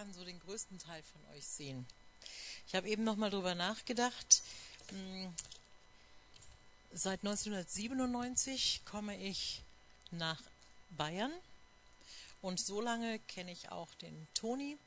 kann 0.00 0.14
so 0.14 0.24
den 0.24 0.40
größten 0.40 0.78
Teil 0.78 1.02
von 1.02 1.36
euch 1.36 1.46
sehen. 1.46 1.86
Ich 2.66 2.74
habe 2.74 2.88
eben 2.88 3.04
noch 3.04 3.16
mal 3.16 3.28
drüber 3.28 3.54
nachgedacht. 3.54 4.40
Hm, 4.88 5.34
seit 6.90 7.20
1997 7.20 8.80
komme 8.86 9.14
ich 9.18 9.60
nach 10.10 10.40
Bayern 10.96 11.30
und 12.40 12.58
so 12.58 12.80
lange 12.80 13.18
kenne 13.28 13.52
ich 13.52 13.70
auch 13.72 13.92
den 13.96 14.26
Toni 14.32 14.78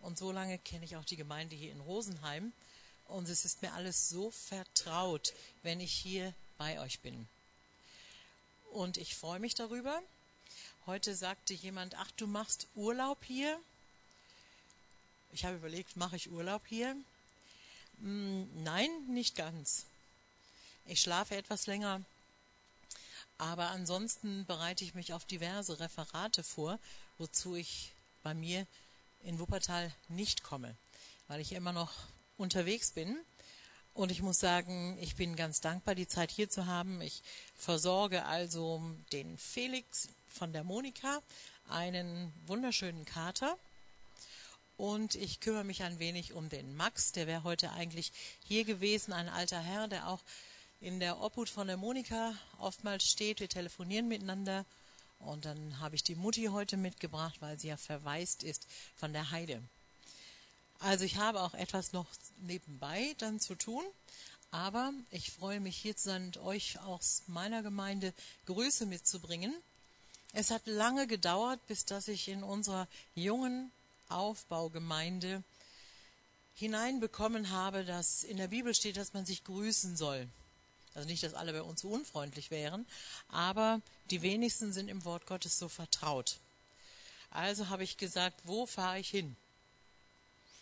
und 0.00 0.16
so 0.16 0.32
lange 0.32 0.58
kenne 0.60 0.86
ich 0.86 0.96
auch 0.96 1.04
die 1.04 1.16
Gemeinde 1.16 1.54
hier 1.54 1.70
in 1.70 1.80
Rosenheim 1.80 2.54
und 3.08 3.28
es 3.28 3.44
ist 3.44 3.60
mir 3.60 3.74
alles 3.74 4.08
so 4.08 4.30
vertraut, 4.30 5.34
wenn 5.62 5.78
ich 5.78 5.92
hier 5.92 6.32
bei 6.56 6.80
euch 6.80 7.00
bin. 7.00 7.28
Und 8.72 8.96
ich 8.96 9.14
freue 9.14 9.40
mich 9.40 9.54
darüber. 9.54 10.00
Heute 10.86 11.14
sagte 11.14 11.52
jemand, 11.52 11.96
ach, 11.96 12.10
du 12.12 12.26
machst 12.26 12.66
Urlaub 12.76 13.22
hier. 13.26 13.60
Ich 15.32 15.44
habe 15.44 15.56
überlegt, 15.56 15.96
mache 15.96 16.16
ich 16.16 16.30
Urlaub 16.30 16.62
hier? 16.66 16.96
Hm, 18.00 18.48
nein, 18.62 18.90
nicht 19.08 19.36
ganz. 19.36 19.84
Ich 20.86 21.00
schlafe 21.00 21.36
etwas 21.36 21.66
länger, 21.66 22.02
aber 23.36 23.70
ansonsten 23.70 24.44
bereite 24.46 24.84
ich 24.84 24.94
mich 24.94 25.12
auf 25.12 25.24
diverse 25.24 25.78
Referate 25.78 26.42
vor, 26.42 26.78
wozu 27.18 27.54
ich 27.54 27.92
bei 28.22 28.34
mir 28.34 28.66
in 29.22 29.38
Wuppertal 29.38 29.92
nicht 30.08 30.42
komme, 30.42 30.74
weil 31.28 31.40
ich 31.40 31.52
immer 31.52 31.72
noch 31.72 31.92
unterwegs 32.36 32.90
bin. 32.90 33.16
Und 33.94 34.10
ich 34.12 34.22
muss 34.22 34.38
sagen, 34.38 34.96
ich 35.00 35.16
bin 35.16 35.34
ganz 35.34 35.60
dankbar, 35.60 35.94
die 35.94 36.06
Zeit 36.06 36.30
hier 36.30 36.48
zu 36.48 36.66
haben. 36.66 37.00
Ich 37.00 37.22
versorge 37.56 38.24
also 38.24 38.82
den 39.12 39.36
Felix 39.38 40.08
von 40.28 40.52
der 40.52 40.64
Monika, 40.64 41.20
einen 41.68 42.32
wunderschönen 42.46 43.04
Kater. 43.04 43.58
Und 44.78 45.16
ich 45.16 45.40
kümmere 45.40 45.64
mich 45.64 45.82
ein 45.82 45.98
wenig 45.98 46.34
um 46.34 46.48
den 46.48 46.76
Max, 46.76 47.10
der 47.10 47.26
wäre 47.26 47.42
heute 47.42 47.72
eigentlich 47.72 48.12
hier 48.44 48.64
gewesen, 48.64 49.12
ein 49.12 49.28
alter 49.28 49.60
Herr, 49.60 49.88
der 49.88 50.08
auch 50.08 50.20
in 50.80 51.00
der 51.00 51.20
Obhut 51.20 51.48
von 51.48 51.66
der 51.66 51.76
Monika 51.76 52.32
oftmals 52.60 53.10
steht. 53.10 53.40
Wir 53.40 53.48
telefonieren 53.48 54.06
miteinander. 54.06 54.64
Und 55.18 55.46
dann 55.46 55.80
habe 55.80 55.96
ich 55.96 56.04
die 56.04 56.14
Mutti 56.14 56.44
heute 56.44 56.76
mitgebracht, 56.76 57.34
weil 57.40 57.58
sie 57.58 57.66
ja 57.66 57.76
verwaist 57.76 58.44
ist 58.44 58.68
von 58.96 59.12
der 59.12 59.32
Heide. 59.32 59.60
Also 60.78 61.04
ich 61.04 61.16
habe 61.16 61.40
auch 61.40 61.54
etwas 61.54 61.92
noch 61.92 62.06
nebenbei 62.36 63.16
dann 63.18 63.40
zu 63.40 63.56
tun. 63.56 63.84
Aber 64.52 64.92
ich 65.10 65.32
freue 65.32 65.58
mich 65.58 65.76
hier 65.76 65.96
zu 65.96 66.04
sein 66.04 66.26
und 66.26 66.36
euch 66.38 66.78
aus 66.82 67.24
meiner 67.26 67.64
Gemeinde 67.64 68.14
Grüße 68.46 68.86
mitzubringen. 68.86 69.52
Es 70.34 70.52
hat 70.52 70.66
lange 70.66 71.08
gedauert, 71.08 71.58
bis 71.66 71.84
dass 71.84 72.06
ich 72.06 72.28
in 72.28 72.44
unserer 72.44 72.86
jungen 73.16 73.72
Aufbaugemeinde 74.08 75.42
hineinbekommen 76.54 77.50
habe, 77.50 77.84
dass 77.84 78.24
in 78.24 78.36
der 78.36 78.48
Bibel 78.48 78.74
steht, 78.74 78.96
dass 78.96 79.14
man 79.14 79.24
sich 79.24 79.44
grüßen 79.44 79.96
soll. 79.96 80.28
Also 80.94 81.08
nicht, 81.08 81.22
dass 81.22 81.34
alle 81.34 81.52
bei 81.52 81.62
uns 81.62 81.82
so 81.82 81.88
unfreundlich 81.88 82.50
wären, 82.50 82.86
aber 83.28 83.80
die 84.10 84.22
wenigsten 84.22 84.72
sind 84.72 84.88
im 84.88 85.04
Wort 85.04 85.26
Gottes 85.26 85.58
so 85.58 85.68
vertraut. 85.68 86.38
Also 87.30 87.68
habe 87.68 87.84
ich 87.84 87.96
gesagt, 87.96 88.40
wo 88.44 88.66
fahre 88.66 88.98
ich 88.98 89.08
hin? 89.08 89.36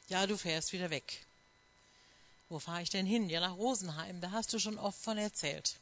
Ja, 0.08 0.27
du 0.27 0.36
fährst 0.36 0.72
wieder 0.72 0.91
weg. 0.91 1.24
Wo 2.48 2.58
fahre 2.58 2.83
ich 2.83 2.91
denn 2.91 3.06
hin? 3.06 3.28
Ja, 3.28 3.41
nach 3.41 3.56
Rosenheim, 3.56 4.20
da 4.20 4.30
hast 4.30 4.52
du 4.52 4.58
schon 4.58 4.78
oft 4.78 5.00
von 5.00 5.19
erzählt. 5.19 5.77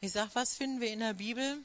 Ich 0.00 0.12
sage, 0.12 0.30
was 0.32 0.54
finden 0.54 0.80
wir 0.80 0.92
in 0.92 1.00
der 1.00 1.14
Bibel? 1.14 1.58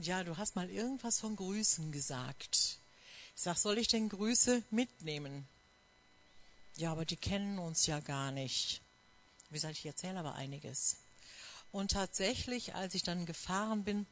Ja, 0.00 0.24
du 0.24 0.36
hast 0.36 0.56
mal 0.56 0.70
irgendwas 0.70 1.20
von 1.20 1.36
Grüßen 1.36 1.92
gesagt. 1.92 2.78
Ich 3.36 3.42
sag, 3.42 3.56
soll 3.56 3.78
ich 3.78 3.88
denn 3.88 4.08
Grüße 4.08 4.62
mitnehmen? 4.70 5.46
Ja, 6.76 6.92
aber 6.92 7.04
die 7.04 7.16
kennen 7.16 7.58
uns 7.58 7.86
ja 7.86 8.00
gar 8.00 8.30
nicht. 8.30 8.80
Wie 9.50 9.54
gesagt, 9.54 9.78
ich 9.78 9.86
erzähle 9.86 10.18
aber 10.18 10.34
einiges. 10.34 10.96
Und 11.70 11.92
tatsächlich, 11.92 12.74
als 12.74 12.94
ich 12.94 13.02
dann 13.02 13.26
gefahren 13.26 13.84
bin, 13.84 14.06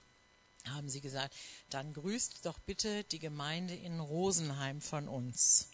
haben 0.68 0.88
sie 0.88 1.00
gesagt, 1.00 1.34
dann 1.70 1.92
grüßt 1.92 2.44
doch 2.46 2.58
bitte 2.60 3.04
die 3.04 3.18
Gemeinde 3.18 3.74
in 3.74 3.98
Rosenheim 3.98 4.80
von 4.80 5.08
uns. 5.08 5.68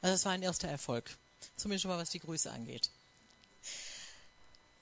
Also 0.00 0.14
das 0.14 0.24
war 0.24 0.32
ein 0.32 0.42
erster 0.42 0.68
Erfolg. 0.68 1.16
Zumindest 1.56 1.82
schon 1.82 1.90
mal, 1.90 1.98
was 1.98 2.10
die 2.10 2.20
Grüße 2.20 2.50
angeht. 2.50 2.90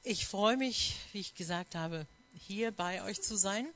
Ich 0.03 0.27
freue 0.27 0.57
mich, 0.57 0.97
wie 1.13 1.21
ich 1.21 1.35
gesagt 1.35 1.75
habe, 1.75 2.07
hier 2.35 2.71
bei 2.73 3.03
euch 3.03 3.21
zu 3.23 3.37
sein. 3.37 3.67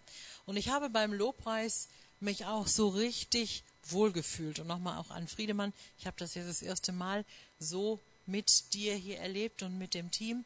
Und 0.47 0.57
ich 0.57 0.69
habe 0.69 0.91
beim 0.91 1.13
Lobpreis 1.13 1.89
mich 2.21 2.47
auch 2.47 2.67
so 2.67 2.89
richtig 2.89 3.63
wohlgefühlt. 3.85 4.59
Und 4.59 4.67
nochmal 4.67 4.99
auch 4.99 5.11
an 5.11 5.29
Friedemann, 5.29 5.73
ich 5.99 6.07
habe 6.07 6.17
das 6.19 6.35
jetzt 6.35 6.49
das 6.49 6.63
erste 6.63 6.93
Mal 6.93 7.25
so 7.59 8.01
mit 8.27 8.73
dir 8.75 8.95
hier 8.95 9.19
erlebt 9.19 9.63
und 9.63 9.79
mit 9.79 9.95
dem 9.95 10.11
Team. 10.11 10.45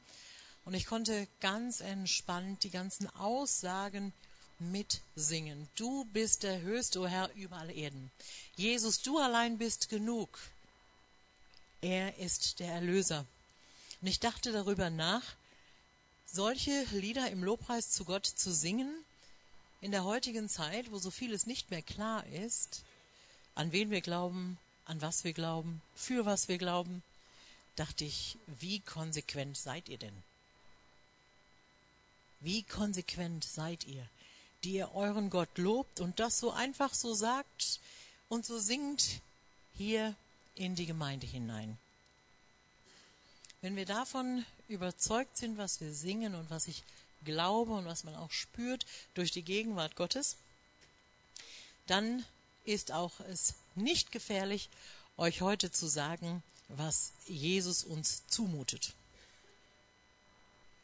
Und 0.64 0.74
ich 0.74 0.86
konnte 0.86 1.26
ganz 1.40 1.80
entspannt 1.80 2.64
die 2.64 2.70
ganzen 2.70 3.08
Aussagen 3.14 4.12
mitsingen. 4.58 5.68
Du 5.76 6.04
bist 6.12 6.42
der 6.42 6.60
Höchste, 6.60 7.00
o 7.00 7.04
oh 7.04 7.06
Herr, 7.06 7.30
über 7.34 7.56
alle 7.56 7.72
Erden. 7.72 8.10
Jesus, 8.56 9.02
du 9.02 9.18
allein 9.18 9.58
bist 9.58 9.88
genug. 9.88 10.38
Er 11.80 12.18
ist 12.18 12.58
der 12.58 12.72
Erlöser. 12.72 13.24
Und 14.00 14.08
ich 14.08 14.20
dachte 14.20 14.52
darüber 14.52 14.90
nach, 14.90 15.22
solche 16.26 16.84
Lieder 16.92 17.30
im 17.30 17.42
Lobpreis 17.42 17.90
zu 17.90 18.04
Gott 18.04 18.26
zu 18.26 18.52
singen, 18.52 18.92
in 19.80 19.90
der 19.90 20.04
heutigen 20.04 20.48
Zeit, 20.48 20.90
wo 20.90 20.98
so 20.98 21.10
vieles 21.10 21.46
nicht 21.46 21.70
mehr 21.70 21.82
klar 21.82 22.26
ist, 22.26 22.82
an 23.54 23.72
wen 23.72 23.90
wir 23.90 24.00
glauben, 24.00 24.58
an 24.84 25.00
was 25.00 25.24
wir 25.24 25.32
glauben, 25.32 25.82
für 25.94 26.24
was 26.24 26.48
wir 26.48 26.58
glauben, 26.58 27.02
dachte 27.76 28.04
ich, 28.04 28.36
wie 28.60 28.80
konsequent 28.80 29.56
seid 29.56 29.88
ihr 29.88 29.98
denn? 29.98 30.22
Wie 32.40 32.62
konsequent 32.62 33.44
seid 33.44 33.84
ihr, 33.84 34.06
die 34.64 34.74
ihr 34.74 34.94
euren 34.94 35.30
Gott 35.30 35.56
lobt 35.58 36.00
und 36.00 36.18
das 36.18 36.38
so 36.38 36.52
einfach 36.52 36.94
so 36.94 37.14
sagt 37.14 37.80
und 38.28 38.46
so 38.46 38.58
singt 38.58 39.20
hier 39.76 40.14
in 40.54 40.74
die 40.74 40.86
Gemeinde 40.86 41.26
hinein? 41.26 41.78
Wenn 43.60 43.76
wir 43.76 43.86
davon 43.86 44.44
überzeugt 44.68 45.36
sind, 45.36 45.58
was 45.58 45.80
wir 45.80 45.92
singen 45.92 46.34
und 46.34 46.48
was 46.50 46.68
ich 46.68 46.82
glaube 47.24 47.72
und 47.72 47.86
was 47.86 48.04
man 48.04 48.14
auch 48.16 48.30
spürt 48.30 48.86
durch 49.14 49.30
die 49.30 49.42
Gegenwart 49.42 49.96
Gottes, 49.96 50.36
dann 51.86 52.24
ist 52.64 52.92
auch 52.92 53.20
es 53.20 53.54
nicht 53.74 54.12
gefährlich, 54.12 54.68
euch 55.16 55.40
heute 55.40 55.70
zu 55.70 55.86
sagen, 55.86 56.42
was 56.68 57.12
Jesus 57.26 57.84
uns 57.84 58.22
zumutet. 58.28 58.92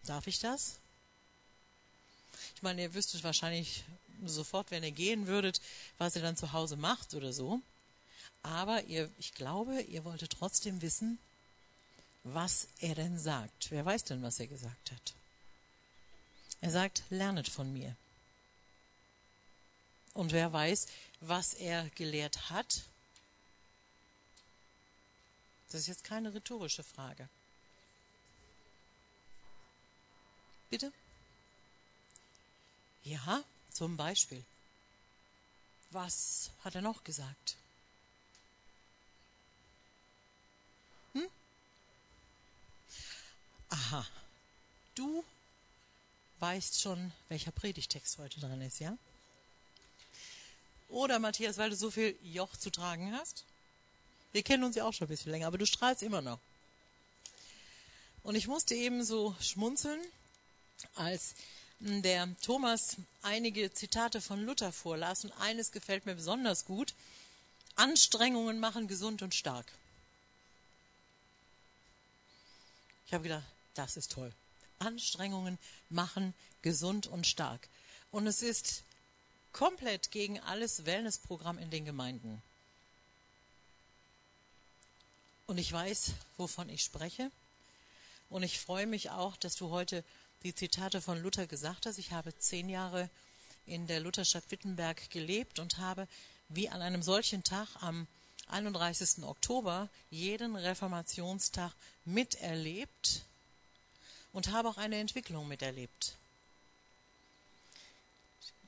Darf 0.06 0.27
ich 0.27 0.39
das? 0.39 0.77
Ich 2.56 2.62
meine, 2.62 2.83
ihr 2.83 2.94
wüsstet 2.94 3.23
wahrscheinlich 3.23 3.84
sofort, 4.25 4.71
wenn 4.71 4.83
ihr 4.83 4.91
gehen 4.91 5.27
würdet, 5.27 5.61
was 5.99 6.17
ihr 6.17 6.23
dann 6.23 6.37
zu 6.37 6.53
Hause 6.53 6.77
macht 6.77 7.15
oder 7.15 7.33
so. 7.33 7.61
Aber 8.43 8.84
ihr, 8.84 9.11
ich 9.19 9.34
glaube, 9.34 9.81
ihr 9.83 10.05
wolltet 10.05 10.33
trotzdem 10.33 10.83
wissen, 10.83 11.19
was 12.25 12.69
er 12.81 12.94
denn 12.94 13.19
sagt. 13.19 13.71
Wer 13.71 13.84
weiß 13.84 14.05
denn, 14.05 14.23
was 14.23 14.41
er 14.41 14.47
gesagt 14.47 14.93
hat? 14.93 15.15
Er 16.64 16.70
sagt, 16.70 17.02
lernet 17.10 17.47
von 17.47 17.70
mir. 17.75 17.94
Und 20.14 20.32
wer 20.32 20.50
weiß, 20.50 20.86
was 21.20 21.52
er 21.52 21.91
gelehrt 21.91 22.48
hat? 22.48 22.84
Das 25.69 25.82
ist 25.82 25.88
jetzt 25.88 26.04
keine 26.04 26.32
rhetorische 26.32 26.82
Frage. 26.82 27.28
Bitte? 30.70 30.90
Ja, 33.02 33.44
zum 33.70 33.99
Beispiel. 33.99 34.43
Was 35.90 36.50
hat 36.64 36.76
er 36.76 36.81
noch 36.81 37.05
gesagt? 37.05 37.56
Hm? 41.12 41.28
Aha. 43.69 44.06
Du 44.94 45.22
weißt 46.40 46.81
schon, 46.81 47.12
welcher 47.28 47.52
Predigtext 47.52 48.19
heute 48.19 48.40
dran 48.40 48.60
ist, 48.60 48.81
ja? 48.81 48.96
Oder 50.88 51.19
Matthias, 51.19 51.58
weil 51.58 51.70
du 51.70 51.76
so 51.76 51.90
viel 51.90 52.16
Joch 52.22 52.56
zu 52.56 52.70
tragen 52.70 53.12
hast? 53.12 53.44
Wir 54.32 54.42
kennen 54.42 54.64
uns 54.64 54.76
ja 54.76 54.84
auch 54.84 54.92
schon 54.92 55.06
ein 55.06 55.08
bisschen 55.08 55.32
länger, 55.32 55.46
aber 55.46 55.58
du 55.58 55.66
strahlst 55.66 56.02
immer 56.02 56.20
noch. 56.20 56.38
Und 58.22 58.34
ich 58.34 58.48
musste 58.48 58.75
eben 58.75 59.04
so 59.04 59.34
schmunzeln, 59.40 60.00
als 60.94 61.34
der 61.78 62.28
Thomas 62.40 62.96
einige 63.22 63.72
Zitate 63.72 64.20
von 64.20 64.44
Luther 64.44 64.72
vorlas 64.72 65.25
und 65.25 65.32
eines 65.32 65.72
gefällt 65.72 66.06
mir 66.06 66.14
besonders 66.14 66.64
gut. 66.64 66.94
Anstrengungen 67.76 68.60
machen 68.60 68.88
gesund 68.88 69.22
und 69.22 69.34
stark. 69.34 69.66
Ich 73.06 73.12
habe 73.12 73.25
gedacht, 73.25 73.44
das 73.75 73.96
ist 73.96 74.12
toll. 74.12 74.32
Anstrengungen 74.84 75.58
machen 75.88 76.34
gesund 76.62 77.06
und 77.06 77.26
stark. 77.26 77.69
Und 78.10 78.26
es 78.26 78.42
ist 78.42 78.84
komplett 79.52 80.10
gegen 80.10 80.40
alles 80.40 80.84
Wellnessprogramm 80.84 81.58
in 81.58 81.70
den 81.70 81.84
Gemeinden. 81.84 82.42
Und 85.46 85.58
ich 85.58 85.72
weiß, 85.72 86.12
wovon 86.36 86.69
ich 86.69 86.82
spreche. 86.82 87.31
Und 88.31 88.42
ich 88.42 88.58
freue 88.58 88.86
mich 88.86 89.10
auch, 89.10 89.36
dass 89.36 89.56
du 89.56 89.70
heute 89.70 90.04
die 90.42 90.54
Zitate 90.54 91.00
von 91.00 91.22
Luther 91.22 91.46
gesagt 91.46 91.86
hast. 91.86 91.98
Ich 91.98 92.12
habe 92.12 92.36
zehn 92.38 92.69
Jahre 92.69 93.10
in 93.66 93.86
der 93.86 94.00
Lutherstadt 94.00 94.50
Wittenberg 94.50 95.10
gelebt 95.10 95.58
und 95.58 95.78
habe 95.78 96.06
wie 96.48 96.69
an 96.69 96.82
einem 96.82 97.02
solchen 97.02 97.44
Tag 97.44 97.69
am 97.81 98.06
31. 98.48 99.25
Oktober 99.25 99.88
jeden 100.10 100.56
Reformationstag 100.56 101.72
miterlebt 102.04 103.22
und 104.34 104.52
habe 104.52 104.69
auch 104.69 104.76
eine 104.76 104.96
Entwicklung 104.96 105.48
miterlebt. 105.48 106.16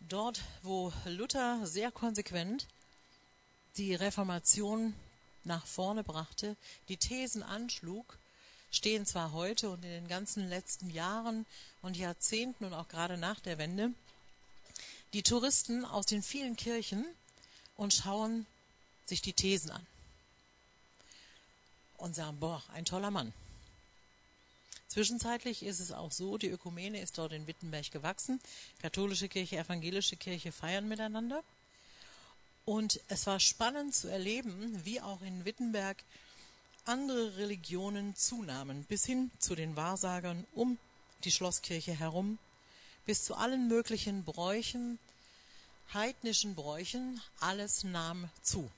Dort, 0.09 0.41
wo 0.63 0.93
Luther 1.05 1.67
sehr 1.67 1.91
konsequent 1.91 2.67
die 3.77 3.95
Reformation 3.95 4.95
nach 5.45 5.67
vorne 5.67 6.05
brachte, 6.05 6.57
die 6.89 6.97
Thesen 6.97 7.43
anschlug, 7.43 8.17
stehen 8.71 9.05
zwar 9.05 9.33
heute 9.33 9.69
und 9.69 9.85
in 9.85 9.91
den 9.91 10.09
ganzen 10.09 10.49
letzten 10.49 10.91
Jahren 10.91 11.45
und 11.83 11.97
Jahrzehnten 11.97 12.65
und 12.65 12.73
auch 12.73 12.89
gerade 12.89 13.19
nach 13.19 13.41
der 13.41 13.59
Wende 13.59 13.93
die 15.13 15.23
Touristen 15.23 15.85
aus 15.85 16.07
den 16.07 16.23
vielen 16.23 16.57
Kirchen 16.57 17.05
und 17.77 17.93
schauen 17.93 18.47
sich 19.07 19.23
die 19.23 19.33
Thesen 19.33 19.71
an 19.71 19.87
und 21.97 22.15
sagen, 22.15 22.39
boah, 22.39 22.63
ein 22.75 22.85
toller 22.85 23.11
Mann. 23.11 23.33
Zwischenzeitlich 24.97 25.63
ist 25.63 25.81
es 25.81 25.93
auch 25.93 26.11
so, 26.11 26.39
die 26.39 26.49
Ökumene 26.49 27.03
ist 27.03 27.19
dort 27.19 27.33
in 27.33 27.47
Wittenberg 27.47 27.91
gewachsen. 27.91 28.41
Katholische 28.81 29.29
Kirche, 29.29 29.59
evangelische 29.59 30.17
Kirche 30.17 30.53
feiern 30.53 30.89
miteinander. 30.89 31.45
Und 32.65 32.99
es 33.09 33.27
war 33.27 33.39
spannend 33.39 33.95
zu 33.95 34.09
erleben, 34.09 34.81
wie 34.87 35.03
auch 35.03 35.21
in 35.21 35.45
Wittenberg 35.45 36.03
andere 36.87 37.37
Religionen 37.37 38.17
zunahmen, 38.17 38.85
bis 38.85 39.05
hin 39.05 39.31
zu 39.39 39.55
den 39.55 39.77
Wahrsagern 39.77 40.47
um 40.55 40.79
die 41.25 41.31
Schlosskirche 41.31 41.93
herum, 41.93 42.39
bis 43.05 43.23
zu 43.23 43.35
allen 43.35 43.69
möglichen 43.69 44.25
Bräuchen, 44.25 44.99
heidnischen 45.93 46.55
Bräuchen, 46.55 47.21
alles 47.41 47.85
nahm 47.85 48.31
zu. 48.41 48.71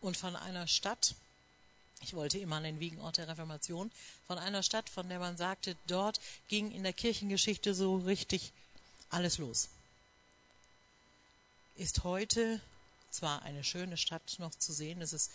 Und 0.00 0.16
von 0.16 0.34
einer 0.34 0.66
Stadt, 0.66 1.14
ich 2.04 2.12
wollte 2.14 2.38
immer 2.38 2.56
an 2.56 2.64
den 2.64 2.80
Wiegenort 2.80 3.16
der 3.16 3.28
Reformation, 3.28 3.90
von 4.26 4.38
einer 4.38 4.62
Stadt, 4.62 4.90
von 4.90 5.08
der 5.08 5.18
man 5.18 5.38
sagte, 5.38 5.74
dort 5.86 6.20
ging 6.48 6.70
in 6.70 6.82
der 6.82 6.92
Kirchengeschichte 6.92 7.74
so 7.74 7.96
richtig 7.96 8.52
alles 9.08 9.38
los. 9.38 9.70
Ist 11.76 12.04
heute 12.04 12.60
zwar 13.10 13.42
eine 13.42 13.64
schöne 13.64 13.96
Stadt 13.96 14.36
noch 14.38 14.54
zu 14.54 14.72
sehen, 14.72 15.00
es 15.00 15.14
ist 15.14 15.32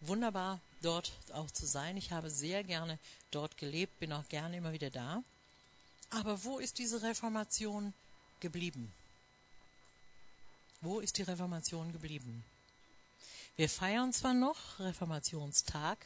wunderbar, 0.00 0.60
dort 0.82 1.12
auch 1.32 1.50
zu 1.50 1.64
sein. 1.64 1.96
Ich 1.96 2.12
habe 2.12 2.28
sehr 2.28 2.62
gerne 2.62 2.98
dort 3.30 3.56
gelebt, 3.56 3.98
bin 3.98 4.12
auch 4.12 4.28
gerne 4.28 4.58
immer 4.58 4.72
wieder 4.72 4.90
da. 4.90 5.22
Aber 6.10 6.44
wo 6.44 6.58
ist 6.58 6.78
diese 6.78 7.02
Reformation 7.02 7.94
geblieben? 8.40 8.92
Wo 10.82 11.00
ist 11.00 11.16
die 11.16 11.22
Reformation 11.22 11.90
geblieben? 11.92 12.44
Wir 13.56 13.68
feiern 13.68 14.12
zwar 14.12 14.32
noch 14.32 14.78
Reformationstag, 14.78 15.98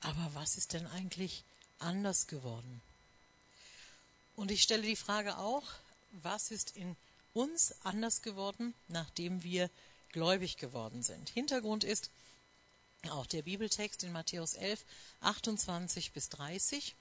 aber 0.00 0.30
was 0.34 0.56
ist 0.56 0.72
denn 0.72 0.86
eigentlich 0.86 1.42
anders 1.80 2.28
geworden? 2.28 2.80
Und 4.36 4.50
ich 4.50 4.62
stelle 4.62 4.82
die 4.82 4.96
Frage 4.96 5.38
auch, 5.38 5.64
was 6.22 6.50
ist 6.50 6.76
in 6.76 6.96
uns 7.34 7.74
anders 7.82 8.22
geworden, 8.22 8.74
nachdem 8.88 9.42
wir 9.42 9.70
gläubig 10.12 10.56
geworden 10.56 11.02
sind? 11.02 11.30
Hintergrund 11.30 11.82
ist, 11.82 12.10
auch 13.10 13.26
der 13.26 13.42
Bibeltext 13.42 14.04
in 14.04 14.12
Matthäus 14.12 14.54
11, 14.54 14.84
28 15.22 16.12
bis 16.12 16.28
30. 16.28 16.94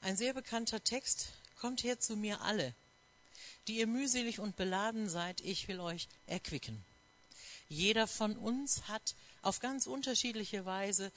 Ein 0.00 0.16
sehr 0.16 0.34
bekannter 0.34 0.82
Text. 0.82 1.28
Kommt 1.60 1.84
her 1.84 2.00
zu 2.00 2.16
mir 2.16 2.40
alle, 2.40 2.74
die 3.68 3.78
ihr 3.78 3.86
mühselig 3.86 4.40
und 4.40 4.56
beladen 4.56 5.08
seid, 5.08 5.40
ich 5.40 5.68
will 5.68 5.80
euch 5.80 6.08
erquicken. 6.26 6.84
Jeder 7.68 8.06
von 8.06 8.36
uns 8.36 8.88
hat 8.88 9.14
auf 9.42 9.60
ganz 9.60 9.86
unterschiedliche 9.86 10.64
Weise 10.64 11.12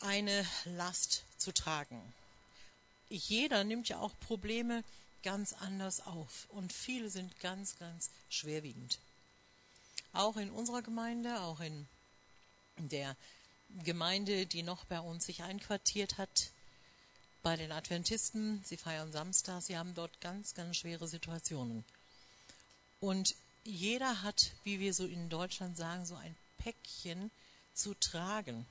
eine 0.00 0.46
Last 0.64 1.24
zu 1.38 1.52
tragen. 1.52 2.00
Jeder 3.08 3.64
nimmt 3.64 3.88
ja 3.88 3.98
auch 3.98 4.12
Probleme 4.20 4.84
ganz 5.22 5.52
anders 5.52 6.06
auf 6.06 6.46
und 6.50 6.72
viele 6.72 7.10
sind 7.10 7.38
ganz, 7.40 7.78
ganz 7.78 8.10
schwerwiegend. 8.28 8.98
Auch 10.12 10.36
in 10.36 10.50
unserer 10.50 10.82
Gemeinde, 10.82 11.40
auch 11.40 11.60
in 11.60 11.86
der 12.76 13.16
Gemeinde, 13.84 14.46
die 14.46 14.62
noch 14.62 14.84
bei 14.84 15.00
uns 15.00 15.26
sich 15.26 15.42
einquartiert 15.42 16.18
hat, 16.18 16.50
bei 17.42 17.56
den 17.56 17.72
Adventisten. 17.72 18.62
Sie 18.64 18.76
feiern 18.76 19.12
Samstag, 19.12 19.62
sie 19.62 19.76
haben 19.76 19.94
dort 19.94 20.20
ganz, 20.20 20.54
ganz 20.54 20.76
schwere 20.76 21.06
Situationen. 21.06 21.84
Und 23.00 23.34
jeder 23.64 24.22
hat, 24.22 24.52
wie 24.64 24.80
wir 24.80 24.94
so 24.94 25.06
in 25.06 25.28
Deutschland 25.28 25.76
sagen, 25.76 26.04
so 26.06 26.16
ein 26.16 26.36
Päckchen 26.58 27.30
zu 27.74 27.94
tragen. 27.94 28.66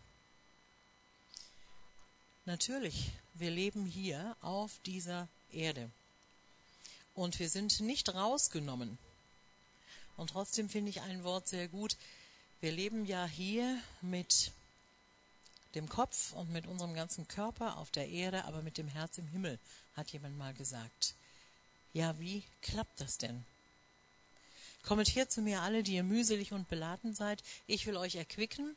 Natürlich, 2.46 3.12
wir 3.36 3.52
leben 3.52 3.86
hier 3.86 4.36
auf 4.42 4.80
dieser 4.86 5.28
Erde. 5.52 5.90
Und 7.14 7.40
wir 7.40 7.50
sind 7.50 7.80
nicht 7.82 8.14
rausgenommen. 8.14 8.98
Und 10.18 10.32
trotzdem 10.32 10.70
finde 10.70 10.90
ich 10.90 11.02
ein 11.02 11.24
Wort 11.24 11.48
sehr 11.48 11.68
gut, 11.68 11.96
wir 12.62 12.72
leben 12.74 13.06
ja 13.06 13.26
hier 13.26 13.82
mit 14.02 14.52
dem 15.76 15.88
Kopf 15.88 16.34
und 16.34 16.52
mit 16.52 16.68
unserem 16.68 16.94
ganzen 16.94 17.28
Körper 17.28 17.78
auf 17.78 17.90
der 17.92 18.10
Erde, 18.10 18.44
aber 18.46 18.62
mit 18.62 18.78
dem 18.78 18.90
Herz 18.90 19.18
im 19.18 19.28
Himmel, 19.28 19.60
hat 19.96 20.12
jemand 20.12 20.38
mal 20.38 20.54
gesagt. 20.54 21.14
Ja, 21.94 22.20
wie 22.20 22.44
klappt 22.62 23.00
das 23.00 23.18
denn? 23.18 23.46
Kommentiert 24.90 25.32
zu 25.32 25.44
mir 25.44 25.62
alle, 25.62 25.84
die 25.84 25.94
ihr 25.94 26.04
mühselig 26.04 26.52
und 26.52 26.68
beladen 26.68 27.14
seid, 27.14 27.44
ich 27.68 27.86
will 27.86 27.96
euch 27.96 28.16
erquicken. 28.16 28.76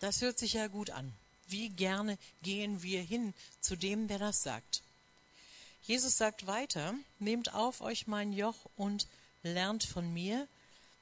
Das 0.00 0.20
hört 0.20 0.36
sich 0.36 0.54
ja 0.54 0.66
gut 0.66 0.90
an. 0.90 1.12
Wie 1.46 1.68
gerne 1.68 2.18
gehen 2.42 2.82
wir 2.82 3.00
hin 3.02 3.32
zu 3.60 3.76
dem, 3.76 4.08
der 4.08 4.18
das 4.18 4.42
sagt. 4.42 4.82
Jesus 5.84 6.18
sagt 6.18 6.48
weiter, 6.48 6.92
nehmt 7.20 7.54
auf 7.54 7.82
euch 7.82 8.08
mein 8.08 8.32
Joch 8.32 8.56
und 8.76 9.06
lernt 9.44 9.84
von 9.84 10.12
mir, 10.12 10.48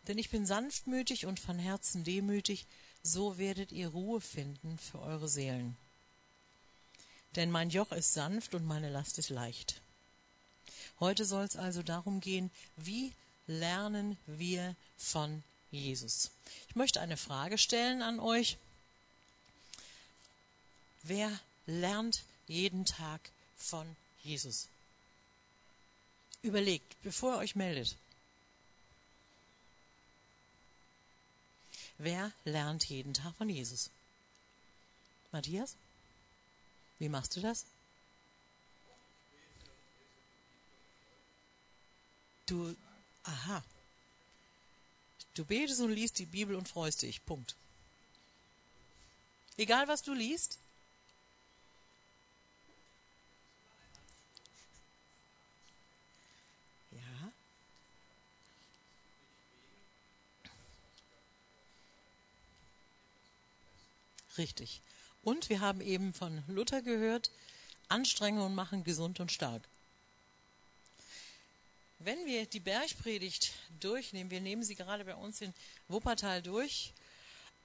denn 0.06 0.18
ich 0.18 0.28
bin 0.28 0.44
sanftmütig 0.44 1.24
und 1.24 1.40
von 1.40 1.58
Herzen 1.58 2.04
demütig, 2.04 2.66
so 3.02 3.38
werdet 3.38 3.72
ihr 3.72 3.88
Ruhe 3.88 4.20
finden 4.20 4.76
für 4.76 5.00
eure 5.00 5.30
Seelen. 5.30 5.78
Denn 7.36 7.50
mein 7.50 7.70
Joch 7.70 7.90
ist 7.90 8.12
sanft 8.12 8.54
und 8.54 8.66
meine 8.66 8.90
Last 8.90 9.18
ist 9.18 9.30
leicht. 9.30 9.80
Heute 10.98 11.24
soll 11.24 11.44
es 11.44 11.56
also 11.56 11.82
darum 11.82 12.20
gehen, 12.20 12.50
wie 12.76 13.14
lernen 13.50 14.16
wir 14.26 14.76
von 14.96 15.42
Jesus. 15.72 16.30
Ich 16.68 16.76
möchte 16.76 17.00
eine 17.00 17.16
Frage 17.16 17.58
stellen 17.58 18.00
an 18.00 18.20
euch. 18.20 18.56
Wer 21.02 21.30
lernt 21.66 22.22
jeden 22.46 22.84
Tag 22.84 23.20
von 23.56 23.96
Jesus? 24.22 24.68
Überlegt, 26.42 26.96
bevor 27.02 27.34
ihr 27.34 27.38
euch 27.38 27.56
meldet. 27.56 27.96
Wer 31.98 32.32
lernt 32.44 32.84
jeden 32.84 33.14
Tag 33.14 33.34
von 33.36 33.48
Jesus? 33.48 33.90
Matthias? 35.32 35.74
Wie 36.98 37.08
machst 37.08 37.36
du 37.36 37.40
das? 37.40 37.64
Du, 42.46 42.74
aha. 43.24 43.62
Du 45.34 45.44
betest 45.44 45.80
und 45.80 45.92
liest 45.92 46.18
die 46.18 46.26
Bibel 46.26 46.56
und 46.56 46.68
freust 46.68 47.02
dich. 47.02 47.24
Punkt. 47.24 47.56
Egal 49.56 49.88
was 49.88 50.02
du 50.02 50.12
liest, 50.14 50.58
Richtig. 64.40 64.80
Und 65.22 65.50
wir 65.50 65.60
haben 65.60 65.82
eben 65.82 66.14
von 66.14 66.42
Luther 66.48 66.80
gehört, 66.80 67.30
Anstrengungen 67.88 68.54
machen 68.54 68.84
gesund 68.84 69.20
und 69.20 69.30
stark. 69.30 69.68
Wenn 72.02 72.24
wir 72.24 72.46
die 72.46 72.60
Bergpredigt 72.60 73.52
durchnehmen, 73.78 74.30
wir 74.30 74.40
nehmen 74.40 74.62
sie 74.62 74.74
gerade 74.74 75.04
bei 75.04 75.14
uns 75.14 75.42
in 75.42 75.52
Wuppertal 75.88 76.40
durch, 76.40 76.94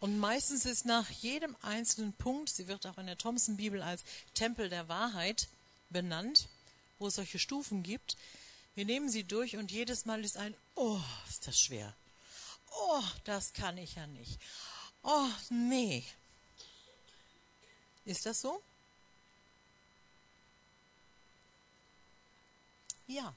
und 0.01 0.19
meistens 0.19 0.65
ist 0.65 0.85
nach 0.85 1.09
jedem 1.09 1.55
einzelnen 1.61 2.11
Punkt, 2.13 2.49
sie 2.49 2.67
wird 2.67 2.85
auch 2.85 2.97
in 2.97 3.07
der 3.07 3.17
Thomson-Bibel 3.17 3.81
als 3.81 4.03
Tempel 4.33 4.67
der 4.67 4.89
Wahrheit 4.89 5.47
benannt, 5.89 6.49
wo 6.99 7.07
es 7.07 7.15
solche 7.15 7.39
Stufen 7.39 7.81
gibt, 7.81 8.17
wir 8.75 8.83
nehmen 8.83 9.09
sie 9.09 9.23
durch 9.23 9.55
und 9.55 9.71
jedes 9.71 10.05
Mal 10.05 10.23
ist 10.25 10.35
ein 10.35 10.53
Oh, 10.75 10.99
ist 11.29 11.47
das 11.47 11.57
schwer. 11.57 11.95
Oh, 12.71 13.03
das 13.23 13.53
kann 13.53 13.77
ich 13.77 13.95
ja 13.95 14.05
nicht. 14.05 14.37
Oh, 15.01 15.29
nee. 15.49 16.03
Ist 18.03 18.25
das 18.25 18.41
so? 18.41 18.61
Ja. 23.07 23.33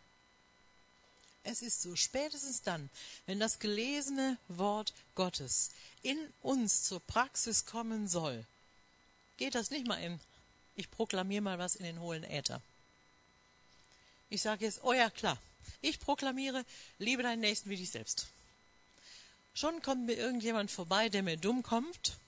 Es 1.51 1.63
ist 1.63 1.81
so, 1.81 1.97
spätestens 1.97 2.61
dann, 2.61 2.91
wenn 3.25 3.41
das 3.41 3.59
gelesene 3.59 4.37
Wort 4.49 4.93
Gottes 5.15 5.71
in 6.03 6.19
uns 6.43 6.83
zur 6.83 7.01
Praxis 7.01 7.65
kommen 7.65 8.07
soll, 8.07 8.45
geht 9.39 9.55
das 9.55 9.71
nicht 9.71 9.87
mal 9.87 9.97
in, 9.97 10.21
ich 10.77 10.91
proklamiere 10.91 11.41
mal 11.41 11.59
was 11.59 11.75
in 11.75 11.85
den 11.85 12.01
hohlen 12.01 12.23
Äther. 12.25 12.61
Ich 14.29 14.43
sage 14.43 14.67
jetzt, 14.67 14.85
oh 14.85 14.93
ja, 14.93 15.09
klar, 15.09 15.39
ich 15.81 15.99
proklamiere, 15.99 16.67
liebe 16.99 17.23
deinen 17.23 17.41
Nächsten 17.41 17.71
wie 17.71 17.79
dich 17.79 17.91
selbst. 17.91 18.27
Schon 19.55 19.81
kommt 19.81 20.05
mir 20.05 20.17
irgendjemand 20.17 20.71
vorbei, 20.71 21.09
der 21.09 21.23
mir 21.23 21.39
dumm 21.39 21.63
kommt. 21.63 22.19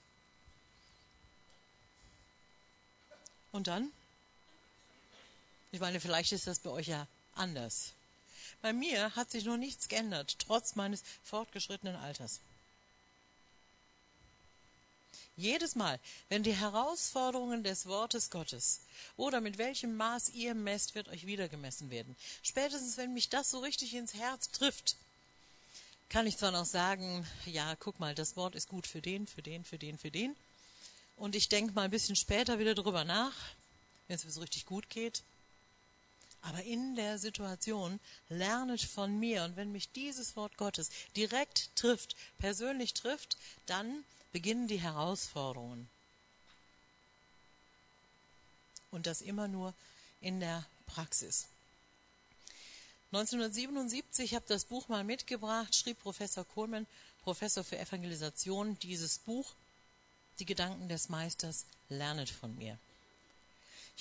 Und 3.51 3.67
dann? 3.67 3.91
Ich 5.71 5.79
meine, 5.79 5.99
vielleicht 5.99 6.31
ist 6.31 6.47
das 6.47 6.57
bei 6.57 6.71
euch 6.71 6.87
ja 6.87 7.05
anders. 7.35 7.93
Bei 8.61 8.73
mir 8.73 9.15
hat 9.15 9.31
sich 9.31 9.45
noch 9.45 9.57
nichts 9.57 9.87
geändert, 9.87 10.37
trotz 10.39 10.75
meines 10.75 11.03
fortgeschrittenen 11.23 11.95
Alters. 11.95 12.39
Jedes 15.37 15.75
Mal, 15.75 15.99
wenn 16.29 16.43
die 16.43 16.53
Herausforderungen 16.53 17.63
des 17.63 17.87
Wortes 17.87 18.29
Gottes 18.29 18.81
oder 19.17 19.41
mit 19.41 19.57
welchem 19.57 19.95
Maß 19.95 20.29
ihr 20.29 20.53
messt, 20.53 20.93
wird 20.93 21.07
euch 21.07 21.25
wieder 21.25 21.47
gemessen 21.47 21.89
werden. 21.89 22.15
Spätestens, 22.43 22.97
wenn 22.97 23.13
mich 23.13 23.29
das 23.29 23.49
so 23.49 23.59
richtig 23.59 23.95
ins 23.95 24.13
Herz 24.13 24.51
trifft, 24.51 24.97
kann 26.09 26.27
ich 26.27 26.37
zwar 26.37 26.51
noch 26.51 26.65
sagen, 26.65 27.25
ja, 27.45 27.75
guck 27.77 27.99
mal, 27.99 28.13
das 28.13 28.35
Wort 28.35 28.53
ist 28.53 28.67
gut 28.67 28.85
für 28.85 29.01
den, 29.01 29.25
für 29.25 29.41
den, 29.41 29.63
für 29.63 29.79
den, 29.79 29.97
für 29.97 30.11
den. 30.11 30.35
Und 31.15 31.35
ich 31.35 31.49
denke 31.49 31.73
mal 31.73 31.83
ein 31.83 31.91
bisschen 31.91 32.15
später 32.15 32.59
wieder 32.59 32.75
drüber 32.75 33.05
nach, 33.05 33.33
wenn 34.07 34.17
es 34.17 34.25
mir 34.25 34.31
so 34.31 34.41
richtig 34.41 34.65
gut 34.65 34.89
geht. 34.89 35.23
Aber 36.41 36.63
in 36.63 36.95
der 36.95 37.19
Situation 37.19 37.99
lernet 38.29 38.81
von 38.81 39.19
mir. 39.19 39.43
Und 39.43 39.55
wenn 39.55 39.71
mich 39.71 39.91
dieses 39.91 40.35
Wort 40.35 40.57
Gottes 40.57 40.89
direkt 41.15 41.75
trifft, 41.75 42.15
persönlich 42.39 42.93
trifft, 42.93 43.37
dann 43.67 44.03
beginnen 44.31 44.67
die 44.67 44.79
Herausforderungen. 44.79 45.87
Und 48.89 49.05
das 49.05 49.21
immer 49.21 49.47
nur 49.47 49.73
in 50.19 50.39
der 50.39 50.65
Praxis. 50.87 51.47
1977 53.13 54.35
habe 54.35 54.45
das 54.47 54.65
Buch 54.65 54.87
mal 54.87 55.03
mitgebracht, 55.03 55.75
schrieb 55.75 55.99
Professor 55.99 56.45
Kohlmann, 56.45 56.87
Professor 57.23 57.63
für 57.63 57.77
Evangelisation, 57.77 58.79
dieses 58.79 59.19
Buch, 59.19 59.53
Die 60.39 60.45
Gedanken 60.45 60.87
des 60.87 61.09
Meisters, 61.09 61.65
lernet 61.89 62.29
von 62.29 62.55
mir. 62.57 62.79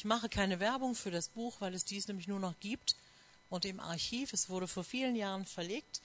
Ich 0.00 0.06
mache 0.06 0.30
keine 0.30 0.60
Werbung 0.60 0.94
für 0.94 1.10
das 1.10 1.28
Buch, 1.28 1.56
weil 1.58 1.74
es 1.74 1.84
dies 1.84 2.08
nämlich 2.08 2.26
nur 2.26 2.40
noch 2.40 2.58
gibt 2.60 2.96
und 3.50 3.66
im 3.66 3.80
Archiv. 3.80 4.32
Es 4.32 4.48
wurde 4.48 4.66
vor 4.66 4.82
vielen 4.82 5.14
Jahren 5.14 5.44
verlegt. 5.44 6.00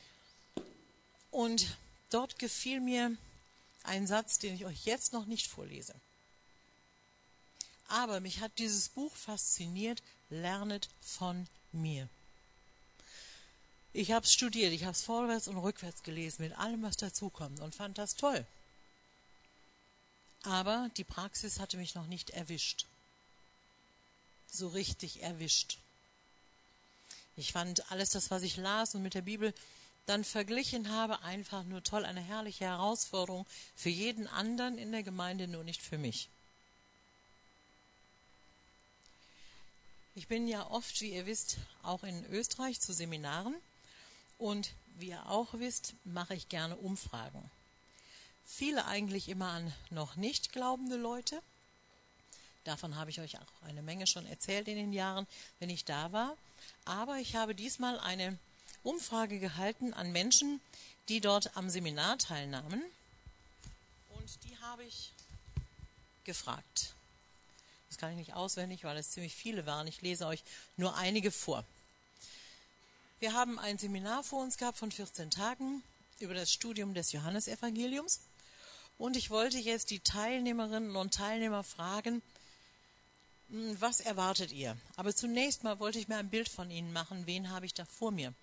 Und 1.31 1.77
dort 2.09 2.37
gefiel 2.37 2.81
mir 2.81 3.15
ein 3.83 4.05
Satz, 4.05 4.37
den 4.37 4.53
ich 4.53 4.65
euch 4.65 4.83
jetzt 4.85 5.13
noch 5.13 5.27
nicht 5.27 5.47
vorlese. 5.47 5.95
Aber 7.87 8.19
mich 8.19 8.41
hat 8.41 8.51
dieses 8.57 8.89
Buch 8.89 9.15
fasziniert, 9.15 10.03
lernet 10.29 10.89
von 10.99 11.47
mir. 11.71 12.09
Ich 13.93 14.11
habe 14.11 14.25
es 14.25 14.33
studiert, 14.33 14.73
ich 14.73 14.83
habe 14.83 14.91
es 14.91 15.03
vorwärts 15.03 15.47
und 15.47 15.55
rückwärts 15.55 16.03
gelesen, 16.03 16.43
mit 16.43 16.59
allem, 16.59 16.83
was 16.83 16.97
dazukommt 16.97 17.61
und 17.61 17.73
fand 17.73 17.97
das 17.97 18.17
toll. 18.17 18.45
Aber 20.43 20.89
die 20.97 21.05
Praxis 21.05 21.61
hatte 21.61 21.77
mich 21.77 21.95
noch 21.95 22.07
nicht 22.07 22.31
erwischt. 22.31 22.87
So 24.51 24.69
richtig 24.69 25.21
erwischt. 25.23 25.77
Ich 27.37 27.51
fand 27.51 27.91
alles 27.91 28.11
das, 28.11 28.31
was 28.31 28.43
ich 28.43 28.57
las 28.57 28.95
und 28.95 29.03
mit 29.03 29.13
der 29.13 29.21
Bibel 29.21 29.53
dann 30.05 30.23
verglichen 30.23 30.89
habe, 30.91 31.21
einfach 31.21 31.63
nur 31.63 31.83
toll, 31.83 32.05
eine 32.05 32.21
herrliche 32.21 32.65
Herausforderung 32.65 33.45
für 33.75 33.89
jeden 33.89 34.27
anderen 34.27 34.77
in 34.77 34.91
der 34.91 35.03
Gemeinde, 35.03 35.47
nur 35.47 35.63
nicht 35.63 35.81
für 35.81 35.97
mich. 35.97 36.29
Ich 40.17 40.27
bin 40.27 40.47
ja 40.47 40.69
oft, 40.71 41.01
wie 41.01 41.13
ihr 41.13 41.25
wisst, 41.25 41.57
auch 41.83 42.03
in 42.03 42.25
Österreich 42.27 42.79
zu 42.79 42.93
Seminaren 42.93 43.55
und 44.37 44.71
wie 44.97 45.09
ihr 45.09 45.29
auch 45.29 45.55
wisst, 45.55 45.93
mache 46.05 46.35
ich 46.35 46.47
gerne 46.47 46.77
Umfragen. 46.77 47.51
Viele 48.45 48.85
eigentlich 48.85 49.27
immer 49.27 49.49
an 49.49 49.73
noch 49.89 50.15
nicht 50.15 50.53
glaubende 50.53 50.95
Leute. 50.95 51.41
Davon 52.65 52.95
habe 52.95 53.11
ich 53.11 53.21
euch 53.21 53.37
auch 53.37 53.67
eine 53.67 53.81
Menge 53.81 54.07
schon 54.07 54.25
erzählt 54.25 54.67
in 54.67 54.75
den 54.75 54.91
Jahren, 54.91 55.27
wenn 55.59 55.69
ich 55.69 55.85
da 55.85 56.11
war. 56.11 56.35
Aber 56.83 57.17
ich 57.17 57.35
habe 57.35 57.55
diesmal 57.55 57.99
eine 57.99 58.37
Umfrage 58.83 59.39
gehalten 59.39 59.93
an 59.93 60.11
Menschen, 60.11 60.59
die 61.07 61.21
dort 61.21 61.55
am 61.55 61.69
Seminar 61.69 62.17
teilnahmen. 62.17 62.81
Und 64.09 64.43
die 64.43 64.57
habe 64.57 64.83
ich 64.83 65.11
gefragt. 66.23 66.95
Das 67.89 67.99
kann 67.99 68.11
ich 68.11 68.17
nicht 68.17 68.33
auswendig, 68.33 68.83
weil 68.83 68.97
es 68.97 69.11
ziemlich 69.11 69.35
viele 69.35 69.67
waren. 69.67 69.87
Ich 69.87 70.01
lese 70.01 70.25
euch 70.25 70.43
nur 70.75 70.95
einige 70.97 71.31
vor. 71.31 71.63
Wir 73.19 73.33
haben 73.33 73.59
ein 73.59 73.77
Seminar 73.77 74.23
vor 74.23 74.41
uns 74.41 74.57
gehabt 74.57 74.79
von 74.79 74.91
14 74.91 75.29
Tagen 75.29 75.83
über 76.19 76.33
das 76.33 76.51
Studium 76.51 76.95
des 76.95 77.11
Johannesevangeliums. 77.11 78.21
Und 78.97 79.15
ich 79.15 79.29
wollte 79.29 79.59
jetzt 79.59 79.91
die 79.91 79.99
Teilnehmerinnen 79.99 80.95
und 80.95 81.13
Teilnehmer 81.13 81.63
fragen, 81.63 82.21
was 83.49 83.99
erwartet 83.99 84.51
ihr? 84.51 84.77
Aber 84.95 85.15
zunächst 85.15 85.63
mal 85.63 85.79
wollte 85.79 85.99
ich 85.99 86.07
mir 86.07 86.17
ein 86.17 86.29
Bild 86.29 86.49
von 86.49 86.71
Ihnen 86.71 86.93
machen. 86.93 87.25
Wen 87.25 87.51
habe 87.51 87.65
ich 87.65 87.73
da 87.73 87.85
vor 87.85 88.11
mir? 88.11 88.33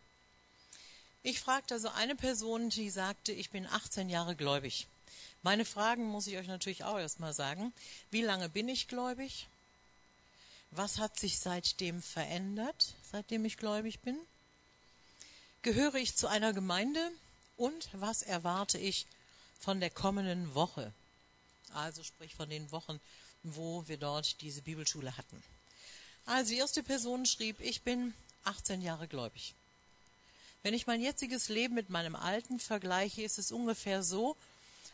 Ich 1.22 1.40
fragte 1.40 1.74
also 1.74 1.88
eine 1.88 2.16
Person, 2.16 2.70
die 2.70 2.90
sagte, 2.90 3.32
ich 3.32 3.50
bin 3.50 3.66
18 3.66 4.08
Jahre 4.08 4.34
gläubig. 4.34 4.86
Meine 5.42 5.64
Fragen 5.64 6.04
muss 6.04 6.26
ich 6.26 6.36
euch 6.36 6.46
natürlich 6.46 6.84
auch 6.84 6.98
erstmal 6.98 7.32
sagen. 7.32 7.72
Wie 8.10 8.22
lange 8.22 8.48
bin 8.48 8.68
ich 8.68 8.88
gläubig? 8.88 9.48
Was 10.70 10.98
hat 10.98 11.18
sich 11.18 11.38
seitdem 11.38 12.00
verändert, 12.00 12.94
seitdem 13.10 13.44
ich 13.44 13.56
gläubig 13.56 14.00
bin? 14.00 14.18
Gehöre 15.62 15.96
ich 15.96 16.16
zu 16.16 16.28
einer 16.28 16.52
Gemeinde? 16.52 17.10
Und 17.56 17.88
was 17.92 18.22
erwarte 18.22 18.78
ich 18.78 19.06
von 19.60 19.80
der 19.80 19.90
kommenden 19.90 20.54
Woche? 20.54 20.92
Also 21.74 22.02
sprich 22.02 22.34
von 22.34 22.48
den 22.48 22.72
Wochen, 22.72 23.00
wo 23.42 23.86
wir 23.86 23.96
dort 23.96 24.40
diese 24.40 24.62
Bibelschule 24.62 25.16
hatten. 25.16 25.42
Also 26.26 26.50
die 26.52 26.58
erste 26.58 26.82
Person 26.82 27.26
schrieb, 27.26 27.60
ich 27.60 27.82
bin 27.82 28.14
18 28.44 28.82
Jahre 28.82 29.08
gläubig. 29.08 29.54
Wenn 30.62 30.74
ich 30.74 30.86
mein 30.86 31.00
jetziges 31.00 31.48
Leben 31.48 31.74
mit 31.74 31.90
meinem 31.90 32.14
alten 32.14 32.60
vergleiche, 32.60 33.22
ist 33.22 33.38
es 33.38 33.50
ungefähr 33.50 34.02
so, 34.02 34.36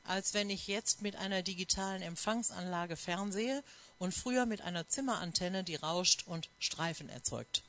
als 0.04 0.32
wenn 0.32 0.48
ich 0.48 0.66
jetzt 0.66 1.02
mit 1.02 1.16
einer 1.16 1.42
digitalen 1.42 2.00
Empfangsanlage 2.00 2.96
fernsehe 2.96 3.62
und 3.98 4.14
früher 4.14 4.46
mit 4.46 4.62
einer 4.62 4.88
Zimmerantenne, 4.88 5.64
die 5.64 5.76
rauscht 5.76 6.24
und 6.26 6.48
Streifen 6.58 7.10
erzeugt. 7.10 7.62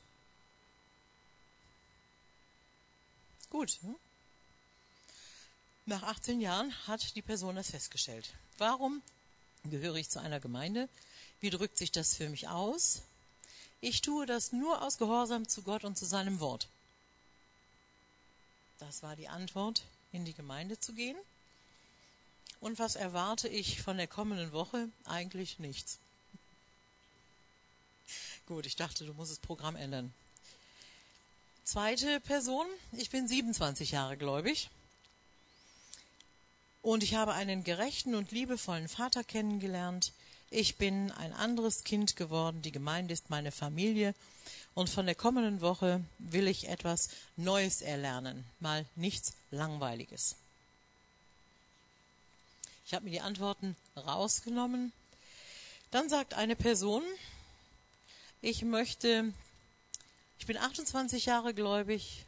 Gut. 3.50 3.78
Hm? 3.82 3.96
Nach 5.84 6.02
18 6.04 6.40
Jahren 6.40 6.72
hat 6.86 7.16
die 7.16 7.22
Person 7.22 7.56
das 7.56 7.70
festgestellt. 7.70 8.32
Warum 8.58 9.02
gehöre 9.64 9.96
ich 9.96 10.08
zu 10.08 10.20
einer 10.20 10.40
Gemeinde? 10.40 10.88
Wie 11.40 11.50
drückt 11.50 11.78
sich 11.78 11.92
das 11.92 12.14
für 12.14 12.28
mich 12.28 12.48
aus? 12.48 13.02
Ich 13.80 14.02
tue 14.02 14.26
das 14.26 14.52
nur 14.52 14.82
aus 14.82 14.98
Gehorsam 14.98 15.48
zu 15.48 15.62
Gott 15.62 15.84
und 15.84 15.96
zu 15.96 16.04
seinem 16.04 16.40
Wort. 16.40 16.68
Das 18.78 19.02
war 19.02 19.16
die 19.16 19.28
Antwort, 19.28 19.82
in 20.12 20.24
die 20.24 20.34
Gemeinde 20.34 20.78
zu 20.78 20.92
gehen. 20.92 21.16
Und 22.60 22.78
was 22.78 22.96
erwarte 22.96 23.48
ich 23.48 23.80
von 23.80 23.96
der 23.96 24.06
kommenden 24.06 24.52
Woche? 24.52 24.88
Eigentlich 25.06 25.58
nichts. 25.58 25.98
Gut, 28.46 28.66
ich 28.66 28.76
dachte, 28.76 29.06
du 29.06 29.14
musst 29.14 29.30
das 29.30 29.38
Programm 29.38 29.76
ändern. 29.76 30.12
Zweite 31.64 32.20
Person, 32.20 32.66
ich 32.92 33.10
bin 33.10 33.28
27 33.28 33.92
Jahre 33.92 34.16
gläubig. 34.16 34.70
Und 36.82 37.02
ich 37.02 37.14
habe 37.14 37.34
einen 37.34 37.62
gerechten 37.62 38.14
und 38.14 38.32
liebevollen 38.32 38.88
Vater 38.88 39.22
kennengelernt. 39.22 40.12
Ich 40.50 40.76
bin 40.76 41.10
ein 41.12 41.32
anderes 41.32 41.84
Kind 41.84 42.16
geworden. 42.16 42.62
Die 42.62 42.72
Gemeinde 42.72 43.12
ist 43.12 43.30
meine 43.30 43.52
Familie. 43.52 44.14
Und 44.74 44.88
von 44.88 45.06
der 45.06 45.14
kommenden 45.14 45.60
Woche 45.60 46.02
will 46.18 46.48
ich 46.48 46.68
etwas 46.68 47.10
Neues 47.36 47.82
erlernen, 47.82 48.44
mal 48.60 48.86
nichts 48.94 49.34
Langweiliges. 49.50 50.36
Ich 52.86 52.94
habe 52.94 53.04
mir 53.04 53.10
die 53.10 53.20
Antworten 53.20 53.76
rausgenommen. 53.96 54.92
Dann 55.90 56.08
sagt 56.08 56.34
eine 56.34 56.56
Person, 56.56 57.02
ich 58.42 58.62
möchte, 58.62 59.32
ich 60.38 60.46
bin 60.46 60.56
28 60.56 61.26
Jahre 61.26 61.52
gläubig 61.52 62.24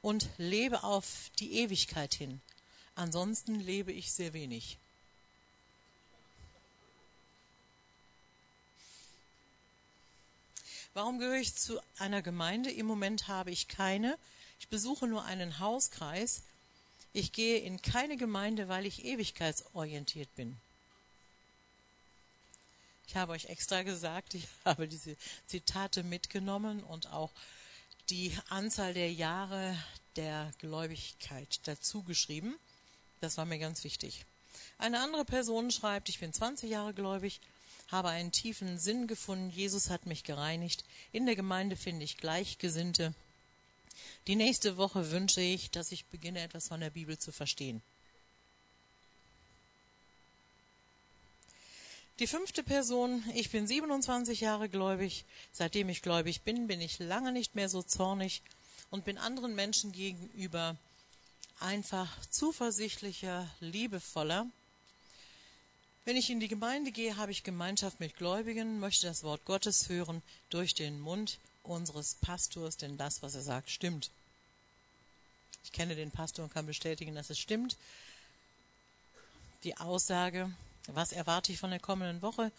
und 0.00 0.28
lebe 0.36 0.84
auf 0.84 1.30
die 1.38 1.54
Ewigkeit 1.54 2.14
hin. 2.14 2.40
Ansonsten 2.98 3.60
lebe 3.60 3.92
ich 3.92 4.10
sehr 4.10 4.32
wenig. 4.32 4.76
Warum 10.94 11.20
gehöre 11.20 11.36
ich 11.36 11.54
zu 11.54 11.80
einer 11.98 12.22
Gemeinde? 12.22 12.72
Im 12.72 12.86
Moment 12.86 13.28
habe 13.28 13.52
ich 13.52 13.68
keine. 13.68 14.18
Ich 14.58 14.66
besuche 14.66 15.06
nur 15.06 15.24
einen 15.24 15.60
Hauskreis. 15.60 16.42
Ich 17.12 17.30
gehe 17.30 17.60
in 17.60 17.80
keine 17.80 18.16
Gemeinde, 18.16 18.66
weil 18.66 18.84
ich 18.84 19.04
ewigkeitsorientiert 19.04 20.34
bin. 20.34 20.56
Ich 23.06 23.14
habe 23.14 23.30
euch 23.30 23.44
extra 23.44 23.84
gesagt, 23.84 24.34
ich 24.34 24.48
habe 24.64 24.88
diese 24.88 25.16
Zitate 25.46 26.02
mitgenommen 26.02 26.82
und 26.82 27.12
auch 27.12 27.30
die 28.10 28.36
Anzahl 28.48 28.92
der 28.92 29.12
Jahre 29.12 29.80
der 30.16 30.50
Gläubigkeit 30.58 31.60
dazu 31.62 32.02
geschrieben. 32.02 32.58
Das 33.20 33.36
war 33.36 33.44
mir 33.44 33.58
ganz 33.58 33.84
wichtig. 33.84 34.24
Eine 34.78 35.00
andere 35.00 35.24
Person 35.24 35.70
schreibt, 35.70 36.08
ich 36.08 36.20
bin 36.20 36.32
20 36.32 36.70
Jahre 36.70 36.94
gläubig, 36.94 37.40
habe 37.88 38.08
einen 38.08 38.32
tiefen 38.32 38.78
Sinn 38.78 39.06
gefunden, 39.06 39.50
Jesus 39.50 39.90
hat 39.90 40.06
mich 40.06 40.24
gereinigt, 40.24 40.84
in 41.12 41.26
der 41.26 41.36
Gemeinde 41.36 41.76
finde 41.76 42.04
ich 42.04 42.16
Gleichgesinnte. 42.16 43.14
Die 44.26 44.36
nächste 44.36 44.76
Woche 44.76 45.10
wünsche 45.10 45.40
ich, 45.40 45.70
dass 45.70 45.90
ich 45.90 46.04
beginne, 46.06 46.40
etwas 46.40 46.68
von 46.68 46.80
der 46.80 46.90
Bibel 46.90 47.18
zu 47.18 47.32
verstehen. 47.32 47.82
Die 52.18 52.26
fünfte 52.26 52.64
Person, 52.64 53.22
ich 53.34 53.50
bin 53.50 53.66
27 53.66 54.40
Jahre 54.40 54.68
gläubig. 54.68 55.24
Seitdem 55.52 55.88
ich 55.88 56.02
gläubig 56.02 56.42
bin, 56.42 56.66
bin 56.66 56.80
ich 56.80 56.98
lange 56.98 57.30
nicht 57.30 57.54
mehr 57.54 57.68
so 57.68 57.80
zornig 57.80 58.42
und 58.90 59.04
bin 59.04 59.18
anderen 59.18 59.54
Menschen 59.54 59.92
gegenüber 59.92 60.76
einfach 61.60 62.08
zuversichtlicher, 62.30 63.48
liebevoller. 63.60 64.46
Wenn 66.04 66.16
ich 66.16 66.30
in 66.30 66.40
die 66.40 66.48
Gemeinde 66.48 66.90
gehe, 66.90 67.16
habe 67.16 67.32
ich 67.32 67.42
Gemeinschaft 67.42 68.00
mit 68.00 68.16
Gläubigen, 68.16 68.80
möchte 68.80 69.06
das 69.06 69.22
Wort 69.22 69.44
Gottes 69.44 69.88
hören 69.88 70.22
durch 70.48 70.74
den 70.74 71.00
Mund 71.00 71.38
unseres 71.62 72.14
Pastors, 72.14 72.76
denn 72.76 72.96
das, 72.96 73.22
was 73.22 73.34
er 73.34 73.42
sagt, 73.42 73.70
stimmt. 73.70 74.10
Ich 75.64 75.72
kenne 75.72 75.96
den 75.96 76.10
Pastor 76.10 76.44
und 76.44 76.54
kann 76.54 76.66
bestätigen, 76.66 77.14
dass 77.14 77.30
es 77.30 77.38
stimmt. 77.38 77.76
Die 79.64 79.76
Aussage, 79.76 80.50
was 80.86 81.12
erwarte 81.12 81.52
ich 81.52 81.58
von 81.58 81.70
der 81.70 81.80
kommenden 81.80 82.22
Woche? 82.22 82.52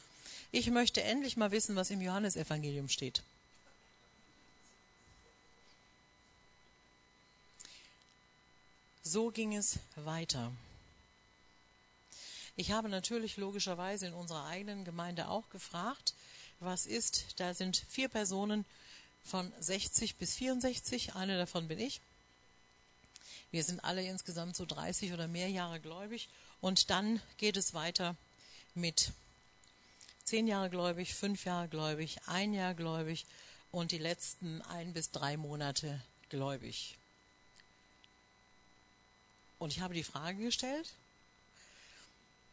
Ich 0.51 0.70
möchte 0.70 1.01
endlich 1.01 1.38
mal 1.38 1.51
wissen, 1.51 1.75
was 1.75 1.89
im 1.89 2.01
Johannesevangelium 2.01 2.89
steht. 2.89 3.24
So 9.12 9.32
ging 9.32 9.56
es 9.56 9.80
weiter. 9.96 10.51
Ich 12.56 12.70
habe 12.70 12.89
natürlich 12.89 13.38
logischerweise 13.38 14.06
in 14.06 14.13
unserer 14.13 14.46
eigenen 14.46 14.86
Gemeinde 14.86 15.30
auch 15.30 15.50
gefragt, 15.50 16.13
was 16.60 16.86
ist, 16.86 17.25
da 17.38 17.56
sind 17.56 17.84
vier 17.89 18.08
Personen 18.08 18.66
von 19.24 19.51
60 19.62 20.18
bis 20.18 20.36
64, 20.36 21.16
eine 21.16 21.39
davon 21.39 21.68
bin 21.68 21.80
ich. 21.80 22.01
Wir 23.50 23.63
sind 23.63 23.84
alle 23.84 24.04
insgesamt 24.04 24.56
so 24.56 24.68
30 24.68 25.12
oder 25.12 25.28
mehr 25.28 25.50
Jahre 25.50 25.80
gläubig 25.80 26.30
und 26.62 26.92
dann 26.92 27.20
geht 27.38 27.58
es 27.58 27.74
weiter 27.74 28.16
mit 28.75 29.12
zehn 30.24 30.46
Jahre 30.46 30.70
gläubig, 30.70 31.16
fünf 31.16 31.46
Jahre 31.46 31.68
gläubig, 31.68 32.20
ein 32.28 32.54
Jahr 32.54 32.75
gläubig 32.75 33.25
und 33.72 33.92
die 33.92 33.98
letzten 33.98 34.62
ein 34.62 34.93
bis 34.93 35.10
drei 35.10 35.36
Monate 35.36 36.00
gläubig. 36.30 36.98
Und 39.60 39.72
ich 39.72 39.82
habe 39.82 39.93
die 39.93 40.04
Frage 40.04 40.43
gestellt, 40.43 40.89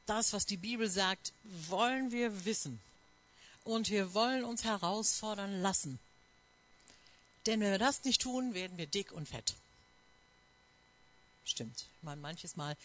das, 0.07 0.33
was 0.33 0.47
die 0.47 0.57
Bibel 0.57 0.89
sagt, 0.89 1.33
wollen 1.69 2.13
wir 2.13 2.45
wissen. 2.45 2.81
Und 3.65 3.91
wir 3.91 4.15
wollen 4.15 4.45
uns 4.45 4.65
herausfordern 4.65 5.63
lassen. 5.63 5.99
Denn 7.47 7.61
wenn 7.61 7.71
wir 7.71 7.79
das 7.79 8.05
nicht 8.05 8.23
tun, 8.23 8.55
werden 8.55 8.79
wir 8.79 8.87
dick 8.87 9.13
und 9.13 9.29
fett. 9.29 9.55
Stimmt. 11.45 11.87
Ich 11.99 12.03
meine, 12.03 12.21
manches 12.21 12.57
Mal 12.57 12.77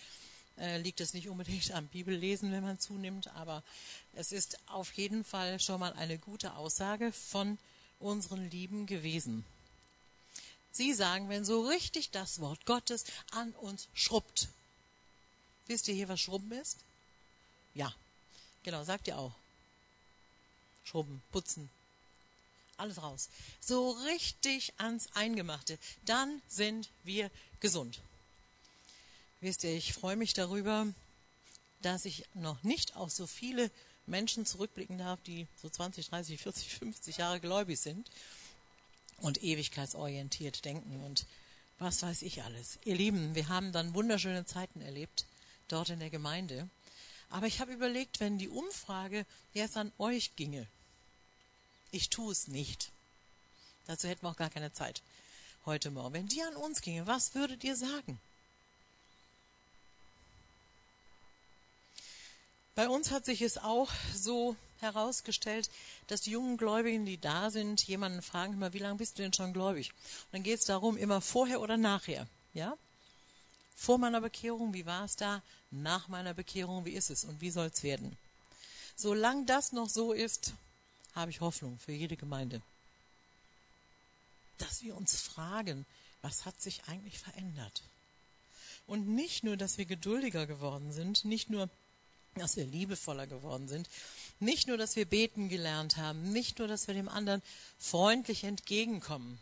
äh, 0.57 0.77
liegt 0.77 1.01
es 1.01 1.13
nicht 1.13 1.29
unbedingt 1.29 1.71
am 1.71 1.87
Bibellesen, 1.87 2.51
wenn 2.51 2.63
man 2.63 2.79
zunimmt, 2.79 3.27
aber 3.35 3.63
es 4.13 4.31
ist 4.31 4.57
auf 4.67 4.93
jeden 4.93 5.23
Fall 5.23 5.59
schon 5.59 5.79
mal 5.79 5.93
eine 5.93 6.17
gute 6.17 6.53
Aussage 6.53 7.11
von 7.11 7.57
unseren 7.99 8.49
Lieben 8.49 8.85
gewesen. 8.85 9.45
Sie 10.71 10.93
sagen, 10.93 11.29
wenn 11.29 11.43
so 11.43 11.67
richtig 11.67 12.11
das 12.11 12.39
Wort 12.39 12.65
Gottes 12.65 13.03
an 13.31 13.51
uns 13.53 13.87
schrubbt. 13.93 14.47
Wisst 15.67 15.87
ihr 15.87 15.93
hier, 15.93 16.07
was 16.07 16.21
Schrubben 16.21 16.51
ist? 16.53 16.77
Ja, 17.73 17.93
genau, 18.63 18.83
sagt 18.83 19.07
ihr 19.07 19.17
auch. 19.17 19.33
Schrubben, 20.83 21.21
putzen, 21.31 21.69
alles 22.77 23.01
raus. 23.01 23.29
So 23.59 23.91
richtig 23.91 24.73
ans 24.77 25.07
Eingemachte. 25.13 25.77
Dann 26.05 26.41
sind 26.47 26.89
wir 27.03 27.29
gesund. 27.59 27.99
Wisst 29.41 29.63
ihr, 29.63 29.75
ich 29.75 29.93
freue 29.93 30.15
mich 30.15 30.33
darüber, 30.33 30.87
dass 31.81 32.05
ich 32.05 32.25
noch 32.33 32.61
nicht 32.63 32.95
auf 32.95 33.11
so 33.11 33.27
viele 33.27 33.71
Menschen 34.05 34.45
zurückblicken 34.45 34.97
darf, 34.97 35.21
die 35.23 35.47
so 35.61 35.69
20, 35.69 36.09
30, 36.09 36.41
40, 36.41 36.75
50 36.75 37.17
Jahre 37.17 37.39
gläubig 37.39 37.79
sind 37.79 38.09
und 39.21 39.43
ewigkeitsorientiert 39.43 40.65
denken 40.65 41.03
und 41.03 41.25
was 41.79 42.03
weiß 42.03 42.21
ich 42.21 42.43
alles. 42.43 42.77
Ihr 42.85 42.95
Lieben, 42.95 43.33
wir 43.33 43.47
haben 43.47 43.71
dann 43.71 43.95
wunderschöne 43.95 44.45
Zeiten 44.45 44.81
erlebt 44.81 45.25
dort 45.67 45.89
in 45.89 45.99
der 45.99 46.09
Gemeinde. 46.09 46.69
Aber 47.29 47.47
ich 47.47 47.59
habe 47.59 47.71
überlegt, 47.71 48.19
wenn 48.19 48.37
die 48.37 48.49
Umfrage 48.49 49.25
jetzt 49.53 49.77
an 49.77 49.91
euch 49.97 50.35
ginge. 50.35 50.67
Ich 51.91 52.09
tue 52.09 52.31
es 52.31 52.47
nicht. 52.47 52.91
Dazu 53.87 54.07
hätten 54.07 54.23
wir 54.23 54.29
auch 54.29 54.37
gar 54.37 54.49
keine 54.49 54.73
Zeit 54.73 55.01
heute 55.65 55.91
Morgen. 55.91 56.13
Wenn 56.13 56.27
die 56.27 56.41
an 56.43 56.55
uns 56.55 56.81
ginge, 56.81 57.07
was 57.07 57.33
würdet 57.35 57.63
ihr 57.63 57.75
sagen? 57.75 58.19
Bei 62.75 62.87
uns 62.87 63.11
hat 63.11 63.25
sich 63.25 63.41
es 63.41 63.57
auch 63.57 63.91
so 64.13 64.55
herausgestellt, 64.81 65.69
dass 66.07 66.21
die 66.21 66.31
jungen 66.31 66.57
Gläubigen, 66.57 67.05
die 67.05 67.17
da 67.19 67.49
sind, 67.49 67.83
jemanden 67.87 68.21
fragen 68.21 68.53
immer, 68.53 68.73
wie 68.73 68.79
lange 68.79 68.97
bist 68.97 69.17
du 69.17 69.23
denn 69.23 69.33
schon 69.33 69.53
gläubig? 69.53 69.91
Und 69.91 70.33
dann 70.33 70.43
geht 70.43 70.59
es 70.59 70.65
darum, 70.65 70.97
immer 70.97 71.21
vorher 71.21 71.61
oder 71.61 71.77
nachher. 71.77 72.27
Ja? 72.53 72.77
Vor 73.75 73.97
meiner 73.97 74.21
Bekehrung, 74.21 74.73
wie 74.73 74.85
war 74.85 75.05
es 75.05 75.15
da? 75.15 75.41
Nach 75.71 76.07
meiner 76.07 76.33
Bekehrung, 76.33 76.85
wie 76.85 76.91
ist 76.91 77.09
es 77.09 77.23
und 77.23 77.41
wie 77.41 77.51
soll 77.51 77.71
es 77.73 77.83
werden? 77.83 78.17
Solange 78.95 79.45
das 79.45 79.71
noch 79.71 79.89
so 79.89 80.13
ist, 80.13 80.53
habe 81.15 81.31
ich 81.31 81.41
Hoffnung 81.41 81.79
für 81.79 81.91
jede 81.91 82.17
Gemeinde. 82.17 82.61
Dass 84.57 84.83
wir 84.83 84.95
uns 84.95 85.19
fragen, 85.19 85.85
was 86.21 86.45
hat 86.45 86.61
sich 86.61 86.83
eigentlich 86.87 87.17
verändert? 87.19 87.81
Und 88.87 89.07
nicht 89.07 89.43
nur, 89.43 89.57
dass 89.57 89.77
wir 89.77 89.85
geduldiger 89.85 90.45
geworden 90.45 90.91
sind, 90.91 91.25
nicht 91.25 91.49
nur, 91.49 91.69
dass 92.35 92.55
wir 92.55 92.65
liebevoller 92.65 93.27
geworden 93.27 93.67
sind, 93.67 93.89
nicht 94.39 94.67
nur, 94.67 94.77
dass 94.77 94.95
wir 94.95 95.05
beten 95.05 95.49
gelernt 95.49 95.97
haben, 95.97 96.31
nicht 96.31 96.59
nur, 96.59 96.67
dass 96.67 96.87
wir 96.87 96.95
dem 96.95 97.09
anderen 97.09 97.41
freundlich 97.77 98.43
entgegenkommen, 98.43 99.39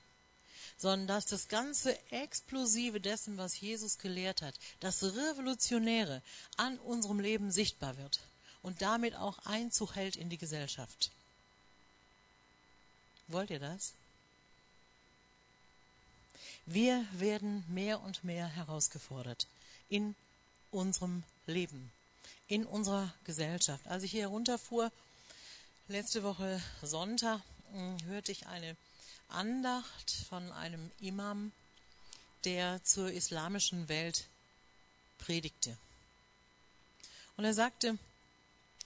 sondern 0.78 1.08
dass 1.08 1.26
das 1.26 1.48
ganze 1.48 1.98
Explosive 2.12 3.00
dessen, 3.00 3.38
was 3.38 3.60
Jesus 3.60 3.98
gelehrt 3.98 4.42
hat, 4.42 4.56
das 4.80 5.04
Revolutionäre 5.04 6.22
an 6.58 6.78
unserem 6.80 7.20
Leben 7.20 7.52
sichtbar 7.52 7.98
wird 7.98 8.20
und 8.62 8.82
damit 8.82 9.16
auch 9.16 9.40
Einzug 9.46 9.96
hält 9.96 10.16
in 10.16 10.30
die 10.30 10.38
Gesellschaft. 10.38 11.12
Wollt 13.28 13.52
ihr 13.52 13.60
das? 13.60 13.94
Wir 16.66 17.06
werden 17.14 17.64
mehr 17.68 18.02
und 18.02 18.24
mehr 18.24 18.48
herausgefordert 18.48 19.48
in 19.90 20.16
unserem 20.72 21.24
Leben 21.48 21.92
in 22.50 22.66
unserer 22.66 23.14
Gesellschaft. 23.24 23.88
Als 23.88 24.04
ich 24.04 24.12
hier 24.12 24.28
runterfuhr, 24.28 24.92
letzte 25.88 26.24
Woche 26.24 26.62
Sonntag, 26.82 27.40
hm, 27.72 27.98
hörte 28.08 28.32
ich 28.32 28.48
eine 28.48 28.76
Andacht 29.30 30.12
von 30.28 30.52
einem 30.52 30.92
Imam, 31.00 31.52
der 32.44 32.84
zur 32.84 33.12
islamischen 33.12 33.88
Welt 33.88 34.26
predigte. 35.20 35.78
Und 37.38 37.46
er 37.46 37.54
sagte, 37.54 37.98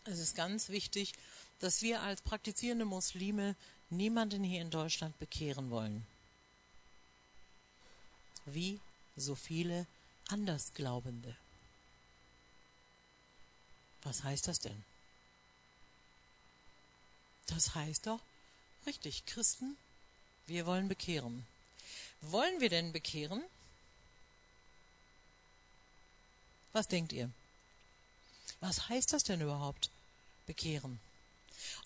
es 0.03 0.19
ist 0.19 0.35
ganz 0.35 0.69
wichtig, 0.69 1.13
dass 1.59 1.81
wir 1.81 2.01
als 2.01 2.21
praktizierende 2.21 2.85
Muslime 2.85 3.55
niemanden 3.89 4.43
hier 4.43 4.61
in 4.61 4.69
Deutschland 4.69 5.17
bekehren 5.19 5.69
wollen. 5.69 6.05
Wie 8.45 8.79
so 9.15 9.35
viele 9.35 9.85
Andersglaubende. 10.27 11.35
Was 14.03 14.23
heißt 14.23 14.47
das 14.47 14.59
denn? 14.59 14.83
Das 17.47 17.75
heißt 17.75 18.07
doch, 18.07 18.19
richtig, 18.85 19.25
Christen, 19.25 19.77
wir 20.47 20.65
wollen 20.65 20.87
bekehren. 20.87 21.45
Wollen 22.21 22.59
wir 22.59 22.69
denn 22.69 22.91
bekehren? 22.91 23.41
Was 26.71 26.87
denkt 26.87 27.13
ihr? 27.13 27.29
Was 28.59 28.89
heißt 28.89 29.13
das 29.13 29.23
denn 29.23 29.41
überhaupt? 29.41 29.89
Bekehren. 30.47 30.99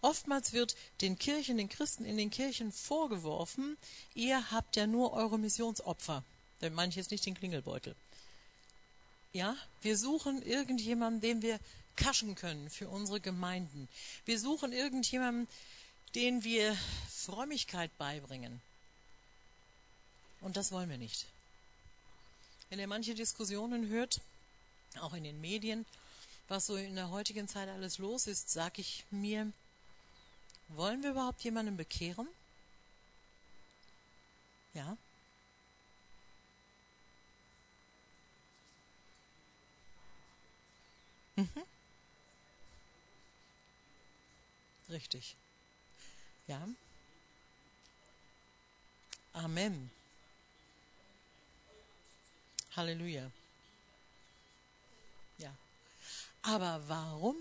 Oftmals 0.02 0.54
wird 0.54 0.76
den 1.02 1.18
Kirchen, 1.18 1.58
den 1.58 1.70
Christen 1.70 2.06
in 2.06 2.18
den 2.18 2.32
Kirchen 2.32 2.72
vorgeworfen, 2.72 3.78
ihr 4.14 4.52
habt 4.52 4.76
ja 4.76 4.88
nur 4.88 5.14
eure 5.14 5.38
Missionsopfer. 5.38 6.24
Denn 6.62 6.74
manches 6.74 7.12
nicht 7.12 7.26
den 7.26 7.36
Klingelbeutel. 7.36 7.96
Ja, 9.34 9.56
wir 9.82 9.98
suchen 9.98 10.42
irgendjemanden, 10.42 11.22
dem 11.22 11.42
wir 11.42 11.60
kaschen 11.98 12.36
können 12.36 12.70
für 12.70 12.88
unsere 12.88 13.20
Gemeinden. 13.20 13.90
Wir 14.26 14.40
suchen 14.40 14.72
irgendjemanden, 14.72 15.48
den 16.16 16.44
wir 16.44 16.78
Frömmigkeit 17.10 17.96
beibringen. 17.98 18.62
Und 20.40 20.56
das 20.56 20.72
wollen 20.72 20.90
wir 20.90 20.98
nicht. 20.98 21.26
Wenn 22.70 22.80
ihr 22.80 22.88
manche 22.88 23.16
Diskussionen 23.16 23.90
hört, 23.90 24.22
auch 25.02 25.14
in 25.14 25.24
den 25.24 25.42
Medien, 25.42 25.86
was 26.48 26.68
so 26.68 26.76
in 26.76 26.96
der 26.96 27.10
heutigen 27.10 27.48
Zeit 27.48 27.68
alles 27.68 27.98
los 27.98 28.28
ist, 28.28 28.50
sage 28.50 28.82
ich 28.82 29.04
mir, 29.12 29.52
wollen 30.70 31.04
wir 31.04 31.12
überhaupt 31.12 31.44
jemanden 31.44 31.78
bekehren? 31.78 32.28
Ja. 34.74 34.98
Mhm. 41.36 41.77
Richtig. 44.90 45.36
Ja. 46.48 46.68
Amen. 49.34 49.92
Halleluja. 52.76 53.30
Ja. 55.38 55.54
Aber 56.42 56.88
warum? 56.88 57.36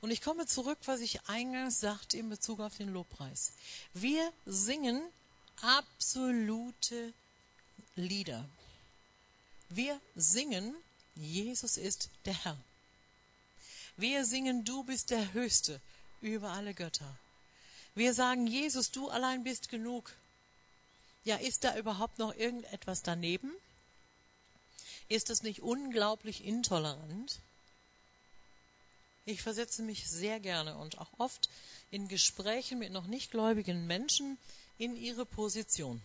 Und 0.00 0.10
ich 0.10 0.20
komme 0.20 0.46
zurück, 0.46 0.78
was 0.86 1.00
ich 1.00 1.28
eingangs 1.28 1.80
sagte 1.80 2.16
in 2.16 2.28
Bezug 2.28 2.60
auf 2.60 2.76
den 2.76 2.88
Lobpreis. 2.88 3.52
Wir 3.94 4.32
singen 4.46 5.00
absolute 5.60 7.12
Lieder. 7.94 8.48
Wir 9.68 10.00
singen, 10.16 10.74
Jesus 11.14 11.76
ist 11.76 12.10
der 12.24 12.34
Herr. 12.44 12.58
Wir 14.02 14.24
singen, 14.24 14.64
du 14.64 14.82
bist 14.82 15.10
der 15.10 15.32
Höchste 15.32 15.80
über 16.22 16.50
alle 16.50 16.74
Götter. 16.74 17.16
Wir 17.94 18.14
sagen, 18.14 18.48
Jesus, 18.48 18.90
du 18.90 19.08
allein 19.08 19.44
bist 19.44 19.68
genug. 19.68 20.12
Ja, 21.24 21.36
ist 21.36 21.62
da 21.62 21.76
überhaupt 21.76 22.18
noch 22.18 22.34
irgendetwas 22.34 23.04
daneben? 23.04 23.52
Ist 25.08 25.30
es 25.30 25.44
nicht 25.44 25.62
unglaublich 25.62 26.44
intolerant? 26.44 27.38
Ich 29.24 29.40
versetze 29.40 29.82
mich 29.82 30.10
sehr 30.10 30.40
gerne 30.40 30.76
und 30.78 30.98
auch 30.98 31.10
oft 31.18 31.48
in 31.92 32.08
Gesprächen 32.08 32.80
mit 32.80 32.90
noch 32.90 33.06
nicht 33.06 33.30
gläubigen 33.30 33.86
Menschen 33.86 34.36
in 34.78 34.96
ihre 34.96 35.24
Position. 35.24 36.02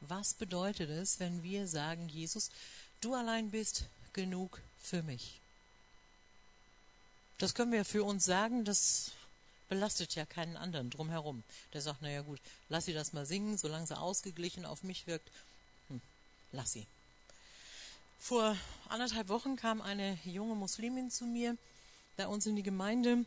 Was 0.00 0.34
bedeutet 0.34 0.90
es, 0.90 1.20
wenn 1.20 1.44
wir 1.44 1.68
sagen, 1.68 2.08
Jesus, 2.08 2.50
du 3.00 3.14
allein 3.14 3.52
bist 3.52 3.84
genug 4.14 4.60
für 4.80 5.02
mich? 5.02 5.40
Das 7.38 7.54
können 7.54 7.72
wir 7.72 7.84
für 7.84 8.04
uns 8.04 8.24
sagen, 8.24 8.64
das 8.64 9.10
belastet 9.68 10.14
ja 10.14 10.24
keinen 10.24 10.56
anderen 10.56 10.90
drumherum. 10.90 11.42
Der 11.72 11.82
sagt, 11.82 12.00
naja 12.00 12.22
gut, 12.22 12.40
lass 12.68 12.84
sie 12.86 12.92
das 12.92 13.12
mal 13.12 13.26
singen, 13.26 13.58
solange 13.58 13.86
sie 13.86 13.98
ausgeglichen 13.98 14.64
auf 14.64 14.82
mich 14.82 15.06
wirkt, 15.06 15.28
hm, 15.88 16.00
lass 16.52 16.72
sie. 16.72 16.86
Vor 18.20 18.56
anderthalb 18.88 19.28
Wochen 19.28 19.56
kam 19.56 19.82
eine 19.82 20.18
junge 20.24 20.54
Muslimin 20.54 21.10
zu 21.10 21.26
mir, 21.26 21.58
bei 22.16 22.26
uns 22.26 22.46
in 22.46 22.56
die 22.56 22.62
Gemeinde, 22.62 23.24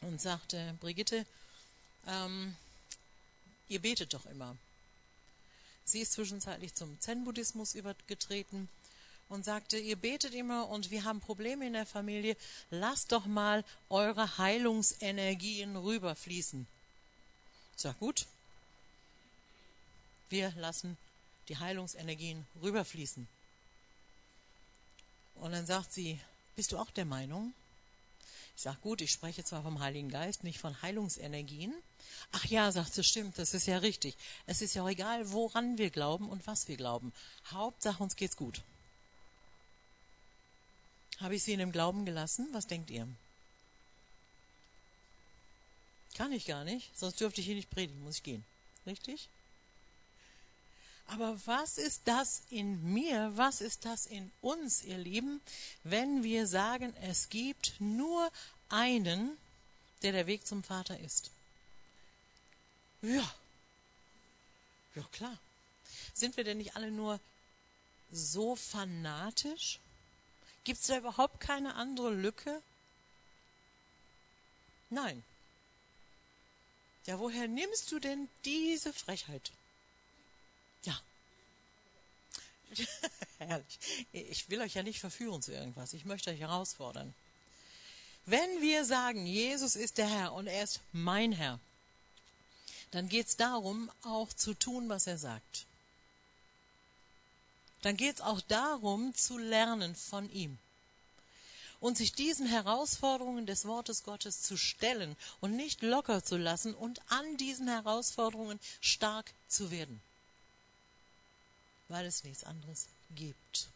und 0.00 0.20
sagte, 0.20 0.74
Brigitte, 0.80 1.24
ähm, 2.06 2.56
ihr 3.68 3.80
betet 3.80 4.14
doch 4.14 4.26
immer. 4.26 4.56
Sie 5.84 6.00
ist 6.00 6.12
zwischenzeitlich 6.12 6.74
zum 6.74 6.98
Zen-Buddhismus 7.00 7.74
übergetreten 7.74 8.68
und 9.28 9.44
sagte, 9.44 9.78
ihr 9.78 9.96
betet 9.96 10.34
immer 10.34 10.68
und 10.68 10.90
wir 10.90 11.04
haben 11.04 11.20
Probleme 11.20 11.66
in 11.66 11.72
der 11.72 11.86
Familie, 11.86 12.36
lasst 12.70 13.12
doch 13.12 13.26
mal 13.26 13.64
eure 13.88 14.38
Heilungsenergien 14.38 15.76
rüberfließen. 15.76 16.66
Ich 17.76 17.82
sag 17.82 17.98
gut, 17.98 18.26
wir 20.30 20.52
lassen 20.56 20.96
die 21.48 21.58
Heilungsenergien 21.58 22.46
rüberfließen. 22.62 23.26
Und 25.36 25.52
dann 25.52 25.66
sagt 25.66 25.92
sie, 25.92 26.20
bist 26.56 26.72
du 26.72 26.78
auch 26.78 26.90
der 26.90 27.04
Meinung? 27.04 27.52
Ich 28.56 28.62
sage, 28.62 28.78
gut, 28.82 29.00
ich 29.00 29.10
spreche 29.10 29.42
zwar 29.42 29.62
vom 29.62 29.80
Heiligen 29.80 30.08
Geist, 30.08 30.44
nicht 30.44 30.60
von 30.60 30.80
Heilungsenergien. 30.80 31.74
Ach 32.32 32.44
ja, 32.46 32.70
sagt 32.70 32.94
sie, 32.94 33.02
stimmt, 33.02 33.38
das 33.38 33.52
ist 33.52 33.66
ja 33.66 33.78
richtig. 33.78 34.16
Es 34.46 34.62
ist 34.62 34.74
ja 34.74 34.84
auch 34.84 34.88
egal, 34.88 35.32
woran 35.32 35.76
wir 35.76 35.90
glauben 35.90 36.28
und 36.28 36.46
was 36.46 36.68
wir 36.68 36.76
glauben. 36.76 37.12
Hauptsache, 37.50 38.02
uns 38.02 38.14
geht's 38.14 38.36
gut. 38.36 38.62
Habe 41.20 41.36
ich 41.36 41.42
sie 41.42 41.52
in 41.52 41.60
dem 41.60 41.72
Glauben 41.72 42.04
gelassen? 42.04 42.48
Was 42.52 42.66
denkt 42.66 42.90
ihr? 42.90 43.08
Kann 46.14 46.32
ich 46.32 46.46
gar 46.46 46.64
nicht, 46.64 46.96
sonst 46.96 47.20
dürfte 47.20 47.40
ich 47.40 47.46
hier 47.46 47.56
nicht 47.56 47.70
predigen, 47.70 48.02
muss 48.04 48.16
ich 48.16 48.22
gehen. 48.22 48.44
Richtig? 48.86 49.28
Aber 51.08 51.38
was 51.44 51.76
ist 51.76 52.02
das 52.04 52.42
in 52.50 52.92
mir, 52.92 53.32
was 53.36 53.60
ist 53.60 53.84
das 53.84 54.06
in 54.06 54.30
uns, 54.40 54.84
ihr 54.84 54.96
Lieben, 54.96 55.40
wenn 55.82 56.22
wir 56.22 56.46
sagen, 56.46 56.94
es 57.02 57.28
gibt 57.28 57.74
nur 57.78 58.30
einen, 58.68 59.36
der 60.02 60.12
der 60.12 60.26
Weg 60.26 60.46
zum 60.46 60.62
Vater 60.62 60.98
ist? 61.00 61.30
Ja, 63.02 63.34
ja 64.94 65.02
klar. 65.12 65.38
Sind 66.14 66.36
wir 66.36 66.44
denn 66.44 66.58
nicht 66.58 66.76
alle 66.76 66.90
nur 66.90 67.20
so 68.10 68.56
fanatisch? 68.56 69.78
Gibt 70.64 70.80
es 70.80 70.86
da 70.86 70.96
überhaupt 70.96 71.40
keine 71.40 71.74
andere 71.74 72.10
Lücke? 72.10 72.62
Nein. 74.90 75.22
Ja, 77.06 77.18
woher 77.18 77.48
nimmst 77.48 77.92
du 77.92 77.98
denn 77.98 78.28
diese 78.46 78.92
Frechheit? 78.92 79.52
Ja. 80.84 80.98
Herrlich. 83.38 83.78
Ich 84.12 84.48
will 84.48 84.62
euch 84.62 84.74
ja 84.74 84.82
nicht 84.82 85.00
verführen 85.00 85.42
zu 85.42 85.52
irgendwas. 85.52 85.92
Ich 85.92 86.06
möchte 86.06 86.30
euch 86.30 86.40
herausfordern. 86.40 87.14
Wenn 88.24 88.62
wir 88.62 88.86
sagen, 88.86 89.26
Jesus 89.26 89.76
ist 89.76 89.98
der 89.98 90.08
Herr 90.08 90.32
und 90.32 90.46
er 90.46 90.64
ist 90.64 90.80
mein 90.92 91.32
Herr, 91.32 91.60
dann 92.90 93.10
geht 93.10 93.26
es 93.26 93.36
darum, 93.36 93.90
auch 94.02 94.32
zu 94.32 94.54
tun, 94.54 94.88
was 94.88 95.06
er 95.06 95.18
sagt 95.18 95.66
dann 97.84 97.98
geht 97.98 98.16
es 98.16 98.20
auch 98.22 98.40
darum, 98.40 99.14
zu 99.14 99.36
lernen 99.36 99.94
von 99.94 100.30
ihm 100.30 100.56
und 101.80 101.98
sich 101.98 102.14
diesen 102.14 102.46
Herausforderungen 102.46 103.44
des 103.44 103.66
Wortes 103.66 104.04
Gottes 104.04 104.40
zu 104.40 104.56
stellen 104.56 105.16
und 105.42 105.54
nicht 105.54 105.82
locker 105.82 106.24
zu 106.24 106.38
lassen 106.38 106.74
und 106.74 107.02
an 107.10 107.36
diesen 107.36 107.68
Herausforderungen 107.68 108.58
stark 108.80 109.34
zu 109.48 109.70
werden, 109.70 110.00
weil 111.88 112.06
es 112.06 112.24
nichts 112.24 112.44
anderes 112.44 112.86
gibt. 113.14 113.68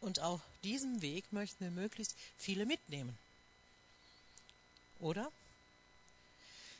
Und 0.00 0.18
auf 0.18 0.40
diesem 0.64 1.00
Weg 1.00 1.32
möchten 1.32 1.64
wir 1.64 1.70
möglichst 1.70 2.16
viele 2.38 2.66
mitnehmen. 2.66 3.16
Oder? 4.98 5.30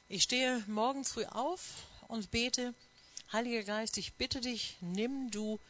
Ich 0.08 0.24
stehe 0.24 0.64
morgens 0.66 1.12
früh 1.12 1.24
auf 1.26 1.84
und 2.08 2.32
bete, 2.32 2.74
Heiliger 3.30 3.62
Geist, 3.62 3.98
ich 3.98 4.14
bitte 4.14 4.40
dich, 4.40 4.76
nimm 4.80 5.30
du 5.30 5.60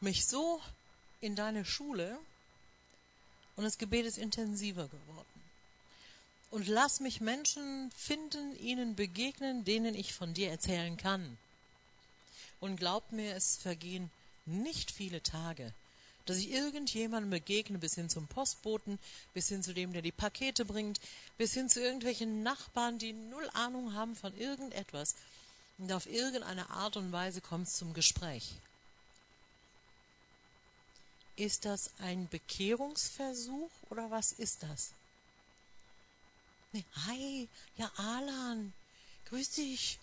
mich 0.00 0.26
so 0.26 0.58
in 1.20 1.36
deine 1.36 1.66
Schule 1.66 2.18
und 3.56 3.64
das 3.64 3.76
Gebet 3.76 4.06
ist 4.06 4.16
intensiver 4.16 4.88
geworden. 4.88 5.26
Und 6.50 6.66
lass 6.66 7.00
mich 7.00 7.20
Menschen 7.20 7.90
finden, 7.90 8.58
ihnen 8.58 8.96
begegnen, 8.96 9.66
denen 9.66 9.94
ich 9.94 10.14
von 10.14 10.32
dir 10.32 10.48
erzählen 10.48 10.96
kann. 10.96 11.36
Und 12.58 12.76
glaub 12.78 13.12
mir, 13.12 13.36
es 13.36 13.58
vergehen 13.58 14.10
nicht 14.46 14.90
viele 14.90 15.22
Tage, 15.22 15.74
dass 16.24 16.38
ich 16.38 16.50
irgendjemandem 16.50 17.28
begegne, 17.28 17.76
bis 17.76 17.96
hin 17.96 18.08
zum 18.08 18.28
Postboten, 18.28 18.98
bis 19.34 19.48
hin 19.48 19.62
zu 19.62 19.74
dem, 19.74 19.92
der 19.92 20.00
die 20.00 20.10
Pakete 20.10 20.64
bringt, 20.64 21.00
bis 21.36 21.52
hin 21.52 21.68
zu 21.68 21.82
irgendwelchen 21.82 22.42
Nachbarn, 22.42 22.98
die 22.98 23.12
null 23.12 23.48
Ahnung 23.52 23.92
haben 23.92 24.16
von 24.16 24.34
irgendetwas 24.38 25.14
und 25.78 25.92
auf 25.92 26.06
irgendeine 26.06 26.68
Art 26.70 26.96
und 26.96 27.12
Weise 27.12 27.40
kommt 27.40 27.68
es 27.68 27.76
zum 27.76 27.94
Gespräch. 27.94 28.56
Ist 31.36 31.64
das 31.64 31.90
ein 31.98 32.28
Bekehrungsversuch 32.28 33.70
oder 33.90 34.10
was 34.10 34.32
ist 34.32 34.64
das? 34.64 34.92
Nee, 36.72 36.84
hi, 37.06 37.48
ja 37.76 37.90
Alan, 37.96 38.72
grüß 39.26 39.50
dich. 39.50 39.98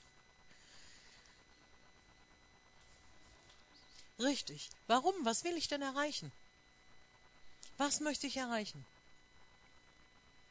Richtig. 4.17 4.69
Warum? 4.87 5.13
Was 5.25 5.43
will 5.43 5.57
ich 5.57 5.67
denn 5.67 5.81
erreichen? 5.81 6.31
Was 7.77 7.99
möchte 7.99 8.27
ich 8.27 8.37
erreichen? 8.37 8.85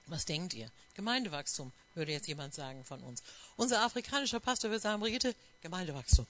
Was 0.07 0.27
denkt 0.27 0.53
ihr? 0.53 0.71
Gemeindewachstum, 0.95 1.73
würde 1.95 2.13
jetzt 2.13 2.29
jemand 2.29 2.55
sagen 2.55 2.85
von 2.85 3.01
uns. 3.03 3.23
Unser 3.57 3.83
afrikanischer 3.83 4.41
Pastor 4.41 4.71
wird 4.71 4.83
sagen, 4.83 5.01
Brigitte, 5.01 5.35
Gemeindewachstum. 5.63 6.27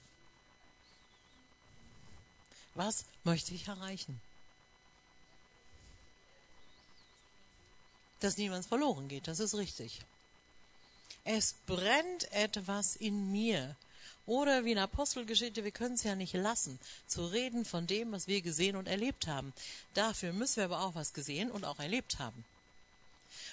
Was 2.75 3.05
möchte 3.23 3.53
ich 3.53 3.67
erreichen? 3.67 4.19
Dass 8.19 8.37
niemand 8.37 8.65
verloren 8.65 9.07
geht, 9.07 9.27
das 9.27 9.39
ist 9.39 9.55
richtig. 9.55 10.01
Es 11.23 11.55
brennt 11.65 12.31
etwas 12.31 12.95
in 12.95 13.31
mir. 13.31 13.75
Oder 14.25 14.65
wie 14.65 14.71
in 14.71 14.77
Apostelgeschichte, 14.79 15.63
wir 15.63 15.71
können 15.71 15.95
es 15.95 16.03
ja 16.03 16.15
nicht 16.15 16.33
lassen, 16.33 16.79
zu 17.07 17.25
reden 17.27 17.63
von 17.63 17.85
dem, 17.85 18.11
was 18.11 18.27
wir 18.27 18.41
gesehen 18.41 18.75
und 18.75 18.87
erlebt 18.87 19.27
haben. 19.27 19.53
Dafür 19.93 20.33
müssen 20.33 20.57
wir 20.57 20.65
aber 20.65 20.81
auch 20.81 20.95
was 20.95 21.13
gesehen 21.13 21.51
und 21.51 21.63
auch 21.63 21.79
erlebt 21.79 22.17
haben. 22.17 22.43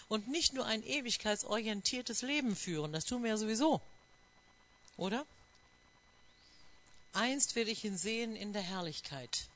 Und 0.09 0.29
nicht 0.29 0.53
nur 0.53 0.67
ein 0.67 0.83
ewigkeitsorientiertes 0.83 2.23
Leben 2.23 2.57
führen, 2.57 2.93
das 2.93 3.05
tun 3.05 3.23
wir 3.23 3.31
ja 3.31 3.37
sowieso. 3.37 3.81
Oder? 4.97 5.27
Einst 7.13 7.57
werde 7.57 7.71
ich 7.71 7.85
ihn 7.85 7.97
sehen 7.97 8.37
in 8.37 8.53
der 8.53 8.63
Herrlichkeit. 8.63 9.49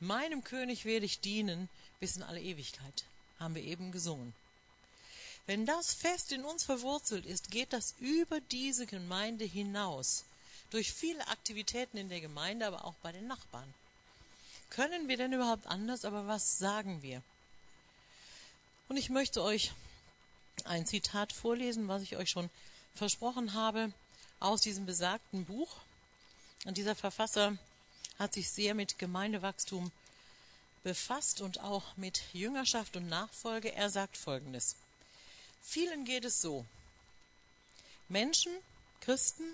Meinem 0.00 0.44
König 0.44 0.84
werde 0.84 1.06
ich 1.06 1.20
dienen 1.20 1.68
bis 2.00 2.16
in 2.16 2.22
alle 2.22 2.40
Ewigkeit, 2.40 3.04
haben 3.38 3.54
wir 3.54 3.62
eben 3.62 3.92
gesungen. 3.92 4.34
Wenn 5.46 5.66
das 5.66 5.94
fest 5.94 6.32
in 6.32 6.44
uns 6.44 6.64
verwurzelt 6.64 7.26
ist, 7.26 7.50
geht 7.50 7.72
das 7.72 7.94
über 7.98 8.40
diese 8.40 8.86
Gemeinde 8.86 9.44
hinaus 9.44 10.24
durch 10.70 10.92
viele 10.92 11.26
Aktivitäten 11.28 11.96
in 11.96 12.08
der 12.08 12.20
Gemeinde, 12.20 12.66
aber 12.66 12.84
auch 12.84 12.94
bei 13.02 13.12
den 13.12 13.26
Nachbarn. 13.26 13.74
Können 14.70 15.08
wir 15.08 15.16
denn 15.16 15.32
überhaupt 15.32 15.66
anders? 15.66 16.04
Aber 16.04 16.26
was 16.26 16.58
sagen 16.58 17.02
wir? 17.02 17.22
Und 18.88 18.96
ich 18.96 19.10
möchte 19.10 19.42
euch 19.42 19.72
ein 20.64 20.86
Zitat 20.86 21.32
vorlesen, 21.32 21.88
was 21.88 22.02
ich 22.02 22.16
euch 22.16 22.30
schon 22.30 22.50
versprochen 22.94 23.54
habe, 23.54 23.92
aus 24.40 24.60
diesem 24.60 24.86
besagten 24.86 25.44
Buch. 25.44 25.76
Und 26.64 26.76
dieser 26.76 26.94
Verfasser 26.94 27.56
hat 28.18 28.34
sich 28.34 28.50
sehr 28.50 28.74
mit 28.74 28.98
Gemeindewachstum 28.98 29.90
befasst 30.82 31.40
und 31.40 31.60
auch 31.60 31.96
mit 31.96 32.22
Jüngerschaft 32.32 32.96
und 32.96 33.08
Nachfolge. 33.08 33.72
Er 33.72 33.90
sagt 33.90 34.16
Folgendes. 34.16 34.76
Vielen 35.62 36.04
geht 36.04 36.24
es 36.24 36.42
so. 36.42 36.66
Menschen, 38.08 38.52
Christen, 39.00 39.44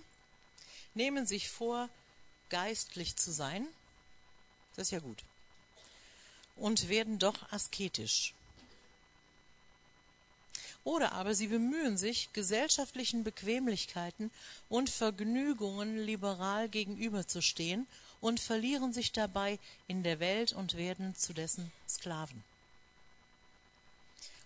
nehmen 0.95 1.27
sich 1.27 1.49
vor, 1.49 1.89
geistlich 2.49 3.17
zu 3.17 3.31
sein, 3.31 3.67
das 4.75 4.89
ist 4.89 4.93
ja 4.93 5.01
gut, 5.01 5.23
und 6.57 6.89
werden 6.89 7.19
doch 7.19 7.53
asketisch. 7.53 8.33
Oder 10.89 11.13
aber 11.13 11.35
sie 11.35 11.49
bemühen 11.49 11.99
sich, 11.99 12.31
gesellschaftlichen 12.33 13.23
Bequemlichkeiten 13.23 14.31
und 14.71 14.89
Vergnügungen 14.89 15.99
liberal 15.99 16.71
gegenüberzustehen 16.71 17.87
und 18.23 18.41
verlieren 18.41 18.95
sich 18.95 19.13
dabei 19.13 19.59
in 19.87 20.03
der 20.03 20.19
Welt 20.19 20.55
und 20.55 20.79
werden 20.79 21.15
zu 21.15 21.35
dessen 21.35 21.71
Sklaven. 21.87 22.43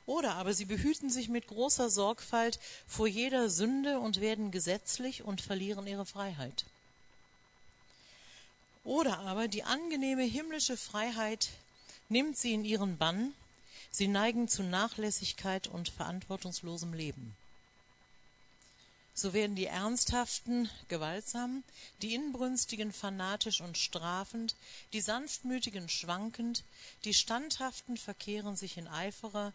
Oder 0.05 0.35
aber 0.35 0.52
sie 0.52 0.64
behüten 0.64 1.11
sich 1.11 1.28
mit 1.28 1.46
großer 1.46 1.88
Sorgfalt 1.88 2.59
vor 2.88 3.07
jeder 3.07 3.48
Sünde 3.48 4.00
und 4.00 4.20
werden 4.20 4.50
gesetzlich 4.50 5.22
und 5.22 5.40
verlieren 5.40 5.87
ihre 5.87 6.07
Freiheit. 6.07 6.64
Oder 8.83 9.20
aber 9.20 9.46
die 9.46 9.62
angenehme 9.62 10.24
himmlische 10.24 10.76
Freiheit 10.76 11.50
nimmt 12.09 12.37
sie 12.37 12.52
in 12.52 12.64
ihren 12.64 12.98
Bann, 12.98 13.33
sie 13.92 14.09
neigen 14.09 14.48
zu 14.48 14.64
Nachlässigkeit 14.64 15.68
und 15.68 15.90
verantwortungslosem 15.90 16.94
Leben. 16.94 17.37
So 19.14 19.35
werden 19.35 19.55
die 19.55 19.66
Ernsthaften 19.66 20.70
gewaltsam, 20.88 21.62
die 22.00 22.14
Inbrünstigen 22.14 22.92
fanatisch 22.92 23.61
und 23.61 23.76
strafend, 23.76 24.57
die 24.94 25.02
Sanftmütigen 25.02 25.90
schwankend, 25.90 26.64
die 27.05 27.12
Standhaften 27.12 27.98
verkehren 27.98 28.57
sich 28.57 28.78
in 28.78 28.88
Eiferer, 28.88 29.52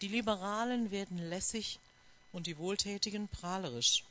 die 0.00 0.08
Liberalen 0.08 0.90
werden 0.90 1.18
lässig 1.18 1.78
und 2.32 2.48
die 2.48 2.58
Wohltätigen 2.58 3.28
prahlerisch. 3.28 4.02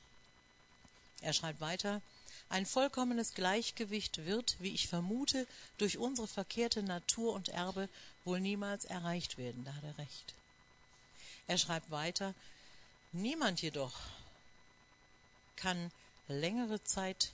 Er 1.22 1.34
schreibt 1.34 1.60
weiter, 1.60 2.02
ein 2.48 2.66
vollkommenes 2.66 3.34
Gleichgewicht 3.34 4.26
wird, 4.26 4.56
wie 4.60 4.74
ich 4.74 4.88
vermute, 4.88 5.46
durch 5.78 5.98
unsere 5.98 6.28
verkehrte 6.28 6.84
Natur 6.84 7.34
und 7.34 7.50
Erbe 7.50 7.90
wohl 8.26 8.40
niemals 8.40 8.86
erreicht 8.86 9.38
werden. 9.38 9.64
Da 9.64 9.74
hat 9.74 9.84
er 9.84 9.98
recht. 9.98 10.34
Er 11.48 11.58
schreibt 11.58 11.92
weiter, 11.92 12.34
niemand 13.12 13.62
jedoch 13.62 13.94
kann 15.56 15.92
längere 16.28 16.84
Zeit 16.84 17.32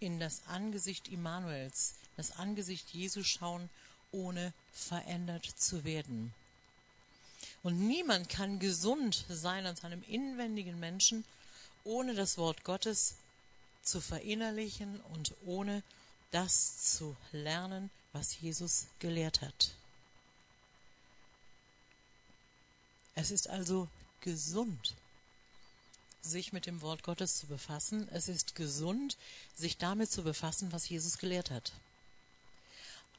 in 0.00 0.18
das 0.18 0.42
Angesicht 0.48 1.08
Immanuels, 1.08 1.94
das 2.16 2.32
Angesicht 2.32 2.90
Jesu 2.92 3.22
schauen, 3.22 3.68
ohne 4.12 4.52
verändert 4.72 5.44
zu 5.44 5.84
werden. 5.84 6.32
Und 7.62 7.86
niemand 7.86 8.28
kann 8.28 8.58
gesund 8.58 9.24
sein 9.28 9.66
an 9.66 9.76
seinem 9.76 10.02
inwendigen 10.08 10.78
Menschen, 10.78 11.24
ohne 11.84 12.14
das 12.14 12.38
Wort 12.38 12.64
Gottes 12.64 13.14
zu 13.82 14.00
verinnerlichen 14.00 15.00
und 15.12 15.34
ohne 15.44 15.82
das 16.30 16.96
zu 16.96 17.16
lernen, 17.32 17.90
was 18.12 18.40
Jesus 18.40 18.86
gelehrt 18.98 19.40
hat. 19.40 19.72
Es 23.14 23.30
ist 23.30 23.48
also 23.48 23.88
gesund, 24.20 24.94
sich 26.22 26.52
mit 26.52 26.66
dem 26.66 26.80
Wort 26.80 27.02
Gottes 27.02 27.36
zu 27.36 27.46
befassen. 27.46 28.08
Es 28.10 28.28
ist 28.28 28.54
gesund, 28.54 29.16
sich 29.54 29.76
damit 29.76 30.10
zu 30.10 30.22
befassen, 30.22 30.72
was 30.72 30.88
Jesus 30.88 31.18
gelehrt 31.18 31.50
hat. 31.50 31.72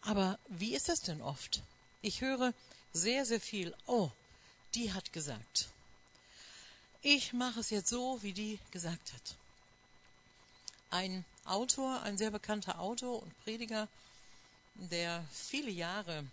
Aber 0.01 0.37
wie 0.47 0.75
ist 0.75 0.89
das 0.89 1.01
denn 1.01 1.21
oft? 1.21 1.61
Ich 2.01 2.21
höre 2.21 2.53
sehr, 2.93 3.25
sehr 3.25 3.41
viel, 3.41 3.75
oh, 3.87 4.11
die 4.73 4.93
hat 4.93 5.13
gesagt. 5.13 5.69
Ich 7.01 7.33
mache 7.33 7.59
es 7.59 7.69
jetzt 7.69 7.89
so, 7.89 8.21
wie 8.21 8.33
die 8.33 8.59
gesagt 8.71 9.13
hat. 9.13 9.35
Ein 10.89 11.25
Autor, 11.45 12.01
ein 12.01 12.17
sehr 12.17 12.31
bekannter 12.31 12.79
Autor 12.79 13.21
und 13.21 13.43
Prediger, 13.43 13.87
der 14.75 15.23
viele 15.31 15.71
Jahre 15.71 16.25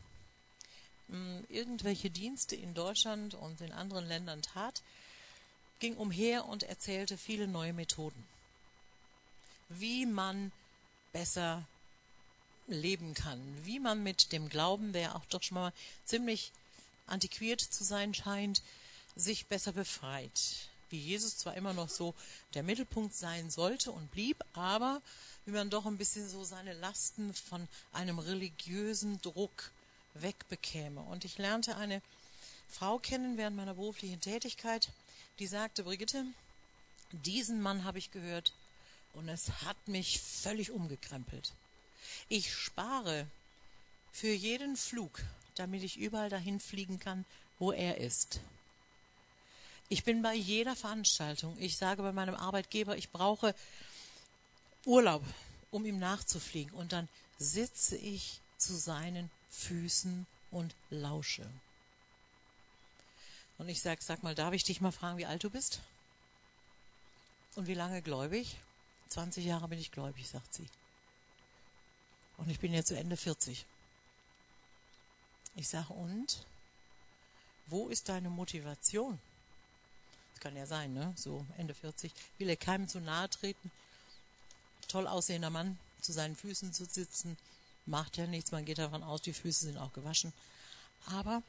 hm, 1.08 1.44
irgendwelche 1.48 2.10
Dienste 2.10 2.56
in 2.56 2.74
Deutschland 2.74 3.34
und 3.34 3.60
in 3.60 3.72
anderen 3.72 4.06
Ländern 4.06 4.42
tat, 4.42 4.82
ging 5.80 5.96
umher 5.96 6.46
und 6.46 6.62
erzählte 6.62 7.18
viele 7.18 7.48
neue 7.48 7.72
Methoden, 7.72 8.24
wie 9.68 10.06
man 10.06 10.52
besser 11.12 11.66
leben 12.68 13.14
kann, 13.14 13.40
wie 13.64 13.80
man 13.80 14.02
mit 14.02 14.32
dem 14.32 14.48
Glauben, 14.48 14.92
der 14.92 15.16
auch 15.16 15.24
doch 15.26 15.42
schon 15.42 15.56
mal 15.56 15.72
ziemlich 16.04 16.52
antiquiert 17.06 17.60
zu 17.60 17.84
sein 17.84 18.14
scheint, 18.14 18.62
sich 19.16 19.46
besser 19.46 19.72
befreit. 19.72 20.68
Wie 20.90 20.98
Jesus 20.98 21.38
zwar 21.38 21.54
immer 21.54 21.72
noch 21.72 21.88
so 21.88 22.14
der 22.54 22.62
Mittelpunkt 22.62 23.14
sein 23.14 23.50
sollte 23.50 23.92
und 23.92 24.10
blieb, 24.10 24.42
aber 24.52 25.02
wie 25.46 25.52
man 25.52 25.70
doch 25.70 25.86
ein 25.86 25.98
bisschen 25.98 26.28
so 26.28 26.44
seine 26.44 26.74
Lasten 26.74 27.34
von 27.34 27.66
einem 27.92 28.18
religiösen 28.18 29.20
Druck 29.20 29.72
wegbekäme. 30.14 31.00
Und 31.00 31.24
ich 31.24 31.38
lernte 31.38 31.76
eine 31.76 32.02
Frau 32.68 32.98
kennen 32.98 33.36
während 33.36 33.56
meiner 33.56 33.74
beruflichen 33.74 34.20
Tätigkeit, 34.20 34.88
die 35.38 35.46
sagte, 35.46 35.84
Brigitte, 35.84 36.24
diesen 37.10 37.60
Mann 37.60 37.84
habe 37.84 37.98
ich 37.98 38.10
gehört 38.10 38.52
und 39.12 39.28
es 39.28 39.48
hat 39.64 39.76
mich 39.86 40.20
völlig 40.20 40.70
umgekrempelt. 40.70 41.52
Ich 42.28 42.54
spare 42.54 43.26
für 44.12 44.32
jeden 44.32 44.76
Flug 44.76 45.22
damit 45.54 45.82
ich 45.82 45.98
überall 45.98 46.30
dahin 46.30 46.60
fliegen 46.60 46.98
kann, 46.98 47.24
wo 47.58 47.72
er 47.72 47.98
ist. 47.98 48.40
Ich 49.88 50.04
bin 50.04 50.22
bei 50.22 50.34
jeder 50.34 50.74
Veranstaltung. 50.74 51.56
Ich 51.58 51.76
sage 51.76 52.02
bei 52.02 52.12
meinem 52.12 52.34
Arbeitgeber, 52.34 52.96
ich 52.96 53.10
brauche 53.10 53.54
Urlaub, 54.86 55.22
um 55.70 55.84
ihm 55.84 55.98
nachzufliegen. 55.98 56.72
Und 56.72 56.92
dann 56.92 57.08
sitze 57.38 57.96
ich 57.96 58.40
zu 58.56 58.74
seinen 58.74 59.30
Füßen 59.52 60.26
und 60.50 60.74
lausche. 60.90 61.46
Und 63.58 63.68
ich 63.68 63.80
sage, 63.80 64.02
sag 64.02 64.22
mal, 64.22 64.34
darf 64.34 64.54
ich 64.54 64.64
dich 64.64 64.80
mal 64.80 64.90
fragen, 64.90 65.18
wie 65.18 65.26
alt 65.26 65.44
du 65.44 65.50
bist? 65.50 65.80
Und 67.54 67.66
wie 67.66 67.74
lange 67.74 68.02
gläubig? 68.02 68.56
20 69.08 69.44
Jahre 69.44 69.68
bin 69.68 69.78
ich 69.78 69.92
gläubig, 69.92 70.28
sagt 70.28 70.54
sie. 70.54 70.66
Und 72.38 72.48
ich 72.50 72.58
bin 72.58 72.72
jetzt 72.72 72.88
zu 72.88 72.96
Ende 72.96 73.16
40. 73.16 73.66
Ich 75.54 75.68
sage, 75.68 75.92
und? 75.92 76.46
Wo 77.66 77.88
ist 77.88 78.08
deine 78.08 78.30
Motivation? 78.30 79.20
Das 80.32 80.40
kann 80.40 80.56
ja 80.56 80.66
sein, 80.66 80.92
ne? 80.94 81.12
So 81.16 81.46
Ende 81.56 81.74
40. 81.74 82.12
Will 82.38 82.48
er 82.48 82.56
keinem 82.56 82.88
zu 82.88 83.00
nahe 83.00 83.28
treten? 83.30 83.70
Toll 84.88 85.06
aussehender 85.06 85.50
Mann 85.50 85.78
zu 86.00 86.12
seinen 86.12 86.34
Füßen 86.34 86.72
zu 86.72 86.84
sitzen, 86.84 87.36
Macht 87.86 88.16
ja 88.16 88.26
nichts, 88.26 88.52
man 88.52 88.64
geht 88.64 88.78
davon 88.78 89.02
aus, 89.02 89.22
die 89.22 89.32
Füße 89.32 89.66
sind 89.66 89.78
auch 89.78 89.92
gewaschen. 89.92 90.32
Aber 91.06 91.42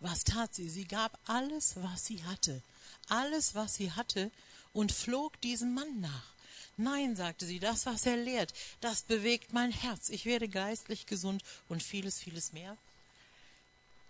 was 0.00 0.24
tat 0.24 0.54
sie? 0.54 0.68
Sie 0.68 0.86
gab 0.86 1.18
alles, 1.26 1.76
was 1.76 2.06
sie 2.06 2.24
hatte. 2.24 2.62
Alles, 3.08 3.54
was 3.54 3.74
sie 3.74 3.92
hatte, 3.92 4.30
und 4.72 4.90
flog 4.90 5.40
diesem 5.42 5.74
Mann 5.74 6.00
nach. 6.00 6.32
Nein, 6.76 7.14
sagte 7.14 7.46
sie, 7.46 7.60
das, 7.60 7.84
was 7.84 8.06
er 8.06 8.16
lehrt, 8.16 8.54
das 8.80 9.02
bewegt 9.02 9.52
mein 9.52 9.70
Herz. 9.70 10.08
Ich 10.08 10.24
werde 10.24 10.48
geistlich 10.48 11.06
gesund 11.06 11.44
und 11.68 11.82
vieles, 11.82 12.18
vieles 12.18 12.52
mehr. 12.52 12.76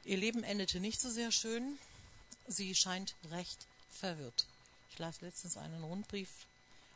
Ihr 0.05 0.17
Leben 0.17 0.45
endete 0.45 0.81
nicht 0.81 1.01
so 1.01 1.11
sehr 1.11 1.33
schön. 1.33 1.79
Sie 2.47 2.75
scheint 2.75 3.15
recht 3.31 3.67
verwirrt. 3.91 4.47
Ich 4.91 4.99
las 4.99 5.21
letztens 5.21 5.57
einen 5.57 5.83
Rundbrief 5.83 6.31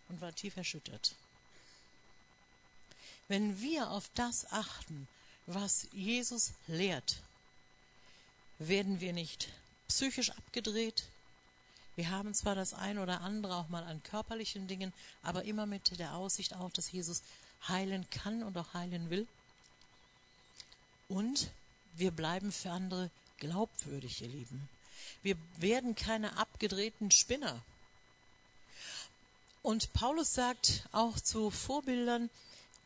und 0.09 0.21
war 0.21 0.35
tief 0.35 0.57
erschüttert. 0.57 1.15
Wenn 3.29 3.61
wir 3.61 3.91
auf 3.91 4.11
das 4.15 4.51
achten, 4.53 5.09
was 5.47 5.89
Jesus 5.93 6.53
lehrt, 6.67 7.17
werden 8.59 9.01
wir 9.01 9.13
nicht 9.13 9.49
psychisch 9.89 10.31
abgedreht. 10.31 11.05
Wir 11.95 12.11
haben 12.11 12.35
zwar 12.35 12.55
das 12.55 12.75
ein 12.75 12.99
oder 12.99 13.23
andere 13.23 13.57
auch 13.57 13.69
mal 13.69 13.85
an 13.85 14.03
körperlichen 14.03 14.69
Dingen, 14.69 14.93
aber 15.23 15.45
immer 15.45 15.67
mit 15.67 15.99
der 15.99 16.15
Aussicht 16.15 16.55
auf, 16.55 16.73
dass 16.73 16.93
Jesus 16.93 17.23
heilen 17.69 18.09
kann 18.11 18.43
und 18.43 18.57
auch 18.59 18.75
heilen 18.75 19.11
will. 19.11 19.27
Und 21.09 21.51
wir 21.95 22.11
bleiben 22.11 22.53
für 22.53 22.71
andere 22.71 23.11
glaubwürdig, 23.39 24.23
ihr 24.23 24.29
Lieben. 24.29 24.69
Wir 25.23 25.37
werden 25.57 25.95
keine 25.95 26.37
abgedrehten 26.37 27.11
Spinner. 27.11 27.63
Und 29.63 29.93
Paulus 29.93 30.35
sagt 30.35 30.85
auch 30.93 31.19
zu 31.19 31.51
Vorbildern, 31.51 32.31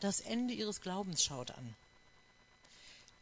das 0.00 0.20
Ende 0.20 0.54
ihres 0.54 0.80
Glaubens 0.80 1.22
schaut 1.22 1.50
an. 1.50 1.76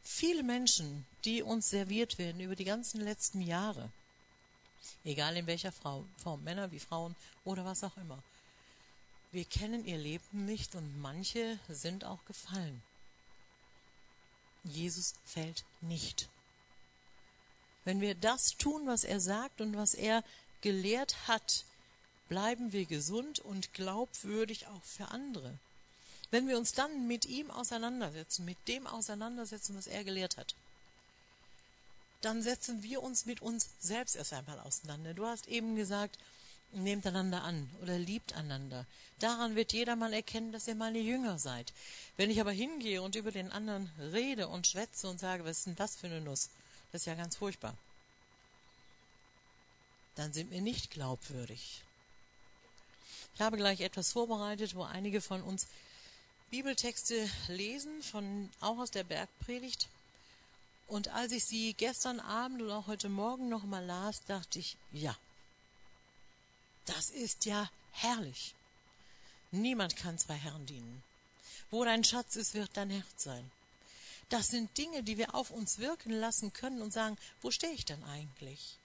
Viele 0.03 0.43
Menschen, 0.43 1.07
die 1.25 1.43
uns 1.43 1.69
serviert 1.69 2.19
werden 2.19 2.41
über 2.41 2.57
die 2.57 2.65
ganzen 2.65 3.01
letzten 3.01 3.43
Jahre, 3.43 3.91
egal 5.05 5.37
in 5.37 5.47
welcher 5.47 5.73
Form, 5.73 6.09
Männer 6.45 6.73
wie 6.73 6.81
Frauen 6.81 7.15
oder 7.45 7.65
was 7.65 7.85
auch 7.85 7.97
immer, 7.99 8.23
wir 9.31 9.45
kennen 9.45 9.85
ihr 9.85 9.99
Leben 9.99 10.47
nicht 10.47 10.75
und 10.75 11.01
manche 11.01 11.59
sind 11.69 12.05
auch 12.05 12.25
gefallen. 12.25 12.83
Jesus 14.65 15.15
fällt 15.27 15.65
nicht. 15.83 16.29
Wenn 17.85 18.01
wir 18.01 18.15
das 18.15 18.57
tun, 18.57 18.87
was 18.87 19.05
er 19.05 19.21
sagt 19.21 19.61
und 19.61 19.77
was 19.77 19.95
er 19.95 20.25
gelehrt 20.63 21.29
hat, 21.29 21.65
bleiben 22.29 22.73
wir 22.73 22.87
gesund 22.87 23.39
und 23.41 23.73
glaubwürdig 23.75 24.67
auch 24.67 24.83
für 24.83 25.09
andere. 25.09 25.59
Wenn 26.31 26.49
wir 26.49 26.59
uns 26.59 26.73
dann 26.73 27.07
mit 27.07 27.25
ihm 27.25 27.51
auseinandersetzen, 27.51 28.45
mit 28.45 28.59
dem 28.69 28.87
auseinandersetzen, 28.87 29.77
was 29.77 29.87
er 29.87 30.05
gelehrt 30.05 30.37
hat, 30.37 30.55
dann 32.21 32.43
setzen 32.43 32.83
wir 32.83 33.03
uns 33.03 33.27
mit 33.27 33.41
uns 33.43 33.69
selbst 33.81 34.17
erst 34.17 34.33
einmal 34.33 34.59
auseinander. 34.61 35.15
Du 35.15 35.25
hast 35.27 35.47
eben 35.47 35.77
gesagt, 35.77 36.19
nehmt 36.73 37.07
einander 37.07 37.43
an 37.45 37.71
oder 37.81 37.99
liebt 37.99 38.35
einander. 38.35 38.87
Daran 39.21 39.57
wird 39.57 39.73
jedermann 39.73 40.13
erkennen, 40.13 40.53
dass 40.53 40.69
ihr 40.69 40.75
meine 40.75 40.99
Jünger 40.99 41.39
seid. 41.39 41.73
Wenn 42.17 42.31
ich 42.31 42.41
aber 42.41 42.53
hingehe 42.53 43.01
und 43.03 43.15
über 43.15 43.31
den 43.31 43.51
anderen 43.53 43.91
rede 44.13 44.49
und 44.49 44.67
schwätze 44.67 45.09
und 45.09 45.19
sage, 45.19 45.45
was 45.45 45.59
ist 45.59 45.67
denn 45.67 45.77
das 45.77 45.97
für 45.97 46.09
eine 46.09 46.21
Nuss? 46.21 46.51
Das 46.93 47.03
ist 47.03 47.07
ja 47.07 47.15
ganz 47.15 47.37
furchtbar. 47.37 47.75
Dann 50.17 50.33
sind 50.33 50.51
wir 50.51 50.61
nicht 50.61 50.91
glaubwürdig. 50.91 51.83
Ich 53.35 53.41
habe 53.41 53.57
gleich 53.57 53.81
etwas 53.81 54.13
vorbereitet, 54.13 54.75
wo 54.75 54.83
einige 54.83 55.21
von 55.21 55.43
uns 55.43 55.69
Bibeltexte 56.51 57.29
lesen, 57.49 58.03
von, 58.03 58.51
auch 58.61 58.79
aus 58.79 58.91
der 58.91 59.05
Bergpredigt. 59.05 59.89
Und 60.87 61.09
als 61.09 61.33
ich 61.33 61.45
sie 61.45 61.75
gestern 61.75 62.21
Abend 62.21 62.63
und 62.63 62.71
auch 62.71 62.87
heute 62.87 63.11
Morgen 63.11 63.49
nochmal 63.49 63.85
las, 63.85 64.25
dachte 64.25 64.59
ich, 64.59 64.77
ja, 64.91 65.15
das 66.87 67.11
ist 67.11 67.45
ja 67.45 67.71
herrlich. 67.93 68.55
Niemand 69.51 69.97
kann 69.97 70.19
zwei 70.19 70.35
Herren 70.35 70.65
dienen. 70.65 71.03
Wo 71.71 71.85
dein 71.85 72.05
Schatz 72.05 72.37
ist, 72.37 72.55
wird 72.55 72.71
dein 72.75 72.91
Herz 72.91 73.25
sein. 73.25 73.51
Das 74.31 74.49
sind 74.49 74.77
Dinge, 74.79 75.03
die 75.03 75.19
wir 75.19 75.35
auf 75.35 75.51
uns 75.51 75.79
wirken 75.79 76.13
lassen 76.13 76.53
können 76.53 76.81
und 76.81 76.93
sagen, 76.93 77.19
wo 77.43 77.51
stehe 77.51 77.73
ich 77.73 77.85
denn 77.85 78.03
eigentlich? 78.05 78.77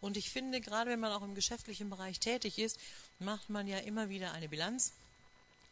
Und 0.00 0.16
ich 0.16 0.30
finde, 0.30 0.60
gerade 0.60 0.90
wenn 0.90 1.00
man 1.00 1.12
auch 1.12 1.22
im 1.22 1.34
geschäftlichen 1.34 1.90
Bereich 1.90 2.20
tätig 2.20 2.58
ist, 2.58 2.78
macht 3.18 3.50
man 3.50 3.66
ja 3.66 3.78
immer 3.78 4.08
wieder 4.08 4.32
eine 4.32 4.48
Bilanz 4.48 4.92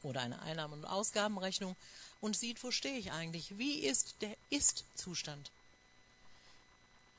oder 0.04 0.20
eine 0.20 0.40
Einnahmen- 0.42 0.74
und 0.74 0.84
Ausgabenrechnung 0.84 1.76
und 2.20 2.36
sieht, 2.36 2.62
wo 2.62 2.70
stehe 2.70 2.98
ich 2.98 3.12
eigentlich? 3.12 3.58
Wie 3.58 3.80
ist 3.80 4.16
der 4.20 4.36
Ist-Zustand? 4.50 5.50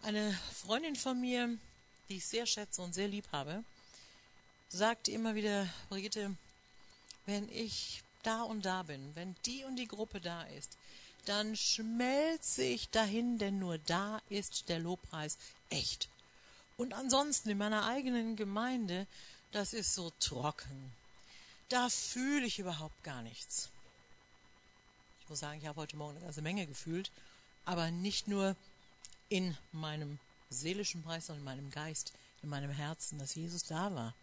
Eine 0.02 0.38
Freundin 0.54 0.96
von 0.96 1.20
mir, 1.20 1.58
die 2.10 2.18
ich 2.18 2.26
sehr 2.26 2.46
schätze 2.46 2.82
und 2.82 2.94
sehr 2.94 3.08
lieb 3.08 3.26
habe, 3.32 3.64
sagt 4.70 5.08
immer 5.08 5.36
wieder, 5.36 5.68
Brigitte, 5.90 6.36
wenn 7.26 7.50
ich 7.50 8.04
da 8.24 8.42
und 8.44 8.66
da 8.66 8.84
bin, 8.84 9.16
wenn 9.16 9.36
die 9.46 9.64
und 9.64 9.76
die 9.76 9.88
Gruppe 9.88 10.20
da 10.20 10.44
ist, 10.44 10.78
dann 11.26 11.56
schmelze 11.56 12.64
ich 12.64 12.90
dahin, 12.90 13.38
denn 13.38 13.60
nur 13.60 13.78
da 13.80 14.22
ist 14.30 14.70
der 14.70 14.80
Lobpreis 14.80 15.38
echt. 15.70 16.08
Und 16.78 16.94
ansonsten 16.94 17.50
in 17.50 17.58
meiner 17.58 17.86
eigenen 17.86 18.36
Gemeinde, 18.36 19.08
das 19.52 19.74
ist 19.74 19.96
so 19.96 20.12
trocken. 20.20 20.92
Da 21.70 21.90
fühle 21.90 22.46
ich 22.46 22.60
überhaupt 22.60 23.04
gar 23.04 23.22
nichts. 23.24 23.70
Ich 25.22 25.30
muss 25.30 25.40
sagen, 25.40 25.60
ich 25.60 25.66
habe 25.66 25.82
heute 25.82 25.98
Morgen 25.98 26.18
eine 26.18 26.26
ganze 26.26 26.44
Menge 26.44 26.68
gefühlt, 26.68 27.12
aber 27.66 27.90
nicht 27.90 28.28
nur 28.28 28.56
in 29.30 29.58
meinem 29.72 30.20
seelischen 30.52 31.02
Preis, 31.02 31.26
sondern 31.26 31.42
in 31.42 31.46
meinem 31.46 31.72
Geist, 31.72 32.14
in 32.44 32.50
meinem 32.50 32.70
Herzen, 32.70 33.18
dass 33.18 33.34
Jesus 33.34 33.64
da 33.64 33.94
war. 33.96 34.14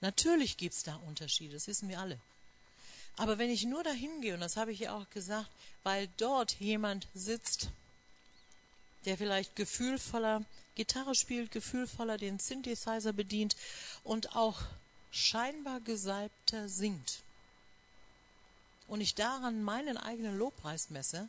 Natürlich 0.00 0.56
gibt 0.56 0.74
es 0.74 0.82
da 0.82 0.96
Unterschiede, 0.96 1.54
das 1.54 1.68
wissen 1.68 1.88
wir 1.88 2.00
alle. 2.00 2.18
Aber 3.16 3.38
wenn 3.38 3.50
ich 3.50 3.64
nur 3.64 3.84
dahin 3.84 4.20
gehe, 4.20 4.34
und 4.34 4.40
das 4.40 4.56
habe 4.56 4.72
ich 4.72 4.80
ja 4.80 4.96
auch 4.96 5.08
gesagt, 5.10 5.50
weil 5.84 6.08
dort 6.16 6.52
jemand 6.58 7.06
sitzt, 7.14 7.70
der 9.04 9.16
vielleicht 9.16 9.54
gefühlvoller 9.54 10.44
Gitarre 10.74 11.14
spielt, 11.14 11.52
gefühlvoller 11.52 12.18
den 12.18 12.40
Synthesizer 12.40 13.12
bedient 13.12 13.56
und 14.02 14.34
auch 14.34 14.60
scheinbar 15.10 15.80
gesalbter 15.80 16.68
singt 16.68 17.22
und 18.88 19.00
ich 19.00 19.14
daran 19.14 19.62
meinen 19.62 19.96
eigenen 19.96 20.38
Lobpreis 20.38 20.90
messe, 20.90 21.28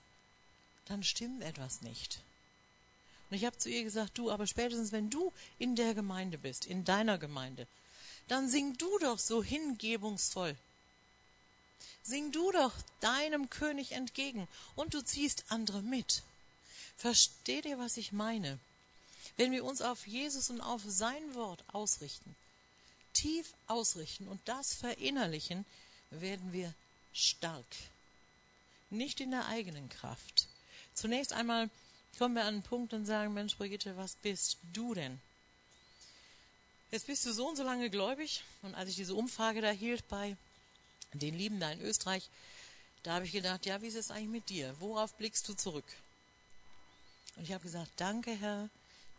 dann 0.85 1.03
stimmt 1.03 1.43
etwas 1.43 1.81
nicht. 1.81 2.21
Und 3.29 3.37
ich 3.37 3.45
habe 3.45 3.57
zu 3.57 3.69
ihr 3.69 3.83
gesagt, 3.83 4.17
du, 4.17 4.31
aber 4.31 4.47
spätestens 4.47 4.91
wenn 4.91 5.09
du 5.09 5.33
in 5.59 5.75
der 5.75 5.93
Gemeinde 5.93 6.37
bist, 6.37 6.65
in 6.65 6.85
deiner 6.85 7.17
Gemeinde, 7.17 7.67
dann 8.27 8.49
sing 8.49 8.77
du 8.77 8.97
doch 8.99 9.19
so 9.19 9.43
hingebungsvoll. 9.43 10.55
Sing 12.03 12.31
du 12.31 12.51
doch 12.51 12.73
deinem 13.01 13.49
König 13.49 13.91
entgegen 13.91 14.47
und 14.75 14.93
du 14.93 15.03
ziehst 15.03 15.45
andere 15.49 15.81
mit. 15.81 16.23
Versteht 16.97 17.65
ihr, 17.65 17.77
was 17.79 17.97
ich 17.97 18.11
meine? 18.11 18.59
Wenn 19.35 19.51
wir 19.51 19.65
uns 19.65 19.81
auf 19.81 20.07
Jesus 20.07 20.49
und 20.49 20.61
auf 20.61 20.81
sein 20.87 21.35
Wort 21.35 21.63
ausrichten, 21.71 22.35
tief 23.17 23.53
ausrichten 23.65 24.27
und 24.27 24.39
das 24.45 24.75
verinnerlichen, 24.75 25.65
werden 26.11 26.53
wir 26.53 26.73
stark. 27.13 27.65
Nicht 28.89 29.19
in 29.19 29.31
der 29.31 29.47
eigenen 29.47 29.89
Kraft. 29.89 30.47
Zunächst 30.93 31.33
einmal 31.33 31.69
kommen 32.17 32.35
wir 32.35 32.43
an 32.43 32.55
einen 32.55 32.63
Punkt 32.63 32.93
und 32.93 33.05
sagen, 33.05 33.33
Mensch, 33.33 33.57
Brigitte, 33.57 33.97
was 33.97 34.15
bist 34.15 34.57
du 34.71 34.93
denn? 34.93 35.19
Jetzt 36.91 37.07
bist 37.07 37.25
du 37.25 37.33
so 37.33 37.49
und 37.49 37.55
so 37.55 37.63
lange 37.63 37.89
gläubig. 37.89 38.43
Und 38.61 38.75
als 38.75 38.89
ich 38.89 38.95
diese 38.95 39.15
Umfrage 39.15 39.61
da 39.61 39.71
hielt 39.71 40.07
bei 40.07 40.37
den 41.13 41.35
Lieben 41.37 41.59
da 41.59 41.71
in 41.71 41.81
Österreich, 41.81 42.29
da 43.03 43.15
habe 43.15 43.25
ich 43.25 43.31
gedacht, 43.31 43.65
ja, 43.65 43.81
wie 43.81 43.87
ist 43.87 43.95
es 43.95 44.11
eigentlich 44.11 44.29
mit 44.29 44.49
dir? 44.49 44.75
Worauf 44.79 45.13
blickst 45.15 45.47
du 45.49 45.53
zurück? 45.53 45.85
Und 47.35 47.43
ich 47.43 47.51
habe 47.51 47.63
gesagt, 47.63 47.91
danke 47.97 48.31
Herr, 48.31 48.69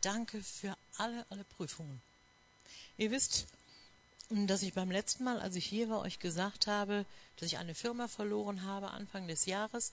danke 0.00 0.42
für 0.42 0.76
alle, 0.96 1.26
alle 1.30 1.44
Prüfungen. 1.44 2.00
Ihr 2.96 3.10
wisst, 3.10 3.46
dass 4.30 4.62
ich 4.62 4.74
beim 4.74 4.90
letzten 4.90 5.24
Mal, 5.24 5.40
als 5.40 5.56
ich 5.56 5.64
hier 5.64 5.88
war, 5.88 6.00
euch 6.00 6.18
gesagt 6.18 6.66
habe, 6.66 7.06
dass 7.36 7.48
ich 7.48 7.58
eine 7.58 7.74
Firma 7.74 8.08
verloren 8.08 8.64
habe 8.64 8.90
Anfang 8.90 9.26
des 9.26 9.46
Jahres, 9.46 9.92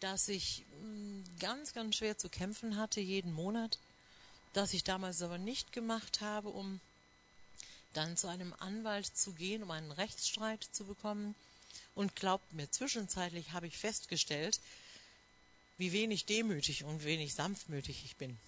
dass 0.00 0.28
ich 0.28 0.66
mm, 0.82 1.22
ganz, 1.38 1.72
ganz 1.72 1.96
schwer 1.96 2.18
zu 2.18 2.28
kämpfen 2.28 2.76
hatte 2.76 3.00
jeden 3.00 3.32
Monat, 3.32 3.78
dass 4.52 4.74
ich 4.74 4.84
damals 4.84 5.22
aber 5.22 5.38
nicht 5.38 5.72
gemacht 5.72 6.20
habe, 6.20 6.50
um 6.50 6.80
dann 7.92 8.16
zu 8.16 8.28
einem 8.28 8.54
Anwalt 8.58 9.06
zu 9.06 9.32
gehen, 9.32 9.62
um 9.62 9.70
einen 9.70 9.92
Rechtsstreit 9.92 10.62
zu 10.72 10.84
bekommen. 10.84 11.34
Und 11.94 12.16
glaubt 12.16 12.52
mir, 12.52 12.70
zwischenzeitlich 12.70 13.52
habe 13.52 13.66
ich 13.66 13.78
festgestellt, 13.78 14.60
wie 15.78 15.92
wenig 15.92 16.26
demütig 16.26 16.84
und 16.84 17.04
wenig 17.04 17.34
sanftmütig 17.34 18.04
ich 18.04 18.16
bin. 18.16 18.38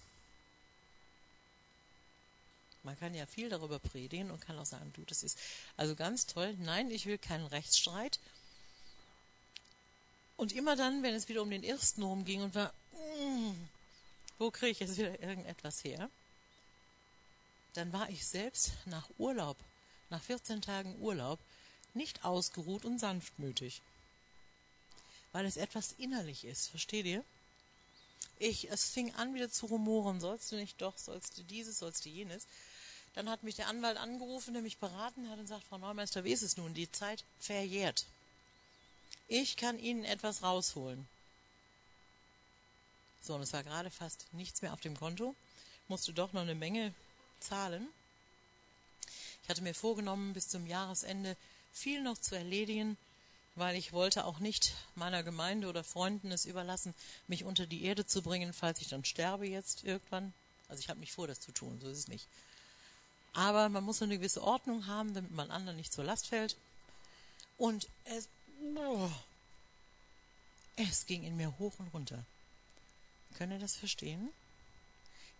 Man 2.83 2.99
kann 2.99 3.15
ja 3.15 3.25
viel 3.25 3.49
darüber 3.49 3.79
predigen 3.79 4.29
und 4.29 4.41
kann 4.41 4.59
auch 4.59 4.65
sagen, 4.65 4.91
du, 4.93 5.03
das 5.05 5.23
ist 5.23 5.39
also 5.77 5.95
ganz 5.95 6.25
toll. 6.25 6.53
Nein, 6.59 6.91
ich 6.91 7.05
will 7.05 7.17
keinen 7.17 7.45
Rechtsstreit. 7.45 8.19
Und 10.35 10.51
immer 10.51 10.75
dann, 10.75 11.03
wenn 11.03 11.13
es 11.13 11.29
wieder 11.29 11.41
um 11.41 11.49
den 11.49 11.63
ersten 11.63 12.03
rumging 12.03 12.41
und 12.41 12.55
war, 12.55 12.73
mm, 12.91 13.53
wo 14.37 14.51
kriege 14.51 14.71
ich 14.71 14.79
jetzt 14.79 14.97
wieder 14.97 15.19
irgendetwas 15.21 15.83
her? 15.83 16.09
Dann 17.73 17.93
war 17.93 18.09
ich 18.09 18.25
selbst 18.25 18.73
nach 18.85 19.09
Urlaub, 19.17 19.57
nach 20.09 20.21
14 20.21 20.61
Tagen 20.61 20.99
Urlaub, 20.99 21.39
nicht 21.93 22.25
ausgeruht 22.25 22.83
und 22.85 22.99
sanftmütig. 22.99 23.81
Weil 25.31 25.45
es 25.45 25.57
etwas 25.57 25.93
innerlich 25.97 26.45
ist, 26.45 26.67
versteht 26.67 27.05
ihr? 27.05 27.23
Ich, 28.39 28.69
es 28.69 28.89
fing 28.89 29.13
an 29.15 29.33
wieder 29.33 29.49
zu 29.49 29.67
rumoren, 29.67 30.19
sollst 30.19 30.51
du 30.51 30.55
nicht 30.55 30.81
doch, 30.81 30.97
sollst 30.97 31.37
du 31.37 31.43
dieses, 31.43 31.79
sollst 31.79 32.03
du 32.05 32.09
jenes. 32.09 32.47
Dann 33.15 33.29
hat 33.29 33.43
mich 33.43 33.55
der 33.55 33.67
Anwalt 33.67 33.97
angerufen, 33.97 34.53
der 34.53 34.63
mich 34.63 34.77
beraten 34.77 35.29
hat 35.29 35.39
und 35.39 35.47
sagt, 35.47 35.63
Frau 35.65 35.77
Neumeister, 35.77 36.23
wie 36.23 36.31
ist 36.31 36.41
es 36.41 36.57
nun? 36.57 36.73
Die 36.73 36.91
Zeit 36.91 37.23
verjährt. 37.39 38.05
Ich 39.27 39.55
kann 39.55 39.79
Ihnen 39.79 40.03
etwas 40.03 40.41
rausholen. 40.41 41.07
So, 43.21 43.35
und 43.35 43.41
es 43.41 43.53
war 43.53 43.63
gerade 43.63 43.89
fast 43.89 44.25
nichts 44.33 44.61
mehr 44.61 44.73
auf 44.73 44.81
dem 44.81 44.97
Konto, 44.97 45.35
musste 45.87 46.11
doch 46.11 46.33
noch 46.33 46.41
eine 46.41 46.55
Menge 46.55 46.93
zahlen. 47.39 47.87
Ich 49.43 49.49
hatte 49.49 49.61
mir 49.61 49.73
vorgenommen, 49.73 50.33
bis 50.33 50.49
zum 50.49 50.67
Jahresende 50.67 51.37
viel 51.73 52.01
noch 52.01 52.17
zu 52.17 52.35
erledigen, 52.35 52.97
weil 53.55 53.75
ich 53.75 53.93
wollte 53.93 54.25
auch 54.25 54.39
nicht 54.39 54.73
meiner 54.95 55.23
Gemeinde 55.23 55.67
oder 55.67 55.83
Freunden 55.83 56.31
es 56.31 56.45
überlassen, 56.45 56.93
mich 57.27 57.43
unter 57.43 57.65
die 57.65 57.83
Erde 57.83 58.05
zu 58.05 58.21
bringen, 58.21 58.53
falls 58.53 58.81
ich 58.81 58.89
dann 58.89 59.05
sterbe 59.05 59.47
jetzt 59.47 59.83
irgendwann. 59.83 60.33
Also 60.67 60.79
ich 60.79 60.89
habe 60.89 60.99
nicht 60.99 61.13
vor, 61.13 61.27
das 61.27 61.39
zu 61.39 61.51
tun, 61.51 61.79
so 61.81 61.89
ist 61.89 61.97
es 61.97 62.07
nicht. 62.07 62.27
Aber 63.33 63.69
man 63.69 63.83
muss 63.83 64.01
eine 64.01 64.17
gewisse 64.17 64.43
Ordnung 64.43 64.87
haben, 64.87 65.13
damit 65.13 65.31
man 65.31 65.51
anderen 65.51 65.77
nicht 65.77 65.91
zur 65.91 66.03
Last 66.03 66.27
fällt. 66.27 66.55
Und 67.57 67.87
es, 68.05 68.27
oh, 68.75 69.09
es 70.75 71.05
ging 71.05 71.23
in 71.23 71.35
mir 71.35 71.57
hoch 71.59 71.73
und 71.79 71.87
runter. 71.93 72.23
Könnt 73.37 73.51
ihr 73.51 73.59
das 73.59 73.75
verstehen? 73.75 74.29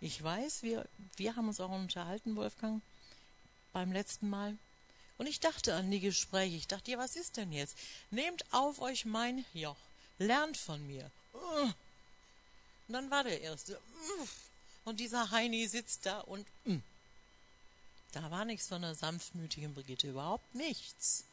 Ich 0.01 0.21
weiß, 0.21 0.63
wir, 0.63 0.87
wir 1.15 1.35
haben 1.35 1.47
uns 1.47 1.59
auch 1.59 1.69
unterhalten, 1.69 2.35
Wolfgang, 2.35 2.81
beim 3.71 3.91
letzten 3.91 4.29
Mal. 4.29 4.57
Und 5.17 5.27
ich 5.27 5.39
dachte 5.39 5.75
an 5.75 5.91
die 5.91 5.99
Gespräche. 5.99 6.55
Ich 6.55 6.67
dachte, 6.67 6.91
ja, 6.91 6.97
was 6.97 7.15
ist 7.15 7.37
denn 7.37 7.51
jetzt? 7.51 7.77
Nehmt 8.11 8.43
auf 8.51 8.81
euch 8.81 9.05
mein 9.05 9.45
Joch. 9.53 9.77
Lernt 10.17 10.57
von 10.57 10.85
mir. 10.87 11.09
Und 11.33 12.93
dann 12.93 13.09
war 13.11 13.23
der 13.23 13.41
erste. 13.41 13.79
Und 14.83 14.99
dieser 14.99 15.31
Heini 15.31 15.67
sitzt 15.67 16.05
da 16.05 16.19
und 16.21 16.45
da 18.13 18.31
war 18.31 18.45
nichts 18.45 18.67
von 18.67 18.81
der 18.81 18.95
sanftmütigen 18.95 19.73
Brigitte, 19.73 20.09
überhaupt 20.09 20.55
nichts. 20.55 21.25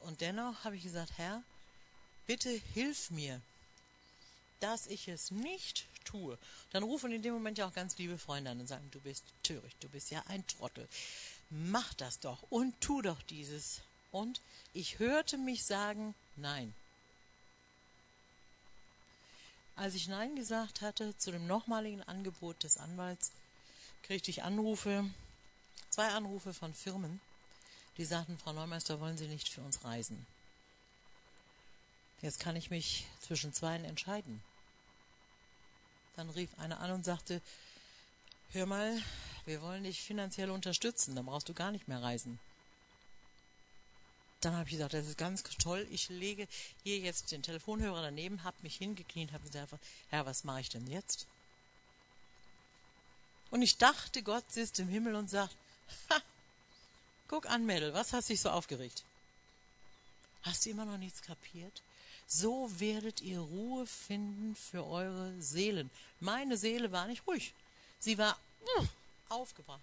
Und 0.00 0.20
dennoch 0.20 0.64
habe 0.64 0.76
ich 0.76 0.82
gesagt, 0.82 1.12
Herr, 1.16 1.42
bitte 2.26 2.50
hilf 2.74 3.10
mir, 3.10 3.40
dass 4.60 4.86
ich 4.86 5.08
es 5.08 5.30
nicht 5.30 5.86
tue. 6.04 6.38
Dann 6.70 6.82
rufen 6.82 7.12
in 7.12 7.22
dem 7.22 7.34
Moment 7.34 7.58
ja 7.58 7.66
auch 7.66 7.74
ganz 7.74 7.98
liebe 7.98 8.18
Freunde 8.18 8.50
an 8.50 8.60
und 8.60 8.66
sagen, 8.66 8.88
du 8.90 9.00
bist 9.00 9.24
töricht, 9.42 9.76
du 9.82 9.88
bist 9.88 10.10
ja 10.10 10.22
ein 10.28 10.46
Trottel. 10.46 10.88
Mach 11.50 11.92
das 11.94 12.20
doch 12.20 12.42
und 12.50 12.80
tu 12.80 13.02
doch 13.02 13.20
dieses. 13.22 13.80
Und 14.12 14.40
ich 14.72 14.98
hörte 14.98 15.36
mich 15.36 15.64
sagen, 15.64 16.14
nein. 16.36 16.74
Als 19.74 19.94
ich 19.94 20.08
Nein 20.08 20.34
gesagt 20.36 20.80
hatte 20.80 21.16
zu 21.18 21.30
dem 21.30 21.46
nochmaligen 21.46 22.02
Angebot 22.04 22.62
des 22.62 22.78
Anwalts, 22.78 23.30
kriegte 24.06 24.30
ich 24.30 24.44
Anrufe, 24.44 25.04
zwei 25.90 26.08
Anrufe 26.08 26.54
von 26.54 26.72
Firmen, 26.72 27.20
die 27.96 28.04
sagten, 28.04 28.38
Frau 28.38 28.52
Neumeister, 28.52 29.00
wollen 29.00 29.18
Sie 29.18 29.26
nicht 29.26 29.48
für 29.48 29.62
uns 29.62 29.84
reisen? 29.84 30.26
Jetzt 32.22 32.38
kann 32.38 32.54
ich 32.54 32.70
mich 32.70 33.04
zwischen 33.20 33.52
zweien 33.52 33.84
entscheiden. 33.84 34.42
Dann 36.14 36.30
rief 36.30 36.56
einer 36.58 36.80
an 36.80 36.92
und 36.92 37.04
sagte, 37.04 37.42
hör 38.52 38.66
mal, 38.66 38.96
wir 39.44 39.60
wollen 39.60 39.84
dich 39.84 40.00
finanziell 40.00 40.50
unterstützen, 40.50 41.16
dann 41.16 41.26
brauchst 41.26 41.48
du 41.48 41.54
gar 41.54 41.72
nicht 41.72 41.88
mehr 41.88 42.02
reisen. 42.02 42.38
Dann 44.40 44.54
habe 44.54 44.64
ich 44.64 44.72
gesagt, 44.72 44.94
das 44.94 45.08
ist 45.08 45.18
ganz 45.18 45.42
toll. 45.42 45.86
Ich 45.90 46.08
lege 46.10 46.46
hier 46.84 46.98
jetzt 46.98 47.32
den 47.32 47.42
Telefonhörer 47.42 48.02
daneben, 48.02 48.44
habe 48.44 48.56
mich 48.62 48.76
hingekniet, 48.76 49.32
habe 49.32 49.44
gesagt, 49.44 49.74
Herr, 50.10 50.26
was 50.26 50.44
mache 50.44 50.60
ich 50.60 50.68
denn 50.68 50.86
jetzt? 50.86 51.26
Und 53.56 53.62
ich 53.62 53.78
dachte, 53.78 54.22
Gott 54.22 54.44
sitzt 54.52 54.78
im 54.80 54.88
Himmel 54.88 55.14
und 55.14 55.30
sagt, 55.30 55.56
ha, 56.10 56.20
guck 57.26 57.46
an, 57.46 57.64
Mädel, 57.64 57.94
was 57.94 58.12
hast 58.12 58.28
dich 58.28 58.42
so 58.42 58.50
aufgeregt? 58.50 59.02
Hast 60.42 60.66
du 60.66 60.70
immer 60.70 60.84
noch 60.84 60.98
nichts 60.98 61.22
kapiert? 61.22 61.80
So 62.26 62.70
werdet 62.78 63.22
ihr 63.22 63.40
Ruhe 63.40 63.86
finden 63.86 64.56
für 64.56 64.84
eure 64.86 65.32
Seelen. 65.40 65.88
Meine 66.20 66.58
Seele 66.58 66.92
war 66.92 67.06
nicht 67.06 67.26
ruhig. 67.26 67.54
Sie 67.98 68.18
war 68.18 68.38
uh, 68.78 68.84
aufgebracht. 69.30 69.80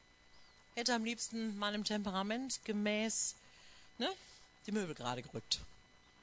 Hätte 0.75 0.93
am 0.93 1.03
liebsten 1.03 1.57
meinem 1.57 1.83
Temperament 1.83 2.59
gemäß 2.65 3.33
ne, 3.97 4.13
die 4.67 4.71
Möbel 4.71 4.93
gerade 4.93 5.23
gerückt. 5.23 5.61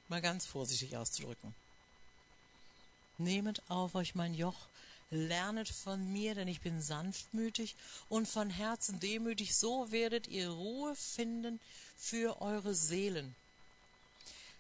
Mal 0.07 0.23
ganz 0.23 0.47
vorsichtig 0.47 0.97
auszudrücken. 0.97 1.53
Nehmet 3.19 3.61
auf 3.69 3.97
euch 3.97 4.15
mein 4.15 4.35
Joch 4.35 4.69
Lernet 5.11 5.69
von 5.69 6.13
mir, 6.13 6.35
denn 6.37 6.47
ich 6.47 6.61
bin 6.61 6.81
sanftmütig 6.81 7.75
und 8.09 8.29
von 8.29 8.49
Herzen 8.49 9.01
demütig, 9.01 9.57
so 9.57 9.91
werdet 9.91 10.29
ihr 10.29 10.51
Ruhe 10.51 10.95
finden 10.95 11.61
für 11.97 12.41
eure 12.41 12.75
Seelen. 12.75 13.35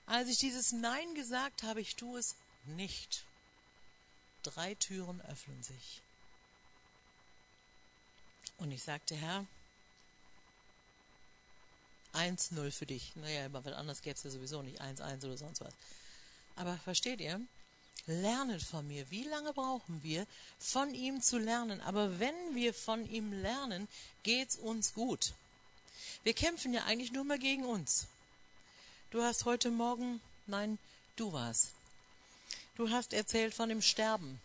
Als 0.07 0.28
ich 0.28 0.38
dieses 0.38 0.72
Nein 0.72 1.14
gesagt 1.14 1.62
habe, 1.62 1.80
ich 1.80 1.94
tue 1.94 2.18
es 2.18 2.34
nicht. 2.64 3.24
Drei 4.42 4.74
Türen 4.74 5.20
öffnen 5.20 5.62
sich. 5.62 6.03
Und 8.59 8.72
ich 8.72 8.82
sagte, 8.82 9.14
Herr, 9.14 9.46
1-0 12.14 12.70
für 12.70 12.86
dich. 12.86 13.14
Naja, 13.16 13.46
aber 13.46 13.64
was 13.64 13.72
anderes 13.72 14.03
gäbe 14.03 14.16
es 14.16 14.24
ja 14.24 14.30
sowieso 14.30 14.62
nicht. 14.62 14.80
1-1 14.80 15.24
oder 15.24 15.36
sonst 15.36 15.61
was. 15.61 15.72
Aber 16.57 16.76
versteht 16.78 17.20
ihr? 17.20 17.40
Lernet 18.07 18.62
von 18.62 18.86
mir. 18.88 19.11
Wie 19.11 19.24
lange 19.24 19.53
brauchen 19.53 20.03
wir, 20.03 20.26
von 20.59 20.94
ihm 20.94 21.22
zu 21.22 21.38
lernen? 21.38 21.80
Aber 21.82 22.18
wenn 22.18 22.55
wir 22.55 22.74
von 22.74 23.09
ihm 23.09 23.32
lernen, 23.32 23.88
geht's 24.22 24.57
uns 24.57 24.94
gut. 24.94 25.34
Wir 26.22 26.34
kämpfen 26.34 26.72
ja 26.72 26.84
eigentlich 26.84 27.12
nur 27.12 27.24
mal 27.24 27.38
gegen 27.38 27.64
uns. 27.64 28.07
Du 29.11 29.22
hast 29.22 29.44
heute 29.44 29.70
Morgen, 29.70 30.20
nein, 30.46 30.78
du 31.16 31.32
warst. 31.32 31.70
Du 32.76 32.90
hast 32.90 33.12
erzählt 33.12 33.55
von 33.55 33.68
dem 33.68 33.82
Sterben. 33.82 34.40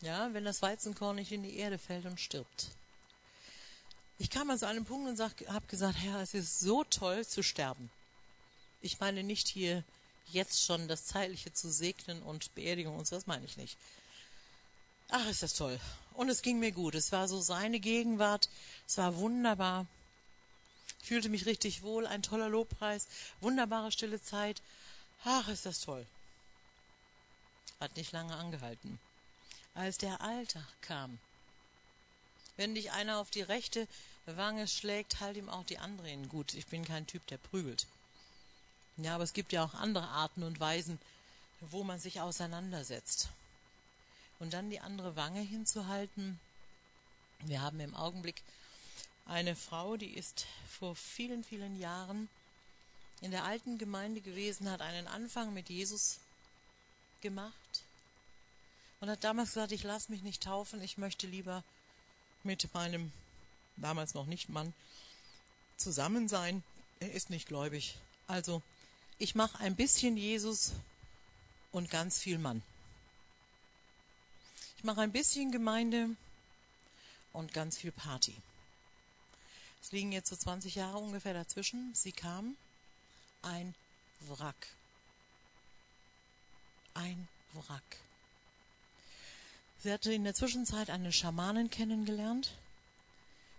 Ja, 0.00 0.32
wenn 0.34 0.44
das 0.44 0.62
Weizenkorn 0.62 1.16
nicht 1.16 1.32
in 1.32 1.42
die 1.42 1.56
Erde 1.56 1.78
fällt 1.78 2.06
und 2.06 2.20
stirbt. 2.20 2.68
Ich 4.18 4.30
kam 4.30 4.50
an 4.50 4.58
so 4.58 4.66
einem 4.66 4.84
Punkt 4.84 5.08
und 5.08 5.20
habe 5.20 5.66
gesagt, 5.66 5.98
Herr, 5.98 6.20
es 6.20 6.34
ist 6.34 6.60
so 6.60 6.84
toll 6.84 7.26
zu 7.26 7.42
sterben. 7.42 7.90
Ich 8.80 9.00
meine 9.00 9.22
nicht 9.22 9.48
hier 9.48 9.84
jetzt 10.32 10.62
schon 10.62 10.88
das 10.88 11.06
Zeitliche 11.06 11.52
zu 11.52 11.70
segnen 11.70 12.22
und 12.22 12.54
Beerdigung 12.54 12.96
und 12.96 13.06
so, 13.06 13.16
das 13.16 13.26
meine 13.26 13.44
ich 13.44 13.56
nicht. 13.56 13.76
Ach, 15.08 15.26
ist 15.28 15.42
das 15.42 15.54
toll. 15.54 15.78
Und 16.14 16.28
es 16.28 16.42
ging 16.42 16.58
mir 16.58 16.72
gut. 16.72 16.94
Es 16.94 17.12
war 17.12 17.28
so 17.28 17.40
seine 17.40 17.78
Gegenwart. 17.78 18.48
Es 18.86 18.98
war 18.98 19.16
wunderbar. 19.16 19.86
Ich 21.02 21.08
fühlte 21.08 21.28
mich 21.28 21.46
richtig 21.46 21.82
wohl. 21.82 22.06
Ein 22.06 22.22
toller 22.22 22.48
Lobpreis. 22.48 23.06
Wunderbare 23.40 23.92
stille 23.92 24.20
Zeit. 24.20 24.62
Ach, 25.24 25.48
ist 25.48 25.66
das 25.66 25.80
toll. 25.80 26.06
Hat 27.78 27.96
nicht 27.96 28.12
lange 28.12 28.34
angehalten. 28.34 28.98
Als 29.74 29.98
der 29.98 30.20
Alltag 30.20 30.66
kam. 30.80 31.18
Wenn 32.56 32.74
dich 32.74 32.90
einer 32.92 33.18
auf 33.18 33.30
die 33.30 33.42
rechte 33.42 33.86
Wange 34.24 34.66
schlägt, 34.66 35.20
halt 35.20 35.36
ihm 35.36 35.48
auch 35.48 35.64
die 35.64 35.78
andere 35.78 36.08
hin. 36.08 36.28
Gut, 36.28 36.54
ich 36.54 36.66
bin 36.66 36.84
kein 36.84 37.06
Typ, 37.06 37.26
der 37.26 37.36
prügelt. 37.36 37.86
Ja, 38.98 39.14
aber 39.14 39.24
es 39.24 39.32
gibt 39.32 39.52
ja 39.52 39.64
auch 39.64 39.74
andere 39.74 40.08
Arten 40.08 40.42
und 40.42 40.58
Weisen, 40.58 40.98
wo 41.60 41.84
man 41.84 41.98
sich 41.98 42.20
auseinandersetzt. 42.20 43.28
Und 44.38 44.52
dann 44.52 44.70
die 44.70 44.80
andere 44.80 45.16
Wange 45.16 45.40
hinzuhalten. 45.40 46.38
Wir 47.40 47.60
haben 47.60 47.80
im 47.80 47.94
Augenblick 47.94 48.42
eine 49.26 49.56
Frau, 49.56 49.96
die 49.96 50.14
ist 50.14 50.46
vor 50.78 50.94
vielen, 50.94 51.44
vielen 51.44 51.78
Jahren 51.78 52.28
in 53.20 53.30
der 53.30 53.44
alten 53.44 53.78
Gemeinde 53.78 54.20
gewesen, 54.20 54.70
hat 54.70 54.82
einen 54.82 55.06
Anfang 55.06 55.52
mit 55.52 55.68
Jesus 55.68 56.18
gemacht 57.22 57.82
und 59.00 59.10
hat 59.10 59.24
damals 59.24 59.50
gesagt, 59.50 59.72
ich 59.72 59.82
lasse 59.82 60.12
mich 60.12 60.22
nicht 60.22 60.42
taufen, 60.42 60.82
ich 60.82 60.98
möchte 60.98 61.26
lieber 61.26 61.62
mit 62.44 62.72
meinem 62.74 63.12
damals 63.76 64.14
noch 64.14 64.26
nicht 64.26 64.48
Mann 64.48 64.72
zusammen 65.76 66.28
sein. 66.28 66.62
Er 67.00 67.12
ist 67.12 67.30
nicht 67.30 67.48
gläubig. 67.48 67.96
Also 68.26 68.62
ich 69.18 69.34
mache 69.34 69.58
ein 69.60 69.76
bisschen 69.76 70.16
Jesus 70.16 70.72
und 71.72 71.90
ganz 71.90 72.18
viel 72.18 72.38
Mann. 72.38 72.62
Ich 74.78 74.84
mache 74.84 75.00
ein 75.00 75.12
bisschen 75.12 75.50
Gemeinde 75.50 76.10
und 77.32 77.52
ganz 77.52 77.78
viel 77.78 77.92
Party. 77.92 78.34
Es 79.82 79.92
liegen 79.92 80.12
jetzt 80.12 80.28
so 80.28 80.36
20 80.36 80.74
Jahre 80.74 80.98
ungefähr 80.98 81.34
dazwischen. 81.34 81.94
Sie 81.94 82.12
kam 82.12 82.56
ein 83.42 83.74
Wrack. 84.20 84.68
Ein 86.94 87.28
Wrack. 87.52 88.00
Sie 89.82 89.92
hatte 89.92 90.12
in 90.12 90.24
der 90.24 90.34
Zwischenzeit 90.34 90.90
einen 90.90 91.12
Schamanen 91.12 91.70
kennengelernt, 91.70 92.52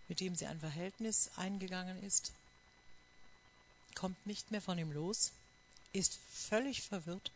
mit 0.07 0.19
dem 0.19 0.35
sie 0.35 0.47
ein 0.47 0.59
Verhältnis 0.59 1.31
eingegangen 1.37 2.03
ist, 2.03 2.31
kommt 3.95 4.27
nicht 4.27 4.51
mehr 4.51 4.61
von 4.61 4.77
ihm 4.77 4.91
los, 4.91 5.31
ist 5.97 6.19
völlig 6.31 6.81
verwirrt 6.81 7.31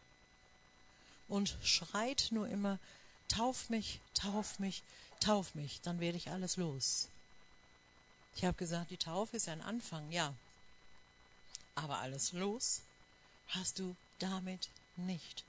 und 1.27 1.57
schreit 1.63 2.27
nur 2.31 2.47
immer, 2.47 2.79
tauf 3.27 3.69
mich, 3.69 3.99
tauf 4.13 4.59
mich, 4.59 4.83
tauf 5.19 5.55
mich, 5.55 5.81
dann 5.81 5.99
werde 5.99 6.17
ich 6.17 6.29
alles 6.29 6.57
los. 6.57 7.07
Ich 8.35 8.45
habe 8.45 8.57
gesagt, 8.57 8.91
die 8.91 8.97
Taufe 8.97 9.37
ist 9.37 9.49
ein 9.49 9.61
Anfang, 9.61 10.11
ja. 10.11 10.33
Aber 11.75 11.99
alles 11.99 12.33
los 12.33 12.81
hast 13.49 13.79
du 13.79 13.95
damit 14.19 14.69
nicht. 14.95 15.43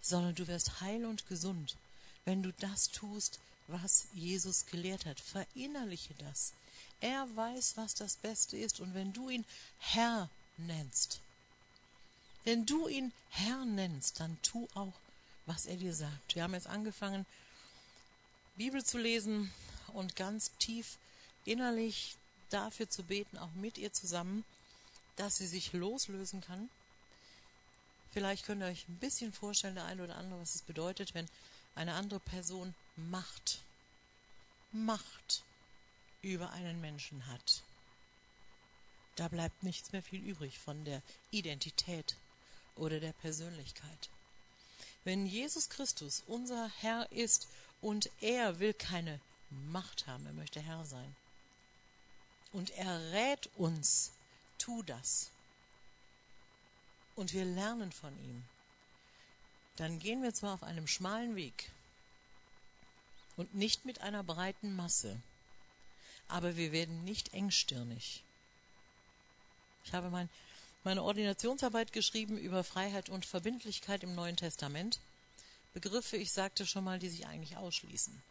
Sondern 0.00 0.34
du 0.34 0.46
wirst 0.48 0.80
heil 0.80 1.04
und 1.04 1.28
gesund, 1.28 1.76
wenn 2.24 2.42
du 2.42 2.52
das 2.54 2.90
tust, 2.90 3.38
was 3.66 4.06
Jesus 4.14 4.66
gelehrt 4.66 5.06
hat. 5.06 5.20
Verinnerliche 5.20 6.14
das. 6.14 6.52
Er 7.00 7.26
weiß, 7.36 7.76
was 7.76 7.94
das 7.94 8.16
Beste 8.16 8.56
ist. 8.56 8.80
Und 8.80 8.94
wenn 8.94 9.12
du 9.12 9.28
ihn 9.28 9.44
Herr 9.78 10.28
nennst, 10.66 11.20
wenn 12.44 12.66
du 12.66 12.88
ihn 12.88 13.12
Herr 13.30 13.64
nennst, 13.64 14.20
dann 14.20 14.40
tu 14.42 14.68
auch, 14.74 14.94
was 15.46 15.66
er 15.66 15.76
dir 15.76 15.94
sagt. 15.94 16.34
Wir 16.34 16.42
haben 16.42 16.54
jetzt 16.54 16.66
angefangen, 16.66 17.26
Bibel 18.56 18.84
zu 18.84 18.98
lesen 18.98 19.52
und 19.88 20.16
ganz 20.16 20.50
tief 20.58 20.96
innerlich 21.44 22.16
dafür 22.50 22.88
zu 22.88 23.02
beten, 23.02 23.38
auch 23.38 23.52
mit 23.52 23.78
ihr 23.78 23.92
zusammen, 23.92 24.44
dass 25.16 25.36
sie 25.36 25.46
sich 25.46 25.72
loslösen 25.72 26.40
kann. 26.40 26.70
Vielleicht 28.12 28.44
könnt 28.44 28.62
ihr 28.62 28.66
euch 28.66 28.88
ein 28.88 28.98
bisschen 28.98 29.32
vorstellen, 29.32 29.76
der 29.76 29.84
eine 29.84 30.02
oder 30.02 30.16
andere, 30.16 30.40
was 30.40 30.56
es 30.56 30.62
bedeutet, 30.62 31.14
wenn 31.14 31.28
eine 31.74 31.94
andere 31.94 32.20
Person 32.20 32.74
Macht, 32.96 33.60
Macht 34.72 35.42
über 36.22 36.50
einen 36.50 36.80
Menschen 36.80 37.26
hat. 37.28 37.62
Da 39.20 39.28
bleibt 39.28 39.62
nichts 39.62 39.92
mehr 39.92 40.02
viel 40.02 40.22
übrig 40.22 40.58
von 40.58 40.82
der 40.86 41.02
Identität 41.30 42.16
oder 42.74 43.00
der 43.00 43.12
Persönlichkeit. 43.12 44.08
Wenn 45.04 45.26
Jesus 45.26 45.68
Christus 45.68 46.22
unser 46.26 46.70
Herr 46.80 47.12
ist 47.12 47.46
und 47.82 48.08
er 48.22 48.60
will 48.60 48.72
keine 48.72 49.20
Macht 49.50 50.06
haben, 50.06 50.24
er 50.24 50.32
möchte 50.32 50.62
Herr 50.62 50.86
sein. 50.86 51.14
Und 52.54 52.70
er 52.70 53.12
rät 53.12 53.50
uns, 53.56 54.12
tu 54.56 54.82
das. 54.84 55.28
Und 57.14 57.34
wir 57.34 57.44
lernen 57.44 57.92
von 57.92 58.18
ihm. 58.24 58.42
Dann 59.76 59.98
gehen 59.98 60.22
wir 60.22 60.32
zwar 60.32 60.54
auf 60.54 60.62
einem 60.62 60.86
schmalen 60.86 61.36
Weg 61.36 61.70
und 63.36 63.54
nicht 63.54 63.84
mit 63.84 64.00
einer 64.00 64.24
breiten 64.24 64.74
Masse, 64.74 65.20
aber 66.26 66.56
wir 66.56 66.72
werden 66.72 67.04
nicht 67.04 67.34
engstirnig. 67.34 68.22
Ich 69.90 69.94
habe 69.96 70.08
mein, 70.08 70.28
meine 70.84 71.02
Ordinationsarbeit 71.02 71.92
geschrieben 71.92 72.38
über 72.38 72.62
Freiheit 72.62 73.08
und 73.08 73.26
Verbindlichkeit 73.26 74.04
im 74.04 74.14
Neuen 74.14 74.36
Testament. 74.36 75.00
Begriffe, 75.74 76.16
ich 76.16 76.30
sagte 76.30 76.64
schon 76.64 76.84
mal, 76.84 77.00
die 77.00 77.08
sich 77.08 77.26
eigentlich 77.26 77.56
ausschließen. 77.56 78.22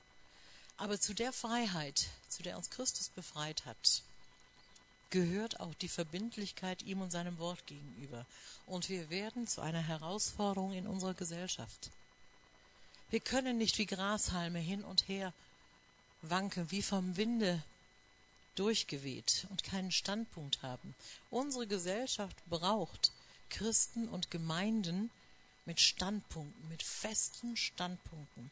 Aber 0.77 1.01
zu 1.01 1.13
der 1.13 1.33
Freiheit, 1.33 2.07
zu 2.29 2.43
der 2.43 2.55
uns 2.55 2.69
Christus 2.69 3.09
befreit 3.09 3.65
hat, 3.65 4.03
gehört 5.09 5.59
auch 5.59 5.73
die 5.73 5.89
Verbindlichkeit 5.89 6.81
ihm 6.83 7.01
und 7.01 7.11
seinem 7.11 7.37
Wort 7.39 7.67
gegenüber. 7.67 8.25
Und 8.65 8.87
wir 8.87 9.09
werden 9.09 9.45
zu 9.45 9.59
einer 9.59 9.85
Herausforderung 9.85 10.71
in 10.71 10.87
unserer 10.87 11.15
Gesellschaft. 11.15 11.91
Wir 13.09 13.19
können 13.19 13.57
nicht 13.57 13.77
wie 13.79 13.85
Grashalme 13.85 14.59
hin 14.59 14.85
und 14.85 15.09
her 15.09 15.33
wanken, 16.21 16.71
wie 16.71 16.83
vom 16.83 17.17
Winde 17.17 17.61
durchgeweht 18.59 19.47
und 19.49 19.63
keinen 19.63 19.91
Standpunkt 19.91 20.61
haben. 20.61 20.93
Unsere 21.31 21.65
Gesellschaft 21.65 22.35
braucht 22.49 23.11
Christen 23.49 24.07
und 24.09 24.31
Gemeinden 24.31 25.09
mit 25.65 25.79
Standpunkten, 25.79 26.67
mit 26.69 26.83
festen 26.83 27.55
Standpunkten, 27.55 28.51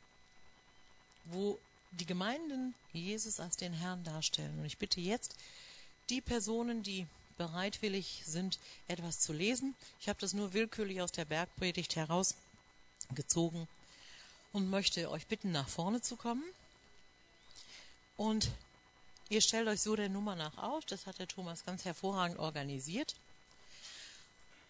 wo 1.26 1.60
die 1.92 2.06
Gemeinden 2.06 2.74
Jesus 2.94 3.40
als 3.40 3.58
den 3.58 3.74
Herrn 3.74 4.04
darstellen. 4.04 4.58
Und 4.60 4.66
ich 4.66 4.78
bitte 4.78 5.02
jetzt 5.02 5.36
die 6.10 6.22
Personen, 6.22 6.84
die 6.84 7.06
bereitwillig 7.38 8.24
sind, 8.26 8.60
etwas 8.88 9.20
zu 9.20 9.34
lesen. 9.34 9.76
Ich 10.00 10.10
habe 10.10 10.20
das 10.20 10.34
nur 10.34 10.54
willkürlich 10.54 11.02
aus 11.02 11.12
der 11.12 11.26
Bergpredigt 11.26 11.96
herausgezogen 11.96 13.68
und 14.54 14.70
möchte 14.70 15.12
euch 15.12 15.28
bitten, 15.28 15.52
nach 15.52 15.70
vorne 15.70 16.02
zu 16.02 16.16
kommen. 16.16 16.44
Und 18.16 18.50
Ihr 19.30 19.42
stellt 19.42 19.68
euch 19.68 19.82
so 19.82 19.96
der 19.96 20.10
Nummer 20.10 20.36
nach 20.36 20.58
auf, 20.58 20.86
das 20.86 21.06
hat 21.06 21.20
der 21.20 21.28
Thomas 21.28 21.66
ganz 21.66 21.84
hervorragend 21.84 22.40
organisiert. 22.40 23.16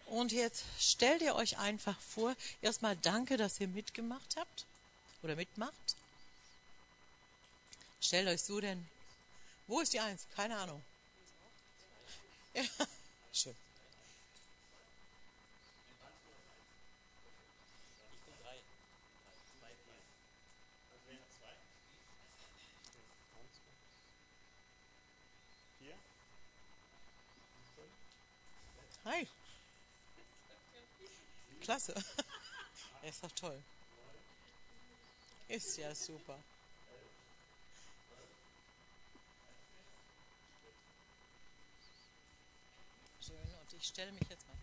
Und 0.06 0.32
jetzt 0.32 0.64
stellt 0.80 1.22
ihr 1.22 1.34
euch 1.34 1.58
einfach 1.58 1.98
vor, 2.00 2.34
erstmal 2.62 2.96
danke, 2.96 3.36
dass 3.36 3.60
ihr 3.60 3.68
mitgemacht 3.68 4.36
habt 4.36 4.64
oder 5.22 5.36
mitmacht. 5.36 5.72
Stellt 8.00 8.28
euch 8.28 8.42
so 8.42 8.60
denn, 8.60 8.86
wo 9.66 9.80
ist 9.80 9.92
die 9.92 10.00
Eins? 10.00 10.26
Keine 10.34 10.56
Ahnung. 10.56 10.82
Ja, 12.54 12.62
schön. 13.32 13.54
Hi. 29.08 29.26
Klasse. 31.62 31.94
ist 33.02 33.24
doch 33.24 33.32
toll. 33.32 33.62
Ist 35.48 35.78
ja 35.78 35.94
super. 35.94 36.38
Schön. 43.26 43.36
Und 43.36 43.72
ich 43.78 43.86
stelle 43.86 44.12
mich 44.12 44.28
jetzt 44.28 44.46
mal 44.46 44.57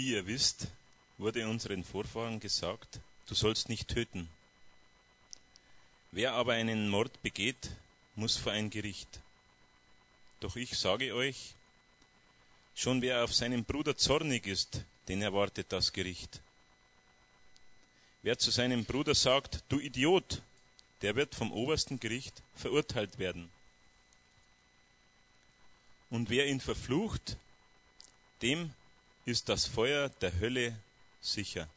Wie 0.00 0.12
ihr 0.12 0.26
wisst, 0.26 0.68
wurde 1.18 1.46
unseren 1.46 1.84
Vorfahren 1.84 2.40
gesagt, 2.40 3.00
du 3.26 3.34
sollst 3.34 3.68
nicht 3.68 3.86
töten. 3.86 4.30
Wer 6.10 6.32
aber 6.32 6.54
einen 6.54 6.88
Mord 6.88 7.20
begeht, 7.20 7.68
muss 8.14 8.38
vor 8.38 8.52
ein 8.52 8.70
Gericht. 8.70 9.20
Doch 10.40 10.56
ich 10.56 10.78
sage 10.78 11.14
euch, 11.14 11.52
schon 12.74 13.02
wer 13.02 13.22
auf 13.22 13.34
seinen 13.34 13.66
Bruder 13.66 13.94
zornig 13.94 14.46
ist, 14.46 14.84
den 15.06 15.20
erwartet 15.20 15.66
das 15.68 15.92
Gericht. 15.92 16.40
Wer 18.22 18.38
zu 18.38 18.50
seinem 18.50 18.86
Bruder 18.86 19.14
sagt, 19.14 19.62
du 19.68 19.78
Idiot, 19.80 20.40
der 21.02 21.14
wird 21.14 21.34
vom 21.34 21.52
obersten 21.52 22.00
Gericht 22.00 22.42
verurteilt 22.54 23.18
werden. 23.18 23.50
Und 26.08 26.30
wer 26.30 26.46
ihn 26.46 26.60
verflucht, 26.60 27.36
dem 28.40 28.72
ist 29.24 29.48
das 29.48 29.66
Feuer 29.66 30.08
der 30.08 30.38
Hölle 30.40 30.74
sicher. 31.20 31.68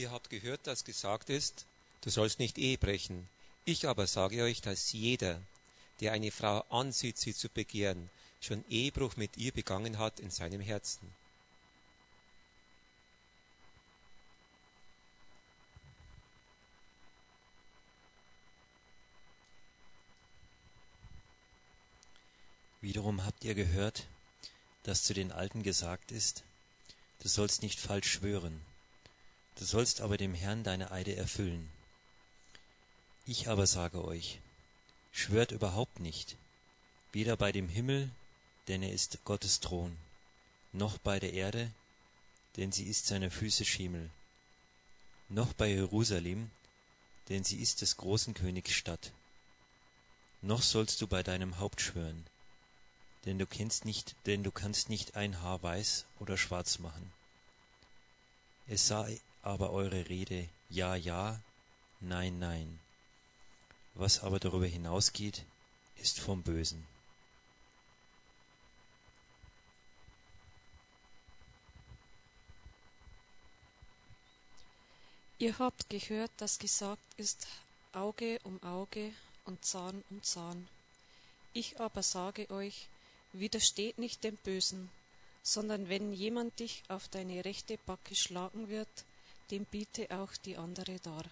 Ihr 0.00 0.12
habt 0.12 0.30
gehört, 0.30 0.66
dass 0.66 0.86
gesagt 0.86 1.28
ist, 1.28 1.66
du 2.00 2.08
sollst 2.08 2.38
nicht 2.38 2.56
Ehe 2.56 2.78
brechen. 2.78 3.28
Ich 3.66 3.86
aber 3.86 4.06
sage 4.06 4.42
euch, 4.42 4.62
dass 4.62 4.92
jeder, 4.92 5.42
der 6.00 6.12
eine 6.12 6.30
Frau 6.30 6.60
ansieht, 6.70 7.18
sie 7.18 7.34
zu 7.34 7.50
begehren, 7.50 8.08
schon 8.40 8.64
Ehebruch 8.70 9.16
mit 9.16 9.36
ihr 9.36 9.52
begangen 9.52 9.98
hat 9.98 10.18
in 10.18 10.30
seinem 10.30 10.62
Herzen. 10.62 11.06
Wiederum 22.80 23.26
habt 23.26 23.44
ihr 23.44 23.54
gehört, 23.54 24.06
dass 24.84 25.04
zu 25.04 25.12
den 25.12 25.30
Alten 25.30 25.62
gesagt 25.62 26.10
ist, 26.10 26.42
du 27.18 27.28
sollst 27.28 27.60
nicht 27.60 27.78
falsch 27.78 28.10
schwören, 28.10 28.62
Du 29.60 29.66
sollst 29.66 30.00
aber 30.00 30.16
dem 30.16 30.32
Herrn 30.32 30.64
deine 30.64 30.90
Eide 30.90 31.14
erfüllen. 31.16 31.70
Ich 33.26 33.48
aber 33.48 33.66
sage 33.66 34.02
euch, 34.02 34.40
schwört 35.12 35.52
überhaupt 35.52 36.00
nicht, 36.00 36.38
weder 37.12 37.36
bei 37.36 37.52
dem 37.52 37.68
Himmel, 37.68 38.10
denn 38.68 38.82
er 38.82 38.90
ist 38.90 39.22
Gottes 39.26 39.60
Thron, 39.60 39.98
noch 40.72 40.96
bei 40.96 41.20
der 41.20 41.34
Erde, 41.34 41.70
denn 42.56 42.72
sie 42.72 42.84
ist 42.84 43.06
seiner 43.06 43.30
Füße 43.30 43.66
Schiemel, 43.66 44.08
noch 45.28 45.52
bei 45.52 45.68
Jerusalem, 45.68 46.50
denn 47.28 47.44
sie 47.44 47.60
ist 47.60 47.82
des 47.82 47.98
großen 47.98 48.32
Königs 48.32 48.72
Stadt. 48.72 49.12
Noch 50.40 50.62
sollst 50.62 51.02
du 51.02 51.06
bei 51.06 51.22
deinem 51.22 51.58
Haupt 51.58 51.82
schwören, 51.82 52.24
denn 53.26 53.38
du 53.38 53.44
kennst 53.44 53.84
nicht, 53.84 54.16
denn 54.24 54.42
du 54.42 54.52
kannst 54.52 54.88
nicht 54.88 55.16
ein 55.16 55.42
Haar 55.42 55.62
weiß 55.62 56.06
oder 56.18 56.38
schwarz 56.38 56.78
machen. 56.78 57.12
Es 58.66 58.86
sei 58.86 59.20
aber 59.42 59.70
eure 59.70 60.08
Rede 60.08 60.48
ja, 60.68 60.94
ja, 60.94 61.40
nein, 62.00 62.38
nein. 62.38 62.78
Was 63.94 64.22
aber 64.22 64.38
darüber 64.38 64.66
hinausgeht, 64.66 65.44
ist 65.96 66.20
vom 66.20 66.42
Bösen. 66.42 66.86
Ihr 75.38 75.58
habt 75.58 75.88
gehört, 75.88 76.30
dass 76.36 76.58
gesagt 76.58 77.02
ist, 77.16 77.48
Auge 77.92 78.38
um 78.44 78.62
Auge 78.62 79.10
und 79.46 79.64
Zahn 79.64 80.04
um 80.10 80.22
Zahn. 80.22 80.68
Ich 81.54 81.80
aber 81.80 82.02
sage 82.02 82.48
euch, 82.50 82.88
widersteht 83.32 83.98
nicht 83.98 84.22
dem 84.22 84.36
Bösen, 84.36 84.90
sondern 85.42 85.88
wenn 85.88 86.12
jemand 86.12 86.60
dich 86.60 86.82
auf 86.88 87.08
deine 87.08 87.44
rechte 87.44 87.78
Backe 87.86 88.14
schlagen 88.14 88.68
wird, 88.68 89.04
dem 89.50 89.64
biete 89.64 90.10
auch 90.10 90.32
die 90.44 90.56
andere 90.56 90.98
dar. 91.00 91.24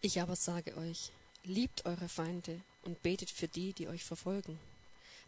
Ich 0.00 0.20
aber 0.20 0.36
sage 0.36 0.76
euch, 0.76 1.10
liebt 1.44 1.86
eure 1.86 2.10
Feinde 2.10 2.60
und 2.82 3.02
betet 3.02 3.30
für 3.30 3.48
die, 3.48 3.72
die 3.72 3.88
euch 3.88 4.04
verfolgen, 4.04 4.58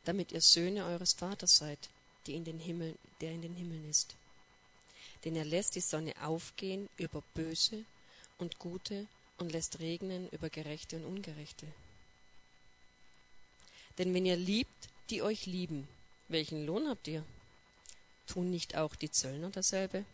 damit 0.05 0.33
ihr 0.33 0.43
Söhne 0.43 0.85
eures 0.85 1.15
Vaters 1.15 1.57
seid, 1.57 1.79
die 2.27 2.35
in 2.35 2.45
den 2.45 2.59
Himmel, 2.59 2.95
der 3.23 3.33
in 3.33 3.41
den 3.41 3.55
Himmeln 3.55 3.89
ist. 3.89 4.15
Denn 5.25 5.35
er 5.35 5.47
lässt 5.47 5.77
die 5.77 5.81
Sonne 5.81 6.13
aufgehen 6.21 6.91
über 6.99 7.23
Böse 7.35 7.85
und 8.37 8.59
Gute 8.59 9.07
und 9.39 9.53
lässt 9.53 9.81
regnen 9.81 10.29
über 10.29 10.51
Gerechte 10.51 10.97
und 10.97 11.07
Ungerechte. 11.07 11.67
Denn 13.97 14.13
wenn 14.13 14.27
ihr 14.27 14.37
liebt, 14.37 14.89
die 15.11 15.23
euch 15.23 15.47
lieben. 15.47 15.89
Welchen 16.29 16.67
Lohn 16.67 16.89
habt 16.89 17.09
ihr? 17.09 17.25
Tun 18.27 18.51
nicht 18.51 18.77
auch 18.77 18.95
die 18.97 19.11
Zöllner 19.11 19.51
dasselbe? 19.51 20.05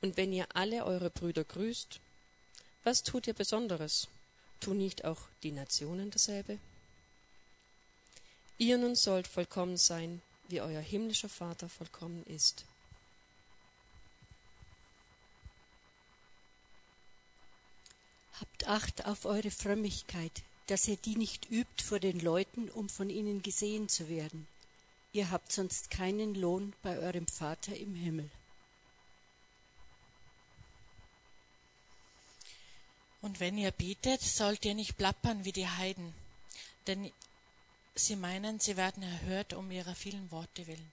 Und 0.00 0.16
wenn 0.16 0.32
ihr 0.32 0.46
alle 0.54 0.84
eure 0.84 1.10
Brüder 1.10 1.44
grüßt, 1.44 2.00
was 2.84 3.02
tut 3.02 3.26
ihr 3.26 3.34
Besonderes? 3.34 4.08
Tun 4.60 4.78
nicht 4.78 5.04
auch 5.04 5.20
die 5.42 5.52
Nationen 5.52 6.10
dasselbe? 6.10 6.58
Ihr 8.56 8.78
nun 8.78 8.94
sollt 8.94 9.28
vollkommen 9.28 9.76
sein, 9.76 10.22
wie 10.48 10.60
euer 10.60 10.80
himmlischer 10.80 11.28
Vater 11.28 11.68
vollkommen 11.68 12.24
ist. 12.26 12.64
Habt 18.40 18.68
Acht 18.68 19.06
auf 19.06 19.24
eure 19.24 19.50
Frömmigkeit, 19.50 20.42
dass 20.68 20.86
ihr 20.86 20.96
die 20.96 21.16
nicht 21.16 21.50
übt 21.50 21.82
vor 21.82 21.98
den 21.98 22.20
Leuten, 22.20 22.70
um 22.70 22.88
von 22.88 23.10
ihnen 23.10 23.42
gesehen 23.42 23.88
zu 23.88 24.08
werden. 24.08 24.46
Ihr 25.12 25.30
habt 25.30 25.50
sonst 25.50 25.90
keinen 25.90 26.34
Lohn 26.34 26.74
bei 26.82 26.98
eurem 26.98 27.26
Vater 27.26 27.74
im 27.74 27.94
Himmel. 27.94 28.30
Und 33.22 33.40
wenn 33.40 33.58
ihr 33.58 33.72
betet, 33.72 34.20
sollt 34.20 34.64
ihr 34.64 34.74
nicht 34.74 34.96
plappern 34.96 35.44
wie 35.44 35.52
die 35.52 35.66
Heiden, 35.66 36.14
denn 36.86 37.10
sie 37.94 38.16
meinen, 38.16 38.60
sie 38.60 38.76
werden 38.76 39.02
erhört 39.02 39.54
um 39.54 39.70
ihrer 39.70 39.94
vielen 39.94 40.30
Worte 40.30 40.66
willen. 40.66 40.92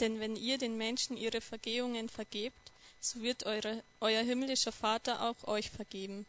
Denn 0.00 0.18
wenn 0.18 0.34
ihr 0.34 0.58
den 0.58 0.76
Menschen 0.76 1.16
ihre 1.16 1.40
Vergehungen 1.40 2.08
vergebt, 2.08 2.63
so 3.04 3.20
wird 3.20 3.44
eure, 3.44 3.82
euer 4.00 4.22
himmlischer 4.22 4.72
Vater 4.72 5.22
auch 5.22 5.46
euch 5.46 5.70
vergeben. 5.70 6.24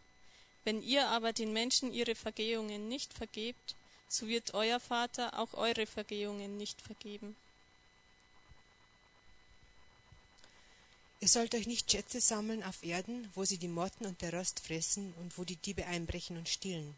Wenn 0.66 0.82
ihr 0.82 1.08
aber 1.08 1.32
den 1.32 1.54
Menschen 1.54 1.94
ihre 1.94 2.16
Vergehungen 2.16 2.90
nicht 2.90 3.14
vergebt, 3.14 3.76
so 4.10 4.28
wird 4.28 4.54
euer 4.54 4.80
Vater 4.80 5.40
auch 5.40 5.54
eure 5.54 5.86
Vergehungen 5.86 6.58
nicht 6.58 6.82
vergeben. 6.82 7.36
Ihr 11.22 11.30
sollt 11.30 11.56
euch 11.56 11.66
nicht 11.66 11.90
Schätze 11.90 12.20
sammeln 12.20 12.62
auf 12.64 12.84
Erden, 12.84 13.30
wo 13.36 13.46
sie 13.46 13.58
die 13.58 13.70
Motten 13.70 14.06
und 14.06 14.22
der 14.22 14.34
Rost 14.34 14.60
fressen 14.60 15.14
und 15.22 15.38
wo 15.38 15.44
die 15.44 15.56
Diebe 15.56 15.86
einbrechen 15.86 16.38
und 16.38 16.50
stehlen. 16.50 16.94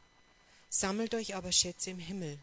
Sammelt 0.69 1.13
euch 1.13 1.35
aber 1.35 1.51
Schätze 1.51 1.91
im 1.91 1.99
Himmel, 1.99 2.39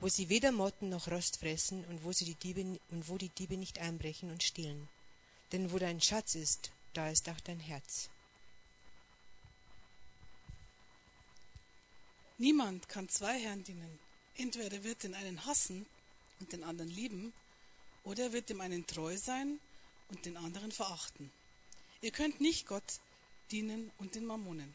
wo 0.00 0.08
sie 0.08 0.28
weder 0.28 0.50
Motten 0.50 0.88
noch 0.88 1.08
Rost 1.08 1.36
fressen 1.36 1.84
und 1.84 2.04
wo 2.04 2.12
sie 2.12 2.24
die 2.24 2.34
Diebe 2.34 2.80
und 2.90 3.08
wo 3.08 3.18
die 3.18 3.28
Diebe 3.28 3.56
nicht 3.56 3.78
einbrechen 3.78 4.30
und 4.30 4.42
stehlen. 4.42 4.88
Denn 5.52 5.72
wo 5.72 5.78
dein 5.78 6.00
Schatz 6.00 6.34
ist, 6.34 6.70
da 6.94 7.08
ist 7.08 7.28
auch 7.28 7.40
dein 7.40 7.60
Herz. 7.60 8.08
Niemand 12.38 12.88
kann 12.88 13.08
zwei 13.08 13.38
Herren 13.38 13.64
dienen. 13.64 13.98
Entweder 14.36 14.82
wird 14.82 15.02
den 15.02 15.14
einen 15.14 15.44
hassen 15.44 15.86
und 16.40 16.52
den 16.52 16.64
anderen 16.64 16.90
lieben, 16.90 17.32
oder 18.04 18.24
er 18.24 18.32
wird 18.32 18.48
dem 18.48 18.60
einen 18.60 18.86
treu 18.86 19.16
sein 19.18 19.60
und 20.08 20.24
den 20.24 20.36
anderen 20.36 20.72
verachten. 20.72 21.30
Ihr 22.00 22.12
könnt 22.12 22.40
nicht 22.40 22.66
Gott 22.66 23.00
dienen 23.50 23.90
und 23.98 24.14
den 24.14 24.24
Mammonen. 24.24 24.74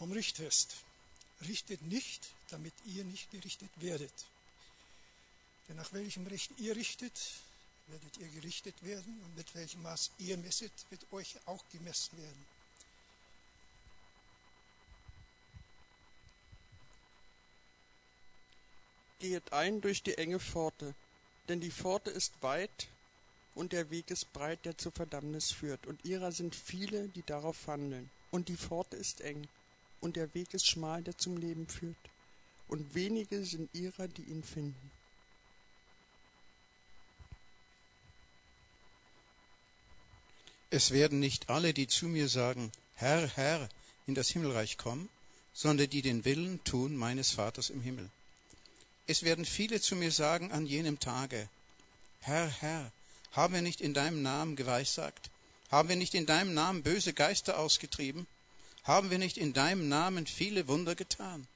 Vom 0.00 0.12
Richtfest. 0.12 0.76
Richtet 1.46 1.82
nicht, 1.82 2.30
damit 2.48 2.72
ihr 2.86 3.04
nicht 3.04 3.30
gerichtet 3.30 3.70
werdet. 3.76 4.12
Denn 5.68 5.76
nach 5.76 5.92
welchem 5.92 6.26
Recht 6.26 6.50
ihr 6.56 6.74
richtet, 6.74 7.12
werdet 7.86 8.16
ihr 8.16 8.28
gerichtet 8.28 8.82
werden 8.82 9.20
und 9.24 9.36
mit 9.36 9.54
welchem 9.54 9.82
Maß 9.82 10.10
ihr 10.16 10.38
messet, 10.38 10.72
wird 10.88 11.04
euch 11.12 11.36
auch 11.44 11.62
gemessen 11.70 12.16
werden. 12.16 12.46
Gehet 19.18 19.52
ein 19.52 19.82
durch 19.82 20.02
die 20.02 20.16
enge 20.16 20.40
Pforte, 20.40 20.94
denn 21.48 21.60
die 21.60 21.70
Pforte 21.70 22.08
ist 22.08 22.32
weit 22.40 22.88
und 23.54 23.74
der 23.74 23.90
Weg 23.90 24.10
ist 24.10 24.32
breit, 24.32 24.64
der 24.64 24.78
zur 24.78 24.92
Verdammnis 24.92 25.50
führt, 25.50 25.86
und 25.86 26.02
ihrer 26.06 26.32
sind 26.32 26.56
viele, 26.56 27.08
die 27.08 27.22
darauf 27.22 27.66
wandeln. 27.66 28.10
Und 28.30 28.48
die 28.48 28.56
Pforte 28.56 28.96
ist 28.96 29.20
eng, 29.20 29.46
und 30.00 30.16
der 30.16 30.32
Weg 30.34 30.54
ist 30.54 30.66
schmal, 30.66 31.02
der 31.02 31.16
zum 31.16 31.36
Leben 31.36 31.66
führt, 31.68 31.96
und 32.68 32.94
wenige 32.94 33.44
sind 33.44 33.68
ihrer, 33.74 34.08
die 34.08 34.22
ihn 34.22 34.42
finden. 34.42 34.90
Es 40.70 40.92
werden 40.92 41.18
nicht 41.18 41.50
alle, 41.50 41.74
die 41.74 41.88
zu 41.88 42.06
mir 42.06 42.28
sagen, 42.28 42.70
Herr, 42.94 43.26
Herr, 43.26 43.68
in 44.06 44.14
das 44.14 44.28
Himmelreich 44.28 44.78
kommen, 44.78 45.08
sondern 45.52 45.90
die 45.90 46.02
den 46.02 46.24
Willen 46.24 46.62
tun 46.62 46.96
meines 46.96 47.32
Vaters 47.32 47.70
im 47.70 47.82
Himmel. 47.82 48.08
Es 49.08 49.24
werden 49.24 49.44
viele 49.44 49.80
zu 49.80 49.96
mir 49.96 50.12
sagen 50.12 50.52
an 50.52 50.66
jenem 50.66 51.00
Tage, 51.00 51.48
Herr, 52.20 52.48
Herr, 52.48 52.92
haben 53.32 53.54
wir 53.54 53.62
nicht 53.62 53.80
in 53.80 53.94
deinem 53.94 54.22
Namen 54.22 54.54
geweissagt? 54.54 55.30
Haben 55.70 55.88
wir 55.88 55.96
nicht 55.96 56.14
in 56.14 56.26
deinem 56.26 56.54
Namen 56.54 56.82
böse 56.82 57.12
Geister 57.12 57.58
ausgetrieben? 57.58 58.26
Haben 58.84 59.10
wir 59.10 59.18
nicht 59.18 59.36
in 59.36 59.52
deinem 59.52 59.88
Namen 59.88 60.26
viele 60.26 60.66
Wunder 60.68 60.94
getan? 60.94 61.46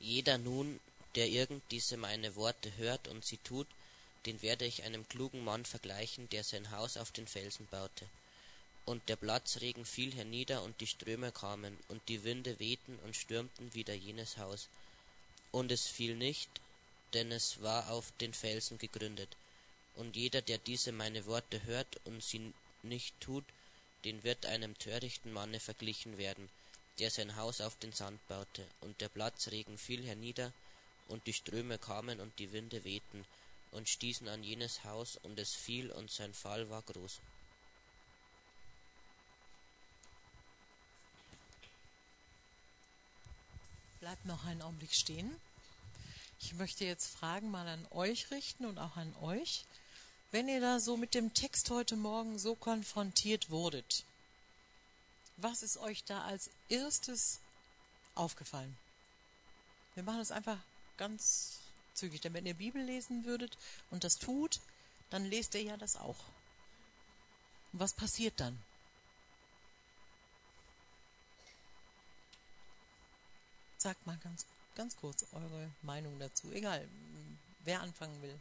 Jeder 0.00 0.38
nun, 0.38 0.80
der 1.16 1.28
irgend 1.28 1.62
diese 1.70 1.96
meine 1.96 2.36
Worte 2.36 2.76
hört 2.76 3.08
und 3.08 3.24
sie 3.24 3.38
tut, 3.38 3.66
den 4.24 4.40
werde 4.42 4.64
ich 4.64 4.82
einem 4.82 5.08
klugen 5.08 5.44
Mann 5.44 5.64
vergleichen, 5.64 6.28
der 6.30 6.44
sein 6.44 6.70
Haus 6.70 6.96
auf 6.96 7.10
den 7.10 7.26
Felsen 7.26 7.66
baute. 7.70 8.06
Und 8.84 9.08
der 9.08 9.16
Platzregen 9.16 9.84
fiel 9.84 10.14
hernieder, 10.14 10.62
und 10.62 10.80
die 10.80 10.86
Ströme 10.86 11.32
kamen, 11.32 11.76
und 11.88 12.00
die 12.08 12.22
Winde 12.22 12.58
wehten 12.60 12.98
und 13.04 13.16
stürmten 13.16 13.74
wider 13.74 13.94
jenes 13.94 14.38
Haus. 14.38 14.68
Und 15.50 15.72
es 15.72 15.86
fiel 15.86 16.14
nicht, 16.16 16.48
denn 17.16 17.32
es 17.32 17.62
war 17.62 17.88
auf 17.88 18.12
den 18.20 18.34
Felsen 18.34 18.76
gegründet. 18.76 19.38
Und 19.94 20.16
jeder, 20.16 20.42
der 20.42 20.58
diese 20.58 20.92
meine 20.92 21.24
Worte 21.24 21.64
hört 21.64 21.98
und 22.04 22.22
sie 22.22 22.52
nicht 22.82 23.18
tut, 23.20 23.44
den 24.04 24.22
wird 24.22 24.44
einem 24.44 24.78
törichten 24.78 25.32
Manne 25.32 25.58
verglichen 25.58 26.18
werden, 26.18 26.50
der 26.98 27.10
sein 27.10 27.36
Haus 27.36 27.62
auf 27.62 27.74
den 27.78 27.92
Sand 27.92 28.20
baute. 28.28 28.66
Und 28.82 29.00
der 29.00 29.08
Platzregen 29.08 29.78
fiel 29.78 30.04
hernieder, 30.04 30.52
und 31.08 31.26
die 31.26 31.32
Ströme 31.32 31.78
kamen 31.78 32.20
und 32.20 32.38
die 32.38 32.52
Winde 32.52 32.84
wehten 32.84 33.24
und 33.70 33.88
stießen 33.88 34.28
an 34.28 34.42
jenes 34.42 34.84
Haus, 34.84 35.16
und 35.22 35.38
es 35.38 35.54
fiel, 35.54 35.90
und 35.90 36.10
sein 36.10 36.34
Fall 36.34 36.68
war 36.68 36.82
groß. 36.82 37.20
Bleibt 44.00 44.26
noch 44.26 44.44
einen 44.44 44.60
Augenblick 44.60 44.92
stehen. 44.92 45.40
Ich 46.38 46.54
möchte 46.54 46.84
jetzt 46.84 47.06
Fragen 47.06 47.50
mal 47.50 47.66
an 47.66 47.86
euch 47.90 48.30
richten 48.30 48.66
und 48.66 48.78
auch 48.78 48.96
an 48.96 49.14
euch. 49.22 49.64
Wenn 50.30 50.48
ihr 50.48 50.60
da 50.60 50.80
so 50.80 50.96
mit 50.96 51.14
dem 51.14 51.32
Text 51.34 51.70
heute 51.70 51.96
Morgen 51.96 52.38
so 52.38 52.54
konfrontiert 52.54 53.50
wurdet, 53.50 54.04
was 55.36 55.62
ist 55.62 55.78
euch 55.78 56.04
da 56.04 56.24
als 56.24 56.50
erstes 56.68 57.40
aufgefallen? 58.14 58.76
Wir 59.94 60.02
machen 60.02 60.18
das 60.18 60.30
einfach 60.30 60.58
ganz 60.96 61.58
zügig. 61.94 62.20
Denn 62.20 62.34
wenn 62.34 62.46
ihr 62.46 62.54
Bibel 62.54 62.82
lesen 62.82 63.24
würdet 63.24 63.56
und 63.90 64.04
das 64.04 64.18
tut, 64.18 64.60
dann 65.10 65.24
lest 65.24 65.54
ihr 65.54 65.62
ja 65.62 65.76
das 65.76 65.96
auch. 65.96 66.18
Und 67.72 67.80
was 67.80 67.94
passiert 67.94 68.38
dann? 68.38 68.58
Sagt 73.78 74.06
mal 74.06 74.18
ganz, 74.18 74.46
ganz 74.76 74.94
kurz 74.94 75.26
eure 75.32 75.72
Meinung 75.82 76.18
dazu. 76.20 76.52
Egal, 76.52 76.88
wer 77.64 77.80
anfangen 77.80 78.22
will. 78.22 78.40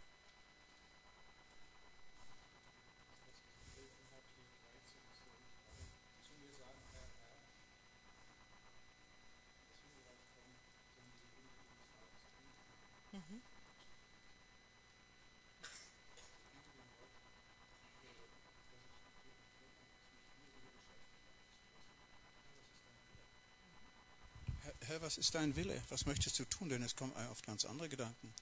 Herr, 24.95 25.01
was 25.01 25.17
ist 25.17 25.35
dein 25.35 25.57
Wille? 25.57 25.83
Was 25.89 26.05
möchtest 26.05 26.39
du 26.39 26.45
tun? 26.45 26.69
Denn 26.69 26.81
es 26.81 26.95
kommen 26.95 27.11
oft 27.29 27.45
ganz 27.45 27.65
andere 27.65 27.89
Gedanken. 27.89 28.33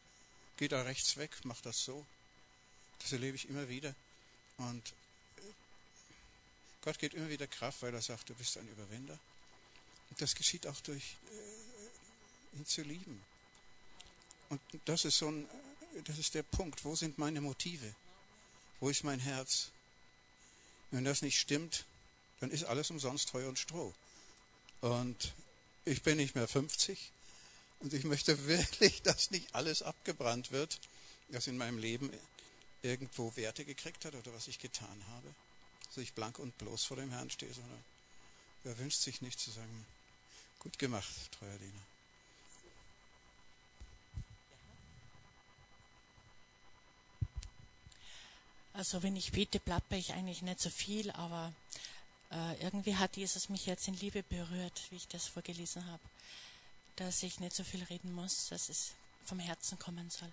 Geh 0.57 0.67
da 0.67 0.83
rechts 0.83 1.17
weg, 1.17 1.31
mach 1.45 1.59
das 1.61 1.83
so. 1.83 2.05
Das 2.99 3.11
erlebe 3.11 3.35
ich 3.35 3.49
immer 3.49 3.69
wieder. 3.69 3.95
Und 4.57 4.93
äh, 5.37 5.41
Gott 6.83 6.99
gibt 6.99 7.15
immer 7.15 7.27
wieder 7.29 7.47
Kraft, 7.47 7.81
weil 7.81 7.91
er 7.95 8.03
sagt, 8.03 8.29
du 8.29 8.35
bist 8.35 8.55
ein 8.59 8.67
Überwinder. 8.67 9.17
Und 10.11 10.21
das 10.21 10.35
geschieht 10.35 10.67
auch 10.67 10.79
durch 10.81 11.15
äh, 11.31 12.57
ihn 12.57 12.67
zu 12.67 12.83
lieben. 12.83 13.19
Und 14.49 14.61
das 14.85 15.05
ist 15.05 15.17
so 15.17 15.31
ein, 15.31 15.49
das 16.03 16.19
ist 16.19 16.35
der 16.35 16.43
Punkt. 16.43 16.85
Wo 16.85 16.95
sind 16.95 17.17
meine 17.17 17.41
Motive? 17.41 17.95
Wo 18.79 18.89
ist 18.89 19.03
mein 19.03 19.19
Herz? 19.19 19.71
Wenn 20.91 21.03
das 21.03 21.23
nicht 21.23 21.39
stimmt, 21.39 21.87
dann 22.41 22.51
ist 22.51 22.65
alles 22.65 22.91
umsonst 22.91 23.33
Heu 23.33 23.47
und 23.47 23.57
Stroh. 23.57 23.91
Und 24.81 25.33
ich 25.85 26.01
bin 26.01 26.17
nicht 26.17 26.35
mehr 26.35 26.47
50 26.47 27.11
und 27.79 27.93
ich 27.93 28.03
möchte 28.03 28.47
wirklich, 28.47 29.01
dass 29.01 29.31
nicht 29.31 29.53
alles 29.55 29.81
abgebrannt 29.81 30.51
wird, 30.51 30.79
was 31.29 31.47
in 31.47 31.57
meinem 31.57 31.77
Leben 31.77 32.11
irgendwo 32.81 33.35
Werte 33.35 33.65
gekriegt 33.65 34.05
hat 34.05 34.15
oder 34.15 34.33
was 34.33 34.47
ich 34.47 34.59
getan 34.59 35.03
habe. 35.09 35.33
Dass 35.87 35.97
ich 35.97 36.13
blank 36.13 36.39
und 36.39 36.57
bloß 36.57 36.83
vor 36.85 36.97
dem 36.97 37.11
Herrn 37.11 37.29
stehe, 37.29 37.53
sondern 37.53 37.83
er 38.63 38.77
wünscht 38.77 39.01
sich 39.01 39.21
nicht 39.21 39.39
zu 39.39 39.51
sagen, 39.51 39.85
gut 40.59 40.79
gemacht, 40.79 41.13
treuer 41.31 41.57
Diener. 41.57 41.81
Also 48.73 49.03
wenn 49.03 49.15
ich 49.15 49.31
bete, 49.31 49.59
plapper 49.59 49.97
ich 49.97 50.13
eigentlich 50.13 50.41
nicht 50.41 50.59
so 50.59 50.69
viel, 50.71 51.11
aber 51.11 51.53
äh, 52.33 52.63
irgendwie 52.63 52.95
hat 52.95 53.15
Jesus 53.15 53.49
mich 53.49 53.65
jetzt 53.65 53.87
in 53.87 53.93
Liebe 53.95 54.23
berührt, 54.23 54.81
wie 54.89 54.95
ich 54.95 55.07
das 55.07 55.27
vorgelesen 55.27 55.85
habe, 55.85 56.03
dass 56.95 57.23
ich 57.23 57.39
nicht 57.39 57.55
so 57.55 57.63
viel 57.63 57.83
reden 57.83 58.11
muss, 58.11 58.47
dass 58.49 58.69
es 58.69 58.93
vom 59.23 59.39
Herzen 59.39 59.77
kommen 59.79 60.09
soll. 60.09 60.31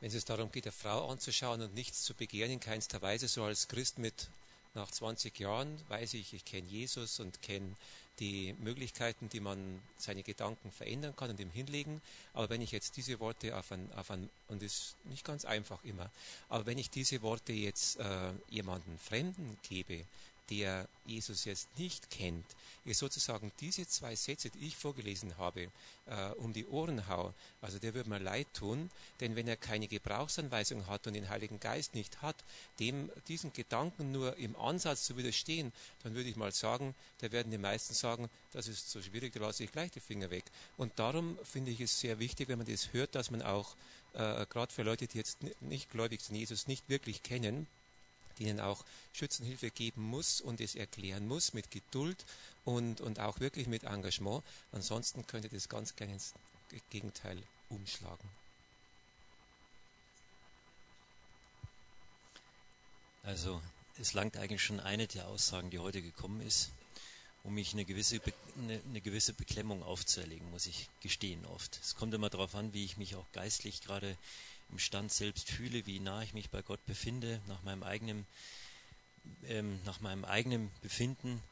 Wenn 0.00 0.10
es 0.10 0.24
darum 0.24 0.50
geht, 0.50 0.64
eine 0.64 0.72
Frau 0.72 1.08
anzuschauen 1.08 1.62
und 1.62 1.74
nichts 1.74 2.02
zu 2.02 2.12
begehren, 2.12 2.50
in 2.50 2.58
keinster 2.58 3.00
Weise, 3.00 3.28
so 3.28 3.44
als 3.44 3.68
Christ 3.68 3.98
mit 3.98 4.28
nach 4.74 4.90
20 4.90 5.38
Jahren 5.38 5.80
weiß 5.88 6.14
ich, 6.14 6.34
ich 6.34 6.44
kenne 6.44 6.66
Jesus 6.66 7.20
und 7.20 7.40
kenne 7.40 7.76
die 8.18 8.54
Möglichkeiten, 8.60 9.28
die 9.28 9.40
man 9.40 9.80
seine 9.96 10.22
Gedanken 10.22 10.70
verändern 10.70 11.16
kann 11.16 11.30
und 11.30 11.40
ihm 11.40 11.50
hinlegen. 11.50 12.02
Aber 12.34 12.50
wenn 12.50 12.60
ich 12.60 12.72
jetzt 12.72 12.96
diese 12.96 13.20
Worte 13.20 13.56
auf 13.56 13.72
ein, 13.72 13.92
auf 13.94 14.10
ein 14.10 14.28
und 14.48 14.62
es 14.62 14.72
ist 14.72 14.96
nicht 15.06 15.24
ganz 15.24 15.44
einfach 15.44 15.82
immer, 15.84 16.10
aber 16.48 16.66
wenn 16.66 16.78
ich 16.78 16.90
diese 16.90 17.22
Worte 17.22 17.52
jetzt 17.52 17.98
äh, 17.98 18.32
jemanden 18.48 18.98
Fremden 18.98 19.58
gebe, 19.62 20.04
der 20.50 20.88
Jesus 21.04 21.44
jetzt 21.44 21.78
nicht 21.78 22.10
kennt, 22.10 22.44
ihr 22.84 22.94
sozusagen 22.94 23.52
diese 23.60 23.86
zwei 23.86 24.14
Sätze, 24.14 24.50
die 24.50 24.66
ich 24.66 24.76
vorgelesen 24.76 25.36
habe, 25.38 25.70
äh, 26.06 26.28
um 26.36 26.52
die 26.52 26.66
Ohren 26.66 27.08
hau, 27.08 27.34
also 27.60 27.78
der 27.78 27.94
würde 27.94 28.10
mir 28.10 28.18
leid 28.18 28.46
tun, 28.54 28.90
denn 29.20 29.36
wenn 29.36 29.48
er 29.48 29.56
keine 29.56 29.88
Gebrauchsanweisung 29.88 30.86
hat 30.86 31.06
und 31.06 31.14
den 31.14 31.28
Heiligen 31.28 31.60
Geist 31.60 31.94
nicht 31.94 32.22
hat, 32.22 32.36
dem 32.80 33.10
diesen 33.28 33.52
Gedanken 33.52 34.12
nur 34.12 34.36
im 34.36 34.56
Ansatz 34.56 35.04
zu 35.04 35.16
widerstehen, 35.16 35.72
dann 36.02 36.14
würde 36.14 36.28
ich 36.28 36.36
mal 36.36 36.52
sagen, 36.52 36.94
da 37.18 37.32
werden 37.32 37.50
die 37.50 37.58
meisten 37.58 37.94
sagen, 37.94 38.28
das 38.52 38.68
ist 38.68 38.90
so 38.90 39.00
schwierig, 39.00 39.32
da 39.32 39.40
lasse 39.40 39.64
ich 39.64 39.72
gleich 39.72 39.90
die 39.90 40.00
Finger 40.00 40.30
weg. 40.30 40.44
Und 40.76 40.98
darum 40.98 41.38
finde 41.44 41.70
ich 41.70 41.80
es 41.80 41.98
sehr 41.98 42.18
wichtig, 42.18 42.48
wenn 42.48 42.58
man 42.58 42.66
das 42.66 42.92
hört, 42.92 43.14
dass 43.14 43.30
man 43.30 43.42
auch 43.42 43.76
äh, 44.14 44.46
gerade 44.46 44.72
für 44.72 44.82
Leute, 44.82 45.06
die 45.06 45.18
jetzt 45.18 45.38
nicht 45.60 45.90
gläubig 45.90 46.20
sind, 46.20 46.36
Jesus 46.36 46.66
nicht 46.66 46.88
wirklich 46.88 47.22
kennen, 47.22 47.66
denen 48.42 48.60
auch 48.60 48.84
Schützenhilfe 49.12 49.70
geben 49.70 50.02
muss 50.02 50.40
und 50.40 50.60
es 50.60 50.74
erklären 50.74 51.26
muss 51.26 51.52
mit 51.52 51.70
Geduld 51.70 52.24
und, 52.64 53.00
und 53.00 53.20
auch 53.20 53.40
wirklich 53.40 53.66
mit 53.66 53.84
Engagement. 53.84 54.42
Ansonsten 54.72 55.26
könnte 55.26 55.48
das 55.48 55.68
ganz 55.68 55.96
gerne 55.96 56.14
ins 56.14 56.34
Gegenteil 56.90 57.42
umschlagen. 57.68 58.28
Also 63.24 63.62
es 63.98 64.14
langt 64.14 64.36
eigentlich 64.36 64.62
schon 64.62 64.80
eine 64.80 65.06
der 65.06 65.28
Aussagen, 65.28 65.70
die 65.70 65.78
heute 65.78 66.02
gekommen 66.02 66.40
ist, 66.40 66.72
um 67.44 67.54
mich 67.54 67.72
eine 67.72 67.84
gewisse, 67.84 68.20
Be 68.20 68.32
eine, 68.58 68.80
eine 68.88 69.00
gewisse 69.00 69.32
Beklemmung 69.32 69.82
aufzuerlegen, 69.82 70.50
muss 70.50 70.66
ich 70.66 70.88
gestehen 71.00 71.44
oft. 71.46 71.78
Es 71.82 71.94
kommt 71.94 72.14
immer 72.14 72.30
darauf 72.30 72.54
an, 72.54 72.72
wie 72.72 72.84
ich 72.84 72.96
mich 72.96 73.14
auch 73.14 73.30
geistlich 73.32 73.80
gerade 73.80 74.16
im 74.72 74.78
Stand 74.78 75.12
selbst 75.12 75.50
fühle, 75.50 75.86
wie 75.86 76.00
nah 76.00 76.22
ich 76.22 76.34
mich 76.34 76.50
bei 76.50 76.62
Gott 76.62 76.84
befinde, 76.86 77.40
nach 77.46 77.62
meinem 77.62 77.82
eigenen, 77.82 78.26
ähm, 79.46 79.78
nach 79.84 80.00
meinem 80.00 80.24
eigenen 80.24 80.70
Befinden. 80.80 81.42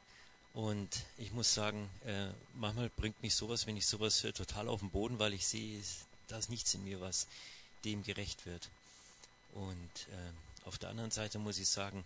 Und 0.53 1.05
ich 1.17 1.31
muss 1.31 1.53
sagen, 1.53 1.89
äh, 2.05 2.27
manchmal 2.55 2.89
bringt 2.89 3.21
mich 3.21 3.35
sowas, 3.35 3.67
wenn 3.67 3.77
ich 3.77 3.85
sowas 3.85 4.21
höre, 4.23 4.33
total 4.33 4.67
auf 4.67 4.81
den 4.81 4.89
Boden, 4.89 5.19
weil 5.19 5.33
ich 5.33 5.47
sehe, 5.47 5.81
da 6.27 6.37
ist 6.37 6.49
nichts 6.49 6.73
in 6.73 6.83
mir, 6.83 6.99
was 6.99 7.27
dem 7.85 8.03
gerecht 8.03 8.45
wird. 8.45 8.69
Und 9.53 10.07
äh, 10.11 10.67
auf 10.67 10.77
der 10.77 10.89
anderen 10.89 11.11
Seite 11.11 11.39
muss 11.39 11.57
ich 11.57 11.69
sagen, 11.69 12.03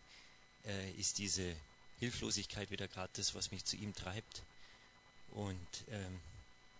äh, 0.66 0.92
ist 0.92 1.18
diese 1.18 1.56
Hilflosigkeit 2.00 2.70
wieder 2.72 2.88
gerade 2.88 3.12
das, 3.16 3.34
was 3.34 3.52
mich 3.52 3.66
zu 3.66 3.78
ihm 3.78 3.96
treibt. 3.96 4.44
Und 5.32 5.68
ähm, 5.90 6.20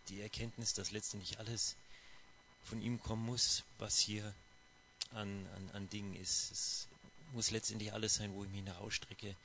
die 0.10 0.22
Erkenntnis, 0.22 0.74
dass 0.74 0.92
letztendlich 0.92 1.40
alles 1.40 1.76
von 2.66 2.82
ihm 2.82 3.02
kommen 3.02 3.26
muss, 3.26 3.64
was 3.78 4.00
hier 4.00 4.34
an, 5.12 5.48
an, 5.56 5.70
an 5.74 5.90
Dingen 5.90 6.16
ist. 6.16 6.52
Es 6.52 6.88
muss 7.32 7.52
letztendlich 7.52 7.94
alles 7.94 8.16
sein, 8.16 8.34
wo 8.34 8.44
ich 8.44 8.50
mich 8.50 8.64
nach 8.64 8.80
ausstrecke. 8.80 9.36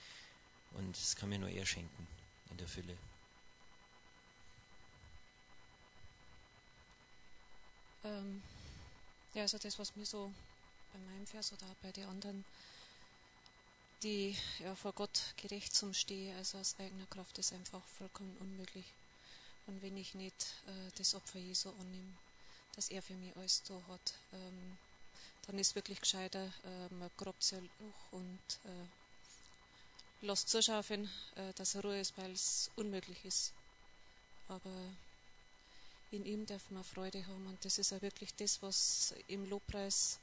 Und 0.73 0.97
es 0.97 1.17
kann 1.17 1.29
mir 1.29 1.39
nur 1.39 1.51
er 1.51 1.67
schenken 1.67 2.07
in 2.51 2.57
der 2.57 2.69
Fülle. 2.69 2.97
Ähm, 8.05 8.43
ja, 9.35 9.43
also 9.43 9.59
das, 9.59 9.79
was 9.79 9.95
mir 9.97 10.07
so 10.07 10.33
bei 10.93 10.99
meinem 11.13 11.27
Vers 11.27 11.53
oder 11.53 11.67
bei 11.83 11.93
den 11.93 12.07
anderen, 12.07 12.45
die 14.03 14.37
ja 14.61 14.75
vor 14.75 14.93
Gott 14.93 15.35
gerecht 15.37 15.75
zum 15.75 15.93
Stehe, 15.93 16.35
also 16.37 16.59
aus 16.59 16.77
eigener 16.79 17.07
Kraft, 17.07 17.39
ist 17.39 17.53
einfach 17.53 17.83
vollkommen 17.99 18.37
unmöglich. 18.41 18.87
Und 19.67 19.83
wenn 19.83 19.97
ich 19.97 20.15
nicht 20.15 20.55
äh, 20.67 20.91
das 20.97 21.15
Opfer 21.15 21.39
Jesu 21.39 21.71
annehme, 21.79 22.15
dass 22.77 22.91
er 22.91 23.03
für 23.03 23.15
mich 23.15 23.37
alles 23.37 23.63
da 23.65 23.75
hat, 23.89 24.15
ähm, 24.33 24.79
dann 25.47 25.59
ist 25.59 25.75
wirklich 25.75 26.01
gescheiter, 26.01 26.45
äh, 26.65 26.95
man 26.95 27.11
grabt 27.17 27.43
sich 27.43 27.59
hoch 27.59 28.13
und 28.13 28.39
äh, 28.65 28.87
lasst 30.23 30.49
zuschauen, 30.49 31.11
äh, 31.37 31.53
dass 31.55 31.75
er 31.75 31.83
Ruhe 31.83 32.01
ist, 32.01 32.17
weil 32.19 32.33
es 32.33 32.71
unmöglich 32.77 33.25
ist. 33.25 33.53
Aber 34.49 34.71
in 36.11 36.25
ihm 36.25 36.47
darf 36.47 36.71
man 36.71 36.85
Freude 36.85 37.27
haben 37.27 37.47
und 37.47 37.65
das 37.65 37.79
ist 37.79 37.93
auch 37.93 38.03
wirklich 38.03 38.35
das, 38.35 38.63
was 38.63 39.15
im 39.29 39.49
Lobpreis 39.49 40.19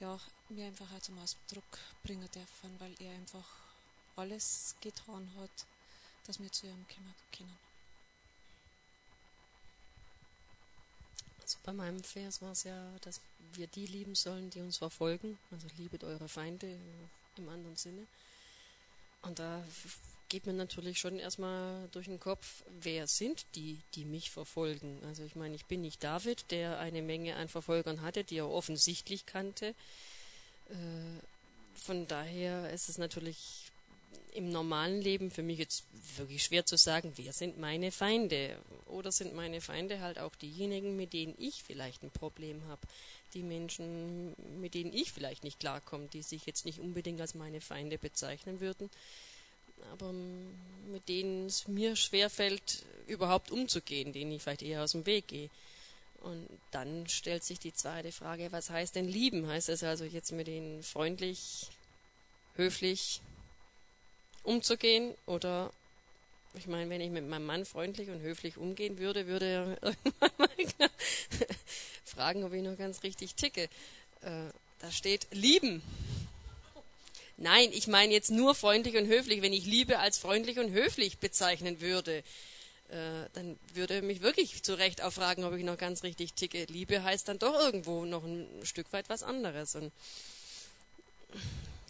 ja, 0.00 0.18
mir 0.48 0.66
einfach 0.66 0.92
auch 0.92 1.00
zum 1.00 1.18
Ausdruck 1.18 1.78
bringen 2.02 2.28
dürfen, 2.34 2.80
weil 2.80 2.94
er 3.00 3.14
einfach 3.14 3.48
alles 4.16 4.74
getan 4.80 5.30
hat, 5.38 5.66
dass 6.26 6.40
wir 6.40 6.50
zu 6.50 6.66
ihm 6.66 6.86
kommen 6.88 7.14
können. 7.36 7.71
Also 11.52 11.58
bei 11.64 11.72
meinem 11.74 12.02
Vers 12.02 12.40
war 12.40 12.52
es 12.52 12.64
ja, 12.64 12.92
dass 13.02 13.20
wir 13.52 13.66
die 13.66 13.86
lieben 13.86 14.14
sollen, 14.14 14.48
die 14.48 14.60
uns 14.60 14.78
verfolgen. 14.78 15.38
Also 15.50 15.66
liebet 15.76 16.02
eure 16.02 16.26
Feinde 16.26 16.78
im 17.36 17.48
anderen 17.50 17.76
Sinne. 17.76 18.06
Und 19.20 19.38
da 19.38 19.62
geht 20.30 20.46
mir 20.46 20.54
natürlich 20.54 20.98
schon 20.98 21.18
erstmal 21.18 21.88
durch 21.92 22.06
den 22.06 22.18
Kopf, 22.18 22.64
wer 22.80 23.06
sind 23.06 23.44
die, 23.54 23.80
die 23.94 24.06
mich 24.06 24.30
verfolgen? 24.30 24.98
Also 25.04 25.24
ich 25.24 25.36
meine, 25.36 25.54
ich 25.54 25.66
bin 25.66 25.82
nicht 25.82 26.02
David, 26.02 26.50
der 26.50 26.78
eine 26.78 27.02
Menge 27.02 27.36
an 27.36 27.48
Verfolgern 27.48 28.00
hatte, 28.00 28.24
die 28.24 28.38
er 28.38 28.48
offensichtlich 28.48 29.26
kannte. 29.26 29.74
Äh, 30.70 30.74
von 31.74 32.06
daher 32.06 32.70
ist 32.72 32.88
es 32.88 32.96
natürlich 32.96 33.71
im 34.34 34.50
normalen 34.50 35.00
Leben 35.00 35.30
für 35.30 35.42
mich 35.42 35.58
jetzt 35.58 35.84
wirklich 36.16 36.42
schwer 36.42 36.64
zu 36.64 36.76
sagen, 36.76 37.12
wer 37.16 37.32
sind 37.32 37.58
meine 37.58 37.92
Feinde? 37.92 38.56
Oder 38.86 39.12
sind 39.12 39.34
meine 39.34 39.60
Feinde 39.60 40.00
halt 40.00 40.18
auch 40.18 40.34
diejenigen, 40.36 40.96
mit 40.96 41.12
denen 41.12 41.34
ich 41.38 41.62
vielleicht 41.62 42.02
ein 42.02 42.10
Problem 42.10 42.62
habe? 42.66 42.80
Die 43.34 43.42
Menschen, 43.42 44.34
mit 44.60 44.74
denen 44.74 44.92
ich 44.92 45.12
vielleicht 45.12 45.44
nicht 45.44 45.60
klarkomme, 45.60 46.08
die 46.12 46.22
sich 46.22 46.46
jetzt 46.46 46.64
nicht 46.64 46.78
unbedingt 46.78 47.20
als 47.20 47.34
meine 47.34 47.60
Feinde 47.60 47.98
bezeichnen 47.98 48.60
würden, 48.60 48.90
aber 49.90 50.12
mit 50.12 51.08
denen 51.08 51.46
es 51.46 51.66
mir 51.68 51.96
schwerfällt, 51.96 52.84
überhaupt 53.06 53.50
umzugehen, 53.50 54.12
denen 54.12 54.32
ich 54.32 54.42
vielleicht 54.42 54.62
eher 54.62 54.82
aus 54.82 54.92
dem 54.92 55.06
Weg 55.06 55.28
gehe. 55.28 55.50
Und 56.20 56.48
dann 56.70 57.08
stellt 57.08 57.42
sich 57.42 57.58
die 57.58 57.74
zweite 57.74 58.12
Frage, 58.12 58.52
was 58.52 58.70
heißt 58.70 58.94
denn 58.94 59.08
lieben? 59.08 59.48
Heißt 59.48 59.68
es 59.68 59.82
also 59.82 60.04
jetzt 60.04 60.30
mit 60.32 60.46
denen 60.46 60.82
freundlich, 60.82 61.66
höflich 62.54 63.20
umzugehen? 64.44 65.14
Oder, 65.26 65.72
ich 66.54 66.66
meine, 66.66 66.88
wenn 66.90 67.00
ich 67.00 67.10
mit 67.10 67.28
meinem 67.28 67.46
Mann 67.46 67.64
freundlich 67.64 68.10
und 68.10 68.20
höflich 68.20 68.56
umgehen 68.56 68.98
würde, 68.98 69.26
würde 69.26 69.46
er 69.46 69.82
irgendwann 69.82 70.30
mal 70.38 70.48
fragen, 72.04 72.44
ob 72.44 72.52
ich 72.52 72.62
noch 72.62 72.76
ganz 72.76 73.02
richtig 73.02 73.34
ticke. 73.34 73.64
Äh, 74.22 74.50
da 74.80 74.90
steht 74.90 75.26
lieben. 75.30 75.82
Nein, 77.36 77.70
ich 77.72 77.86
meine 77.88 78.12
jetzt 78.12 78.30
nur 78.30 78.54
freundlich 78.54 78.96
und 78.96 79.06
höflich. 79.06 79.42
Wenn 79.42 79.52
ich 79.52 79.64
Liebe 79.64 79.98
als 79.98 80.18
freundlich 80.18 80.58
und 80.58 80.70
höflich 80.70 81.18
bezeichnen 81.18 81.80
würde, 81.80 82.22
äh, 82.88 83.28
dann 83.32 83.58
würde 83.74 84.02
mich 84.02 84.20
wirklich 84.20 84.62
zu 84.62 84.74
Recht 84.74 85.02
auch 85.02 85.12
fragen, 85.12 85.44
ob 85.44 85.54
ich 85.54 85.64
noch 85.64 85.78
ganz 85.78 86.02
richtig 86.02 86.34
ticke. 86.34 86.66
Liebe 86.68 87.02
heißt 87.02 87.26
dann 87.26 87.38
doch 87.38 87.58
irgendwo 87.58 88.04
noch 88.04 88.22
ein 88.22 88.46
Stück 88.64 88.92
weit 88.92 89.08
was 89.08 89.22
anderes. 89.22 89.74
Und 89.74 89.92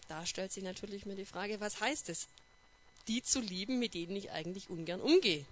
da 0.09 0.25
stellt 0.27 0.53
sich 0.53 0.63
natürlich 0.63 1.07
mir 1.07 1.17
die 1.17 1.25
Frage, 1.25 1.61
was 1.61 1.81
heißt 1.81 2.09
es, 2.09 2.29
die 3.09 3.23
zu 3.23 3.41
lieben, 3.41 3.79
mit 3.79 3.95
denen 3.95 4.17
ich 4.17 4.31
eigentlich 4.31 4.71
ungern 4.71 5.01
umgehe? 5.01 5.45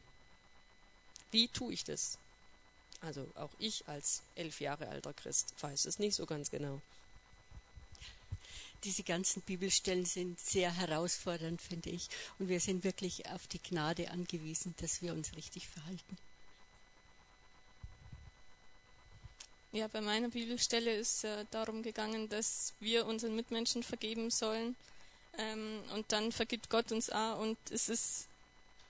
Wie 1.30 1.48
tue 1.48 1.72
ich 1.72 1.84
das? 1.84 2.18
Also 3.00 3.26
auch 3.34 3.50
ich 3.58 3.86
als 3.88 4.22
elf 4.34 4.60
Jahre 4.60 4.88
alter 4.88 5.12
Christ 5.12 5.54
weiß 5.60 5.86
es 5.86 5.98
nicht 5.98 6.14
so 6.14 6.26
ganz 6.26 6.50
genau 6.50 6.80
diese 8.84 9.02
ganzen 9.02 9.42
Bibelstellen 9.42 10.04
sind 10.04 10.40
sehr 10.40 10.72
herausfordernd, 10.72 11.60
finde 11.60 11.90
ich. 11.90 12.08
Und 12.38 12.48
wir 12.48 12.60
sind 12.60 12.84
wirklich 12.84 13.26
auf 13.28 13.46
die 13.46 13.62
Gnade 13.62 14.10
angewiesen, 14.10 14.74
dass 14.80 15.02
wir 15.02 15.12
uns 15.12 15.36
richtig 15.36 15.68
verhalten. 15.68 16.18
Ja, 19.72 19.86
bei 19.86 20.00
meiner 20.00 20.30
Bibelstelle 20.30 20.92
ist 20.94 21.22
ja 21.22 21.44
darum 21.44 21.82
gegangen, 21.82 22.28
dass 22.28 22.72
wir 22.80 23.06
unseren 23.06 23.36
Mitmenschen 23.36 23.82
vergeben 23.82 24.30
sollen. 24.30 24.74
Ähm, 25.38 25.80
und 25.94 26.10
dann 26.12 26.32
vergibt 26.32 26.70
Gott 26.70 26.92
uns 26.92 27.10
auch. 27.10 27.40
Und 27.40 27.58
es 27.70 27.88
ist, 27.88 28.26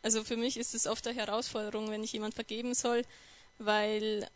also 0.02 0.24
für 0.24 0.36
mich 0.36 0.56
ist 0.56 0.74
es 0.74 0.86
oft 0.86 1.06
eine 1.06 1.16
Herausforderung, 1.16 1.90
wenn 1.90 2.04
ich 2.04 2.12
jemand 2.12 2.34
vergeben 2.34 2.74
soll, 2.74 3.04
weil 3.58 4.28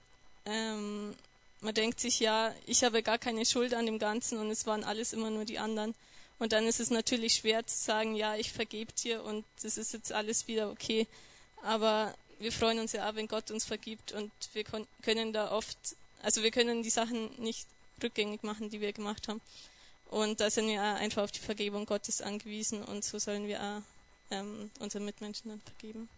ähm, 0.45 1.15
man 1.61 1.75
denkt 1.75 2.01
sich, 2.01 2.21
ja, 2.21 2.55
ich 2.67 2.85
habe 2.85 3.03
gar 3.03 3.19
keine 3.19 3.47
Schuld 3.47 3.75
an 3.75 3.87
dem 3.87 3.99
Ganzen 3.99 4.39
und 4.39 4.51
es 4.51 4.67
waren 4.67 4.85
alles 4.85 5.13
immer 5.13 5.31
nur 5.31 5.45
die 5.45 5.59
anderen. 5.59 5.95
Und 6.39 6.53
dann 6.53 6.67
ist 6.67 6.81
es 6.81 6.91
natürlich 6.91 7.35
schwer 7.35 7.67
zu 7.67 7.77
sagen, 7.77 8.17
ja, 8.17 8.37
ich 8.37 8.53
vergebe 8.53 8.93
dir 8.93 9.23
und 9.25 9.45
das 9.63 9.79
ist 9.79 9.93
jetzt 9.93 10.13
alles 10.13 10.47
wieder 10.47 10.71
okay. 10.71 11.07
Aber 11.63 12.15
wir 12.39 12.53
freuen 12.53 12.79
uns 12.81 12.93
ja 12.93 13.09
auch, 13.09 13.15
wenn 13.15 13.29
Gott 13.29 13.51
uns 13.51 13.65
vergibt 13.65 14.13
und 14.13 14.31
wir 14.53 14.65
können 15.03 15.33
da 15.33 15.53
oft, 15.53 15.79
also 16.23 16.43
wir 16.43 16.51
können 16.51 16.83
die 16.83 16.91
Sachen 16.91 17.31
nicht 17.41 17.67
rückgängig 18.03 18.43
machen, 18.43 18.69
die 18.69 18.81
wir 18.81 18.93
gemacht 18.93 19.29
haben. 19.29 19.41
Und 20.15 20.39
da 20.39 20.49
sind 20.49 20.69
wir 20.69 20.81
auch 20.81 20.95
einfach 20.95 21.25
auf 21.25 21.33
die 21.33 21.41
Vergebung 21.41 21.87
Gottes 21.87 22.23
angewiesen 22.23 22.85
und 22.85 23.05
so 23.05 23.19
sollen 23.19 23.49
wir 23.49 23.61
auch 23.61 23.83
ähm, 24.33 24.71
unseren 24.79 25.05
Mitmenschen 25.05 25.51
dann 25.51 25.61
vergeben. 25.61 26.09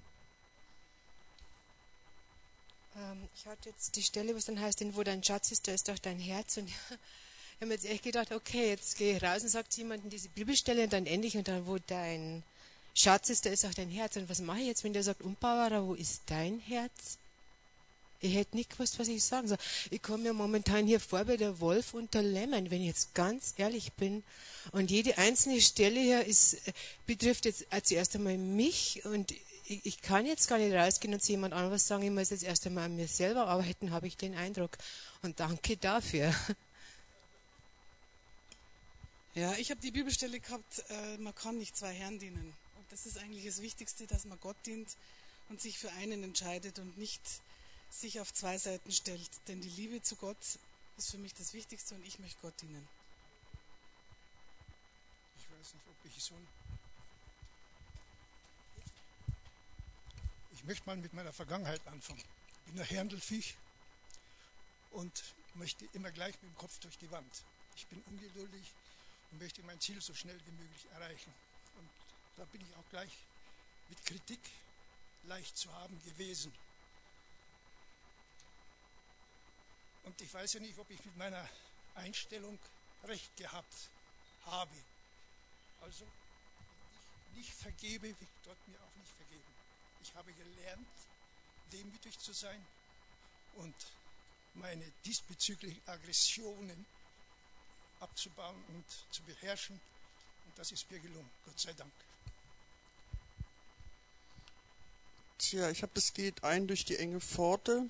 Ähm, 2.95 3.27
ich 3.35 3.47
hatte 3.47 3.71
jetzt 3.71 3.97
die 3.97 4.03
Stelle, 4.03 4.35
wo 4.35 4.37
es 4.37 4.45
dann 4.45 4.61
heißt, 4.61 4.85
wo 4.95 5.03
dein 5.03 5.25
Schatz 5.25 5.51
ist, 5.51 5.67
da 5.67 5.73
ist 5.73 5.89
doch 5.89 5.99
dein 5.99 6.19
Herz. 6.19 6.59
Und 6.59 6.69
ich 6.69 6.75
habe 7.57 7.69
mir 7.69 7.73
jetzt 7.73 7.87
echt 7.87 8.03
gedacht, 8.03 8.33
okay, 8.33 8.69
jetzt 8.69 8.99
gehe 8.99 9.17
ich 9.17 9.23
raus 9.23 9.43
und 9.43 9.49
sagt 9.49 9.75
jemand 9.79 10.13
diese 10.13 10.29
Bibelstelle 10.29 10.85
und 10.85 10.93
dann 10.93 11.07
endlich 11.07 11.35
und 11.39 11.49
dann, 11.49 11.67
wo 11.67 11.79
dein 11.79 12.43
Schatz 12.95 13.31
ist, 13.31 13.47
da 13.47 13.51
ist 13.51 13.65
auch 13.65 13.73
dein 13.73 13.89
Herz. 13.89 14.17
Und 14.17 14.29
was 14.29 14.41
mache 14.41 14.61
ich 14.61 14.67
jetzt, 14.67 14.85
wenn 14.85 14.93
der 14.93 15.05
sagt, 15.05 15.23
Umbauer, 15.23 15.87
wo 15.87 15.95
ist 15.95 16.21
dein 16.27 16.59
Herz? 16.59 17.17
Ich 18.21 18.35
hätte 18.35 18.57
nicht 18.57 18.71
gewusst, 18.71 18.99
was 18.99 19.09
ich 19.09 19.23
sagen 19.23 19.49
soll. 19.49 19.59
Ich 19.91 20.03
komme 20.03 20.25
mir 20.25 20.33
momentan 20.33 20.87
hier 20.87 21.01
vor 21.01 21.25
bei 21.25 21.37
der 21.37 21.61
Wolf 21.61 21.95
und 21.95 22.15
der 22.15 22.23
Lämmern, 22.23 22.71
wenn 22.71 22.81
ich 22.81 22.89
jetzt 22.89 23.15
ganz 23.15 23.55
ehrlich 23.57 23.93
bin. 23.93 24.25
Und 24.73 24.91
jede 24.91 25.19
einzelne 25.19 25.61
Stelle 25.61 26.01
hier 26.01 26.25
ist, 26.25 26.55
äh, 26.55 26.73
betrifft 27.07 27.45
jetzt 27.45 27.67
zuerst 27.85 28.15
einmal 28.17 28.39
mich 28.39 29.05
und 29.05 29.33
ich, 29.69 29.85
ich, 29.85 30.01
kann 30.01 30.27
jetzt 30.27 30.49
gar 30.49 30.59
nicht 30.59 30.73
rausgehen 30.73 31.13
und 31.13 31.23
zu 31.23 31.33
jemand 31.33 31.53
anderes 31.53 31.87
sagen, 31.87 32.03
ich 32.05 32.11
muss 32.11 32.31
jetzt 32.31 32.45
erst 32.45 32.67
einmal 32.67 32.85
an 32.85 32.97
mir 32.97 33.09
selber 33.09 33.49
arbeiten, 33.49 33.91
habe 33.91 34.07
ich 34.07 34.17
den 34.17 34.35
Eindruck. 34.35 34.79
Und 35.23 35.41
danke 35.41 35.77
dafür. 35.77 36.35
Ja, 39.35 39.53
ich 39.59 39.71
habe 39.71 39.83
die 39.83 39.91
Bibelstelle 39.91 40.41
gehabt, 40.41 40.83
äh, 40.89 41.19
man 41.19 41.35
kann 41.35 41.59
nicht 41.59 41.77
zwei 41.77 41.93
Herren 41.93 42.19
dienen. 42.19 42.55
Und 42.79 42.91
das 42.91 43.05
ist 43.05 43.19
eigentlich 43.19 43.45
das 43.45 43.61
Wichtigste, 43.61 44.07
dass 44.07 44.25
man 44.25 44.41
Gott 44.41 44.57
dient 44.65 44.89
und 45.51 45.61
sich 45.61 45.79
für 45.79 45.93
einen 45.93 46.23
entscheidet 46.23 46.79
und 46.79 46.97
nicht 46.97 47.21
sich 47.91 48.21
auf 48.21 48.33
zwei 48.33 48.59
Seiten 48.59 48.93
stellt. 48.93 49.31
Denn 49.49 49.61
die 49.61 49.71
Liebe 49.71 50.03
zu 50.03 50.17
Gott 50.17 50.59
ist 50.97 51.11
für 51.11 51.19
mich 51.19 51.35
das 51.35 51.53
Wichtigste 51.53 51.95
und 51.95 52.05
ich 52.05 52.19
möchte 52.19 52.41
Gott 52.41 52.61
dienen. 52.61 52.87
lieblicher 56.07 56.21
Sohn. 56.21 56.49
Ich 60.53 60.65
möchte 60.65 60.87
mal 60.87 60.97
mit 60.97 61.13
meiner 61.13 61.33
Vergangenheit 61.33 61.87
anfangen. 61.87 62.23
Ich 62.67 62.73
bin 62.73 62.81
ein 62.81 62.87
Händelfiech 62.87 63.57
und 64.93 65.35
möchte 65.55 65.87
immer 65.93 66.11
gleich 66.11 66.35
mit 66.43 66.53
dem 66.53 66.57
Kopf 66.57 66.79
durch 66.81 66.97
die 66.99 67.11
Wand. 67.11 67.45
Ich 67.77 67.87
bin 67.87 68.03
ungeduldig 68.07 68.73
und 69.31 69.39
möchte 69.41 69.63
mein 69.63 69.81
Ziel 69.81 70.01
so 70.01 70.15
schnell 70.15 70.39
wie 70.47 70.53
möglich 70.53 70.87
erreichen. 70.93 71.33
Und 71.79 71.89
da 72.37 72.45
bin 72.47 72.61
ich 72.61 72.77
auch 72.77 72.89
gleich 72.91 73.13
mit 73.89 74.05
Kritik 74.07 74.41
leicht 75.25 75.57
zu 75.57 75.73
haben 75.73 76.01
gewesen. 76.05 76.53
Und 80.07 80.21
ich 80.21 80.33
weiß 80.33 80.55
ja 80.55 80.61
nicht, 80.61 80.79
ob 80.79 80.89
ich 80.91 81.05
mit 81.05 81.17
meiner 81.17 81.47
Einstellung 81.97 82.59
recht 83.05 83.37
gehabt 83.37 83.91
habe. 84.47 84.77
Also, 85.81 86.05
wenn 86.05 87.41
ich 87.41 87.49
nicht 87.49 87.53
vergebe, 87.53 88.09
wird 88.09 88.31
Gott 88.45 88.69
mir 88.69 88.79
auch 88.81 88.97
nicht 88.97 89.13
vergeben. 89.17 89.43
Ich 90.03 90.15
habe 90.15 90.33
gelernt, 90.33 90.89
demütig 91.73 92.19
zu 92.19 92.33
sein 92.33 92.65
und 93.57 93.75
meine 94.55 94.91
diesbezüglichen 95.05 95.83
Aggressionen 95.87 96.87
abzubauen 97.99 98.63
und 98.69 98.85
zu 99.11 99.23
beherrschen. 99.25 99.79
Und 100.47 100.59
das 100.59 100.71
ist 100.71 100.89
mir 100.89 101.01
gelungen, 101.01 101.31
Gott 101.45 101.59
sei 101.59 101.73
Dank. 101.73 101.93
Tja, 105.39 105.69
ich 105.71 105.83
habe 105.83 105.93
das 105.95 106.15
geht 106.15 106.45
ein 106.45 106.69
durch 106.69 106.85
die 106.85 106.97
enge 106.97 107.21
Pforte. 107.21 107.89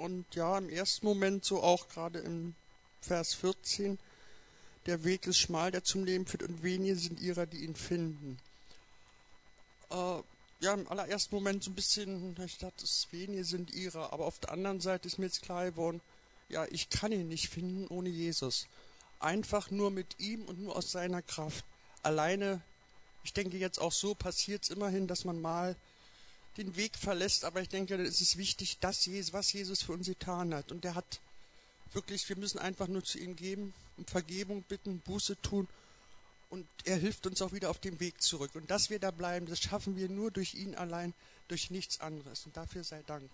Und 0.00 0.34
ja, 0.34 0.56
im 0.56 0.70
ersten 0.70 1.06
Moment 1.06 1.44
so 1.44 1.62
auch 1.62 1.88
gerade 1.88 2.20
im 2.20 2.54
Vers 3.02 3.34
14, 3.34 3.98
der 4.86 5.04
Weg 5.04 5.26
ist 5.26 5.38
schmal, 5.38 5.70
der 5.70 5.84
zum 5.84 6.04
Leben 6.04 6.26
führt, 6.26 6.42
und 6.42 6.62
wenige 6.62 6.96
sind 6.96 7.20
ihrer, 7.20 7.44
die 7.44 7.64
ihn 7.64 7.76
finden. 7.76 8.38
Äh, 9.90 10.22
ja, 10.60 10.74
im 10.74 10.88
allerersten 10.88 11.34
Moment 11.34 11.62
so 11.62 11.70
ein 11.70 11.74
bisschen, 11.74 12.34
ich 12.44 12.56
dachte, 12.56 12.84
es 12.84 13.08
wenige 13.10 13.44
sind 13.44 13.72
ihrer, 13.72 14.12
aber 14.12 14.24
auf 14.24 14.38
der 14.38 14.52
anderen 14.52 14.80
Seite 14.80 15.06
ist 15.06 15.18
mir 15.18 15.26
jetzt 15.26 15.42
klar 15.42 15.66
geworden, 15.66 16.00
ja, 16.48 16.64
ich 16.70 16.88
kann 16.88 17.12
ihn 17.12 17.28
nicht 17.28 17.48
finden 17.48 17.86
ohne 17.88 18.08
Jesus. 18.08 18.68
Einfach 19.18 19.70
nur 19.70 19.90
mit 19.90 20.18
ihm 20.18 20.44
und 20.46 20.60
nur 20.60 20.76
aus 20.76 20.90
seiner 20.90 21.20
Kraft. 21.20 21.64
Alleine, 22.02 22.62
ich 23.22 23.34
denke 23.34 23.58
jetzt 23.58 23.78
auch 23.78 23.92
so 23.92 24.14
passiert 24.14 24.64
es 24.64 24.70
immerhin, 24.70 25.06
dass 25.06 25.26
man 25.26 25.40
mal 25.40 25.76
den 26.56 26.76
Weg 26.76 26.96
verlässt, 26.96 27.44
aber 27.44 27.62
ich 27.62 27.68
denke, 27.68 27.96
dann 27.96 28.06
ist 28.06 28.20
es 28.20 28.36
wichtig, 28.36 28.78
dass 28.78 29.06
Jesus, 29.06 29.32
was 29.32 29.52
Jesus 29.52 29.82
für 29.82 29.92
uns 29.92 30.06
getan 30.06 30.54
hat. 30.54 30.72
Und 30.72 30.84
er 30.84 30.94
hat 30.94 31.20
wirklich, 31.92 32.28
wir 32.28 32.36
müssen 32.36 32.58
einfach 32.58 32.88
nur 32.88 33.04
zu 33.04 33.18
ihm 33.18 33.36
geben, 33.36 33.72
um 33.96 34.04
Vergebung 34.06 34.62
bitten, 34.62 35.00
Buße 35.00 35.40
tun. 35.42 35.68
Und 36.48 36.66
er 36.84 36.96
hilft 36.96 37.26
uns 37.26 37.40
auch 37.42 37.52
wieder 37.52 37.70
auf 37.70 37.78
dem 37.78 38.00
Weg 38.00 38.20
zurück. 38.20 38.50
Und 38.54 38.70
dass 38.70 38.90
wir 38.90 38.98
da 38.98 39.12
bleiben, 39.12 39.46
das 39.46 39.60
schaffen 39.60 39.96
wir 39.96 40.08
nur 40.08 40.32
durch 40.32 40.54
ihn 40.54 40.74
allein, 40.74 41.14
durch 41.46 41.70
nichts 41.70 42.00
anderes. 42.00 42.44
Und 42.46 42.56
dafür 42.56 42.82
sei 42.82 43.02
Dank. 43.06 43.30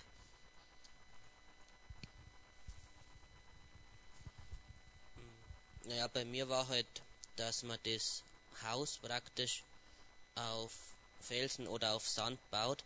Naja, 5.84 6.08
bei 6.08 6.24
mir 6.24 6.48
war 6.48 6.68
halt, 6.68 6.86
dass 7.36 7.62
man 7.62 7.78
das 7.84 8.22
Haus 8.62 8.98
praktisch 8.98 9.62
auf 10.34 10.72
Felsen 11.20 11.66
oder 11.66 11.94
auf 11.94 12.08
Sand 12.08 12.38
baut. 12.50 12.84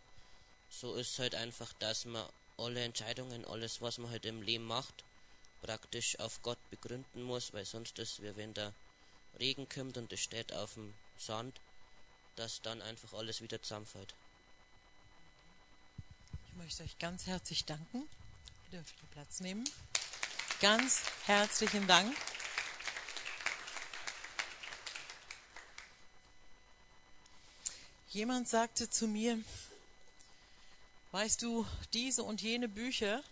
So 0.71 0.95
ist 0.95 1.19
halt 1.19 1.35
einfach, 1.35 1.73
dass 1.73 2.05
man 2.05 2.27
alle 2.57 2.83
Entscheidungen, 2.83 3.45
alles, 3.45 3.81
was 3.81 3.97
man 3.97 4.09
halt 4.09 4.25
im 4.25 4.41
Leben 4.41 4.65
macht, 4.65 5.03
praktisch 5.61 6.17
auf 6.19 6.41
Gott 6.41 6.57
begründen 6.69 7.21
muss, 7.21 7.53
weil 7.53 7.65
sonst 7.65 7.99
ist, 7.99 8.23
wie 8.23 8.35
wenn 8.35 8.53
der 8.53 8.73
Regen 9.37 9.67
kommt 9.69 9.97
und 9.97 10.11
es 10.13 10.21
steht 10.21 10.53
auf 10.53 10.73
dem 10.75 10.93
Sand, 11.17 11.59
dass 12.35 12.61
dann 12.61 12.81
einfach 12.81 13.13
alles 13.13 13.41
wieder 13.41 13.61
zusammenfällt. 13.61 14.15
Ich 16.47 16.55
möchte 16.55 16.83
euch 16.83 16.97
ganz 16.99 17.27
herzlich 17.27 17.65
danken. 17.65 18.07
Ihr 18.71 18.79
dürft 18.79 18.95
ihr 19.01 19.09
Platz 19.11 19.39
nehmen. 19.41 19.69
Ganz 20.61 21.03
herzlichen 21.25 21.85
Dank. 21.87 22.15
Jemand 28.09 28.47
sagte 28.47 28.89
zu 28.89 29.07
mir, 29.07 29.39
weißt 31.11 31.41
du, 31.41 31.65
diese 31.93 32.23
und 32.23 32.41
jene 32.41 32.67
Bücher 32.67 33.23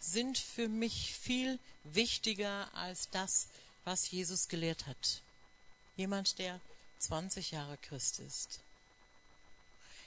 sind 0.00 0.38
für 0.38 0.68
mich 0.68 1.14
viel 1.14 1.58
wichtiger 1.84 2.72
als 2.74 3.10
das, 3.10 3.48
was 3.84 4.10
Jesus 4.10 4.48
gelehrt 4.48 4.86
hat. 4.86 5.22
Jemand, 5.96 6.38
der 6.38 6.60
20 6.98 7.50
Jahre 7.50 7.76
Christ 7.78 8.20
ist. 8.20 8.60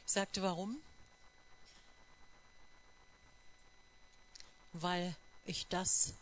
Ich 0.05 0.13
sagte, 0.13 0.41
warum? 0.41 0.81
Weil 4.73 5.15
ich 5.45 5.67
das 5.67 6.13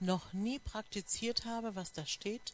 noch 0.00 0.32
nie 0.32 0.58
praktiziert 0.58 1.44
habe, 1.44 1.74
was 1.74 1.92
da 1.92 2.04
steht, 2.06 2.52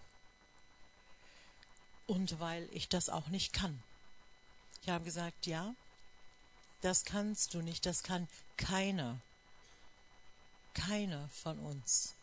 und 2.06 2.40
weil 2.40 2.68
ich 2.72 2.88
das 2.88 3.08
auch 3.08 3.28
nicht 3.28 3.52
kann. 3.52 3.80
Ich 4.82 4.88
habe 4.88 5.04
gesagt, 5.04 5.46
ja, 5.46 5.74
das 6.80 7.04
kannst 7.04 7.54
du 7.54 7.62
nicht, 7.62 7.86
das 7.86 8.02
kann 8.02 8.28
keiner. 8.56 9.20
Keiner 10.74 11.28
von 11.28 11.58
uns. 11.58 12.14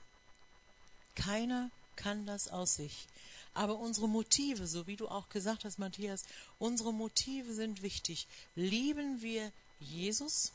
Keiner 1.16 1.70
kann 1.96 2.26
das 2.26 2.48
aus 2.48 2.76
sich. 2.76 3.08
Aber 3.54 3.80
unsere 3.80 4.08
Motive, 4.08 4.68
so 4.68 4.86
wie 4.88 4.96
du 4.96 5.08
auch 5.08 5.30
gesagt 5.30 5.66
hast, 5.66 5.80
Matthias, 5.80 6.26
unsere 6.60 6.94
Motive 6.94 7.54
sind 7.54 7.82
wichtig. 7.82 8.28
Lieben 8.56 9.22
wir 9.22 9.52
Jesus? 9.80 10.52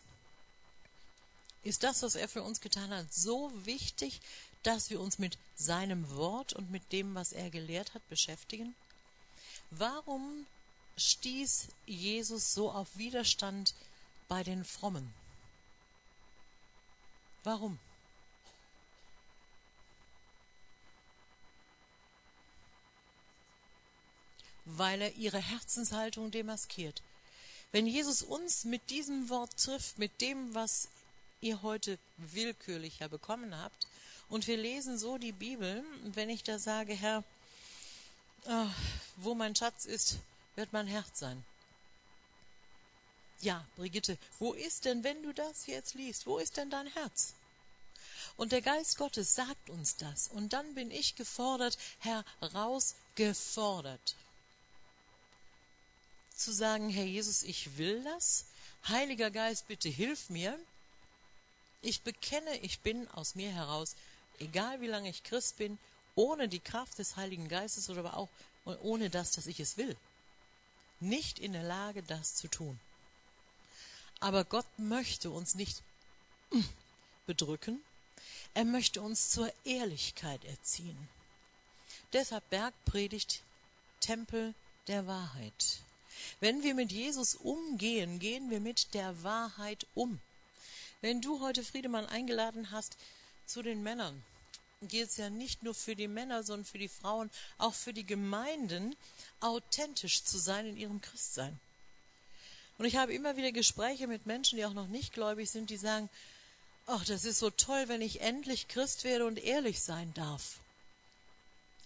Ist 1.64 1.82
das, 1.82 2.02
was 2.02 2.14
er 2.14 2.28
für 2.28 2.42
uns 2.42 2.60
getan 2.60 2.90
hat, 2.90 3.12
so 3.12 3.52
wichtig, 3.64 4.20
dass 4.62 4.90
wir 4.90 5.00
uns 5.00 5.18
mit 5.18 5.36
seinem 5.56 6.08
Wort 6.14 6.52
und 6.52 6.70
mit 6.70 6.92
dem, 6.92 7.14
was 7.14 7.32
er 7.32 7.50
gelehrt 7.50 7.94
hat, 7.94 8.08
beschäftigen? 8.08 8.74
Warum 9.70 10.46
stieß 10.96 11.68
Jesus 11.86 12.52
so 12.52 12.70
auf 12.70 12.96
Widerstand 12.96 13.74
bei 14.28 14.42
den 14.42 14.64
Frommen? 14.64 15.12
Warum? 17.44 17.78
Weil 24.64 25.02
er 25.02 25.14
ihre 25.14 25.38
Herzenshaltung 25.38 26.30
demaskiert. 26.30 27.02
Wenn 27.72 27.86
Jesus 27.86 28.22
uns 28.22 28.64
mit 28.64 28.90
diesem 28.90 29.28
Wort 29.28 29.56
trifft, 29.56 29.98
mit 29.98 30.20
dem, 30.20 30.54
was 30.54 30.88
ihr 31.40 31.62
heute 31.62 31.98
willkürlicher 32.18 33.08
bekommen 33.08 33.56
habt, 33.56 33.86
und 34.28 34.46
wir 34.46 34.56
lesen 34.56 34.98
so 34.98 35.18
die 35.18 35.32
Bibel, 35.32 35.84
wenn 36.04 36.30
ich 36.30 36.42
da 36.42 36.58
sage, 36.58 36.94
Herr, 36.94 37.22
oh, 38.46 38.66
wo 39.16 39.34
mein 39.34 39.54
Schatz 39.54 39.84
ist, 39.84 40.18
wird 40.54 40.72
mein 40.72 40.86
Herz 40.86 41.18
sein. 41.18 41.44
Ja, 43.42 43.66
Brigitte, 43.76 44.16
wo 44.38 44.54
ist 44.54 44.86
denn, 44.86 45.04
wenn 45.04 45.22
du 45.22 45.34
das 45.34 45.66
jetzt 45.66 45.94
liest, 45.94 46.26
wo 46.26 46.38
ist 46.38 46.56
denn 46.56 46.70
dein 46.70 46.86
Herz? 46.86 47.34
Und 48.36 48.52
der 48.52 48.62
Geist 48.62 48.96
Gottes 48.96 49.34
sagt 49.34 49.68
uns 49.68 49.96
das. 49.96 50.28
Und 50.28 50.54
dann 50.54 50.74
bin 50.74 50.90
ich 50.90 51.16
gefordert, 51.16 51.76
herausgefordert. 52.40 54.16
Zu 56.34 56.52
sagen, 56.52 56.88
Herr 56.88 57.04
Jesus, 57.04 57.42
ich 57.42 57.76
will 57.76 58.02
das. 58.04 58.46
Heiliger 58.88 59.30
Geist, 59.30 59.68
bitte 59.68 59.90
hilf 59.90 60.30
mir. 60.30 60.58
Ich 61.82 62.02
bekenne, 62.02 62.56
ich 62.60 62.80
bin 62.80 63.06
aus 63.08 63.34
mir 63.34 63.52
heraus, 63.52 63.96
egal 64.38 64.80
wie 64.80 64.86
lange 64.86 65.10
ich 65.10 65.24
Christ 65.24 65.58
bin, 65.58 65.78
ohne 66.14 66.48
die 66.48 66.60
Kraft 66.60 66.98
des 66.98 67.16
Heiligen 67.16 67.48
Geistes 67.48 67.90
oder 67.90 68.00
aber 68.00 68.16
auch 68.16 68.28
ohne 68.82 69.10
das, 69.10 69.32
dass 69.32 69.46
ich 69.46 69.60
es 69.60 69.76
will 69.76 69.96
nicht 71.02 71.38
in 71.38 71.52
der 71.52 71.64
Lage, 71.64 72.02
das 72.02 72.36
zu 72.36 72.48
tun. 72.48 72.78
Aber 74.22 74.44
Gott 74.44 74.66
möchte 74.78 75.30
uns 75.32 75.56
nicht 75.56 75.82
bedrücken, 77.26 77.82
er 78.54 78.64
möchte 78.64 79.02
uns 79.02 79.30
zur 79.30 79.52
Ehrlichkeit 79.64 80.44
erziehen. 80.44 81.08
Deshalb 82.12 82.48
Bergpredigt, 82.48 83.42
Tempel 83.98 84.54
der 84.86 85.08
Wahrheit. 85.08 85.80
Wenn 86.38 86.62
wir 86.62 86.74
mit 86.74 86.92
Jesus 86.92 87.34
umgehen, 87.34 88.20
gehen 88.20 88.48
wir 88.48 88.60
mit 88.60 88.94
der 88.94 89.24
Wahrheit 89.24 89.88
um. 89.94 90.20
Wenn 91.00 91.20
du 91.20 91.40
heute 91.40 91.64
Friedemann 91.64 92.06
eingeladen 92.06 92.70
hast 92.70 92.96
zu 93.46 93.60
den 93.60 93.82
Männern, 93.82 94.22
geht 94.82 95.08
es 95.08 95.16
ja 95.16 95.30
nicht 95.30 95.64
nur 95.64 95.74
für 95.74 95.96
die 95.96 96.06
Männer, 96.06 96.44
sondern 96.44 96.64
für 96.64 96.78
die 96.78 96.88
Frauen, 96.88 97.28
auch 97.58 97.74
für 97.74 97.92
die 97.92 98.06
Gemeinden, 98.06 98.94
authentisch 99.40 100.22
zu 100.22 100.38
sein 100.38 100.66
in 100.66 100.76
ihrem 100.76 101.00
Christsein. 101.00 101.58
Und 102.82 102.88
ich 102.88 102.96
habe 102.96 103.14
immer 103.14 103.36
wieder 103.36 103.52
Gespräche 103.52 104.08
mit 104.08 104.26
Menschen, 104.26 104.56
die 104.56 104.64
auch 104.64 104.72
noch 104.72 104.88
nicht 104.88 105.12
gläubig 105.12 105.48
sind, 105.48 105.70
die 105.70 105.76
sagen, 105.76 106.10
ach, 106.88 107.04
das 107.04 107.24
ist 107.24 107.38
so 107.38 107.48
toll, 107.48 107.84
wenn 107.86 108.02
ich 108.02 108.22
endlich 108.22 108.66
Christ 108.66 109.04
werde 109.04 109.24
und 109.24 109.38
ehrlich 109.38 109.80
sein 109.80 110.12
darf. 110.14 110.58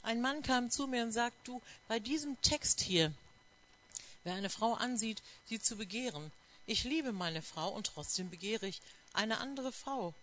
Ein 0.03 0.23
Mann 0.23 0.43
kam 0.43 0.71
zu 0.71 0.87
mir 0.87 1.03
und 1.03 1.13
sagt, 1.13 1.37
du, 1.47 1.61
bei 1.87 2.01
diesem 2.01 2.41
Text 2.41 2.81
hier, 2.81 3.13
wer 4.25 4.37
eine 4.37 4.49
Frau 4.49 4.73
ansieht, 4.73 5.23
sie 5.45 5.61
zu 5.61 5.77
begehren. 5.77 6.33
Ich 6.65 6.85
liebe 6.85 7.13
meine 7.13 7.43
Frau 7.43 7.69
und 7.69 7.89
trotzdem 7.89 8.31
begehre 8.31 8.67
ich 8.67 8.81
eine 9.13 9.37
andere 9.37 9.73
Frau. 9.73 10.15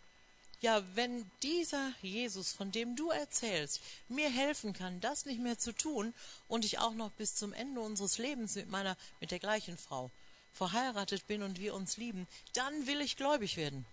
Ja, 0.62 0.82
wenn 0.96 1.30
dieser 1.44 1.94
Jesus, 2.02 2.52
von 2.52 2.72
dem 2.72 2.96
du 2.96 3.12
erzählst, 3.12 3.80
mir 4.10 4.32
helfen 4.32 4.74
kann, 4.74 5.02
das 5.02 5.28
nicht 5.28 5.40
mehr 5.40 5.60
zu 5.60 5.72
tun 5.72 6.16
und 6.48 6.66
ich 6.66 6.80
auch 6.80 6.96
noch 6.96 7.12
bis 7.12 7.36
zum 7.36 7.54
Ende 7.54 7.80
unseres 7.80 8.18
Lebens 8.18 8.56
mit 8.56 8.72
meiner, 8.72 8.98
mit 9.22 9.30
der 9.30 9.38
gleichen 9.38 9.78
Frau 9.78 10.10
verheiratet 10.54 11.28
bin 11.28 11.44
und 11.44 11.60
wir 11.60 11.74
uns 11.74 11.98
lieben, 11.98 12.28
dann 12.54 12.88
will 12.88 13.02
ich 13.02 13.18
gläubig 13.18 13.58
werden. 13.58 13.86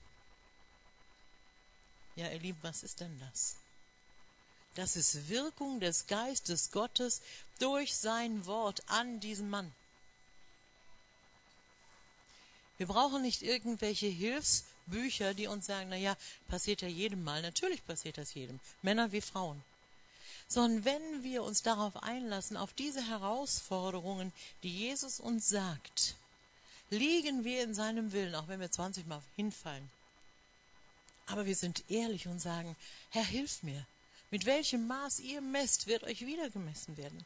Ja, 2.16 2.28
ihr 2.28 2.38
Lieben, 2.38 2.58
was 2.62 2.82
ist 2.82 3.00
denn 3.00 3.18
das? 3.20 3.56
Das 4.74 4.96
ist 4.96 5.28
Wirkung 5.28 5.80
des 5.80 6.06
Geistes 6.06 6.70
Gottes 6.70 7.22
durch 7.58 7.96
sein 7.96 8.46
Wort 8.46 8.82
an 8.88 9.20
diesen 9.20 9.50
Mann. 9.50 9.72
Wir 12.78 12.86
brauchen 12.86 13.22
nicht 13.22 13.42
irgendwelche 13.42 14.06
Hilfsbücher, 14.06 15.34
die 15.34 15.48
uns 15.48 15.66
sagen, 15.66 15.90
na 15.90 15.96
ja, 15.96 16.16
passiert 16.48 16.82
ja 16.82 16.88
jedem 16.88 17.22
mal. 17.24 17.42
Natürlich 17.42 17.84
passiert 17.84 18.16
das 18.16 18.32
jedem, 18.34 18.58
Männer 18.80 19.12
wie 19.12 19.20
Frauen. 19.20 19.62
Sondern 20.48 20.84
wenn 20.84 21.22
wir 21.22 21.42
uns 21.42 21.62
darauf 21.62 22.02
einlassen, 22.02 22.56
auf 22.56 22.72
diese 22.72 23.06
Herausforderungen, 23.06 24.32
die 24.62 24.74
Jesus 24.74 25.20
uns 25.20 25.48
sagt, 25.48 26.16
liegen 26.90 27.44
wir 27.44 27.62
in 27.62 27.74
seinem 27.74 28.12
Willen, 28.12 28.34
auch 28.34 28.48
wenn 28.48 28.60
wir 28.60 28.70
20 28.70 29.06
Mal 29.06 29.22
hinfallen. 29.36 29.88
Aber 31.26 31.46
wir 31.46 31.56
sind 31.56 31.84
ehrlich 31.88 32.26
und 32.26 32.40
sagen, 32.40 32.76
Herr, 33.10 33.24
hilf 33.24 33.62
mir. 33.62 33.86
Mit 34.30 34.46
welchem 34.46 34.86
Maß 34.86 35.20
ihr 35.20 35.40
messt, 35.40 35.86
wird 35.86 36.04
euch 36.04 36.26
wieder 36.26 36.50
gemessen 36.50 36.96
werden. 36.96 37.24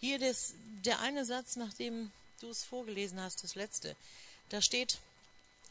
Hier 0.00 0.18
des, 0.18 0.54
der 0.84 1.00
eine 1.00 1.24
Satz, 1.24 1.56
nachdem 1.56 2.10
du 2.40 2.50
es 2.50 2.64
vorgelesen 2.64 3.20
hast, 3.20 3.44
das 3.44 3.54
letzte, 3.54 3.94
da 4.48 4.60
steht 4.60 4.98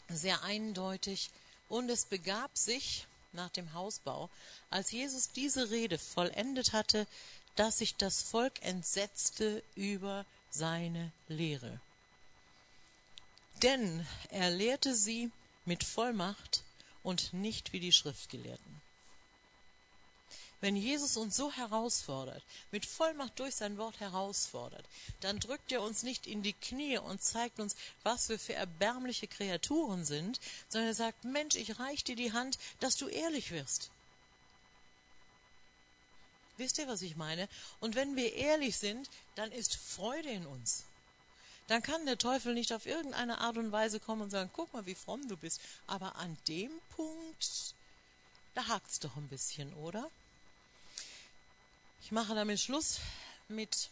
sehr 0.10 0.44
eindeutig, 0.44 1.30
und 1.72 1.90
es 1.90 2.04
begab 2.04 2.58
sich 2.58 3.08
nach 3.32 3.50
dem 3.50 3.74
Hausbau, 3.74 4.30
als 4.70 4.92
Jesus 4.92 5.30
diese 5.32 5.70
Rede 5.70 5.98
vollendet 5.98 6.74
hatte, 6.74 7.08
dass 7.56 7.78
sich 7.78 7.96
das 7.96 8.22
Volk 8.22 8.62
entsetzte 8.62 9.64
über 9.76 10.26
seine 10.50 11.12
Lehre. 11.30 11.80
Denn 13.62 14.08
er 14.30 14.50
lehrte 14.50 14.96
sie 14.96 15.30
mit 15.66 15.84
Vollmacht 15.84 16.64
und 17.04 17.32
nicht 17.34 17.74
wie 17.74 17.80
die 17.80 17.92
Schriftgelehrten. 17.92 18.82
Wenn 20.62 20.76
Jesus 20.76 21.18
uns 21.18 21.36
so 21.36 21.52
herausfordert, 21.52 22.44
mit 22.72 22.86
Vollmacht 22.86 23.40
durch 23.40 23.56
sein 23.56 23.78
Wort 23.78 24.00
herausfordert, 24.00 24.86
dann 25.20 25.40
drückt 25.40 25.72
er 25.72 25.82
uns 25.82 26.04
nicht 26.04 26.28
in 26.28 26.44
die 26.44 26.54
Knie 26.54 27.00
und 27.00 27.22
zeigt 27.22 27.60
uns, 27.60 27.76
was 28.04 28.30
wir 28.30 28.38
für 28.38 28.54
erbärmliche 28.54 29.28
Kreaturen 29.28 30.06
sind, 30.06 30.40
sondern 30.68 30.90
er 30.90 30.96
sagt, 30.96 31.24
Mensch, 31.24 31.56
ich 31.56 31.80
reich 31.80 32.04
dir 32.04 32.16
die 32.16 32.34
Hand, 32.34 32.60
dass 32.80 32.96
du 32.96 33.08
ehrlich 33.08 33.52
wirst. 33.52 33.90
Wisst 36.58 36.78
ihr, 36.78 36.88
was 36.88 37.02
ich 37.02 37.16
meine? 37.16 37.50
Und 37.80 37.96
wenn 37.96 38.16
wir 38.16 38.34
ehrlich 38.34 38.78
sind, 38.78 39.10
dann 39.34 39.52
ist 39.52 39.76
Freude 39.76 40.30
in 40.30 40.46
uns 40.46 40.86
dann 41.72 41.82
kann 41.82 42.06
der 42.06 42.18
Teufel 42.18 42.54
nicht 42.54 42.74
auf 42.74 42.86
irgendeine 42.86 43.40
Art 43.40 43.58
und 43.58 43.72
Weise 43.72 44.02
kommen 44.02 44.24
und 44.24 44.30
sagen, 44.30 44.50
guck 44.52 44.74
mal, 44.74 44.86
wie 44.86 44.94
fromm 44.94 45.26
du 45.30 45.38
bist. 45.38 45.62
Aber 45.88 46.18
an 46.18 46.38
dem 46.50 46.70
Punkt, 46.98 47.76
da 48.56 48.68
hakt's 48.68 49.00
doch 49.00 49.16
ein 49.16 49.30
bisschen, 49.30 49.74
oder? 49.76 50.12
Ich 52.04 52.12
mache 52.12 52.36
damit 52.36 52.60
Schluss 52.60 53.00
mit 53.48 53.90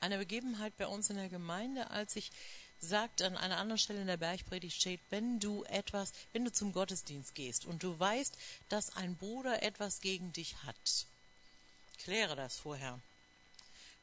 einer 0.00 0.18
Begebenheit 0.18 0.76
bei 0.76 0.88
uns 0.88 1.08
in 1.08 1.16
der 1.16 1.28
Gemeinde, 1.28 1.88
als 1.90 2.16
ich 2.16 2.32
sagt 2.80 3.22
an 3.22 3.36
einer 3.36 3.58
anderen 3.58 3.78
Stelle 3.78 4.00
in 4.00 4.08
der 4.08 4.16
Bergpredigt 4.16 4.74
steht, 4.74 5.00
wenn 5.10 5.38
du 5.38 5.62
etwas, 5.64 6.12
wenn 6.32 6.44
du 6.44 6.50
zum 6.50 6.72
Gottesdienst 6.72 7.36
gehst 7.36 7.64
und 7.64 7.84
du 7.84 7.96
weißt, 7.96 8.36
dass 8.68 8.96
ein 8.96 9.14
Bruder 9.14 9.62
etwas 9.62 10.00
gegen 10.00 10.32
dich 10.32 10.56
hat, 10.64 11.06
kläre 11.98 12.34
das 12.34 12.58
vorher. 12.58 12.98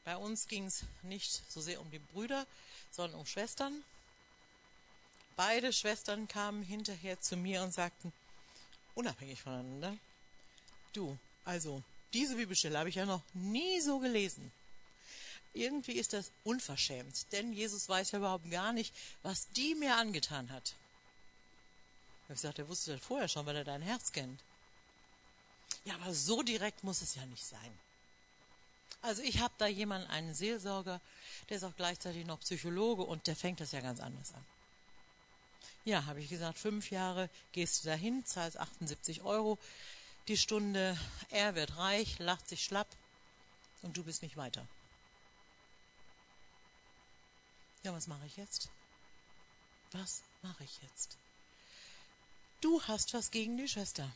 Bei 0.04 0.16
uns 0.16 0.48
ging 0.48 0.66
es 0.66 0.84
nicht 1.02 1.42
so 1.50 1.60
sehr 1.60 1.80
um 1.80 1.90
die 1.90 1.98
Brüder, 1.98 2.46
sondern 2.90 3.20
um 3.20 3.26
Schwestern. 3.26 3.84
Beide 5.36 5.72
Schwestern 5.72 6.26
kamen 6.26 6.62
hinterher 6.62 7.20
zu 7.20 7.36
mir 7.36 7.62
und 7.62 7.72
sagten, 7.72 8.12
unabhängig 8.94 9.40
voneinander, 9.40 9.96
du, 10.92 11.16
also, 11.44 11.82
diese 12.12 12.36
Bibelstelle 12.36 12.78
habe 12.78 12.88
ich 12.88 12.96
ja 12.96 13.06
noch 13.06 13.22
nie 13.34 13.80
so 13.80 13.98
gelesen. 13.98 14.50
Irgendwie 15.54 15.92
ist 15.92 16.12
das 16.12 16.30
unverschämt, 16.44 17.32
denn 17.32 17.52
Jesus 17.52 17.88
weiß 17.88 18.12
ja 18.12 18.18
überhaupt 18.18 18.50
gar 18.50 18.72
nicht, 18.72 18.94
was 19.22 19.48
die 19.50 19.74
mir 19.74 19.96
angetan 19.96 20.50
hat. 20.50 20.74
Ich 22.18 22.24
habe 22.24 22.34
gesagt, 22.34 22.58
er 22.58 22.68
wusste 22.68 22.92
das 22.92 23.00
vorher 23.04 23.28
schon, 23.28 23.46
weil 23.46 23.56
er 23.56 23.64
dein 23.64 23.82
Herz 23.82 24.12
kennt. 24.12 24.40
Ja, 25.84 25.94
aber 25.94 26.12
so 26.12 26.42
direkt 26.42 26.84
muss 26.84 27.00
es 27.00 27.14
ja 27.14 27.24
nicht 27.26 27.44
sein. 27.44 27.78
Also 29.02 29.22
ich 29.22 29.40
habe 29.40 29.54
da 29.58 29.66
jemanden, 29.66 30.08
einen 30.08 30.34
Seelsorger, 30.34 31.00
der 31.48 31.56
ist 31.56 31.64
auch 31.64 31.76
gleichzeitig 31.76 32.26
noch 32.26 32.40
Psychologe 32.40 33.02
und 33.02 33.26
der 33.26 33.36
fängt 33.36 33.60
das 33.60 33.72
ja 33.72 33.80
ganz 33.80 34.00
anders 34.00 34.34
an. 34.34 34.44
Ja, 35.84 36.04
habe 36.06 36.20
ich 36.20 36.28
gesagt, 36.28 36.58
fünf 36.58 36.90
Jahre 36.90 37.30
gehst 37.52 37.82
du 37.82 37.88
dahin, 37.88 38.24
zahlst 38.26 38.58
78 38.58 39.22
Euro 39.22 39.58
die 40.28 40.36
Stunde, 40.36 40.98
er 41.30 41.54
wird 41.54 41.76
reich, 41.78 42.18
lacht 42.18 42.48
sich 42.48 42.62
schlapp 42.62 42.88
und 43.82 43.96
du 43.96 44.04
bist 44.04 44.22
nicht 44.22 44.36
weiter. 44.36 44.66
Ja, 47.82 47.94
was 47.94 48.06
mache 48.06 48.26
ich 48.26 48.36
jetzt? 48.36 48.68
Was 49.92 50.22
mache 50.42 50.64
ich 50.64 50.82
jetzt? 50.82 51.16
Du 52.60 52.82
hast 52.82 53.14
was 53.14 53.30
gegen 53.30 53.56
die 53.56 53.68
Schwester. 53.68 54.10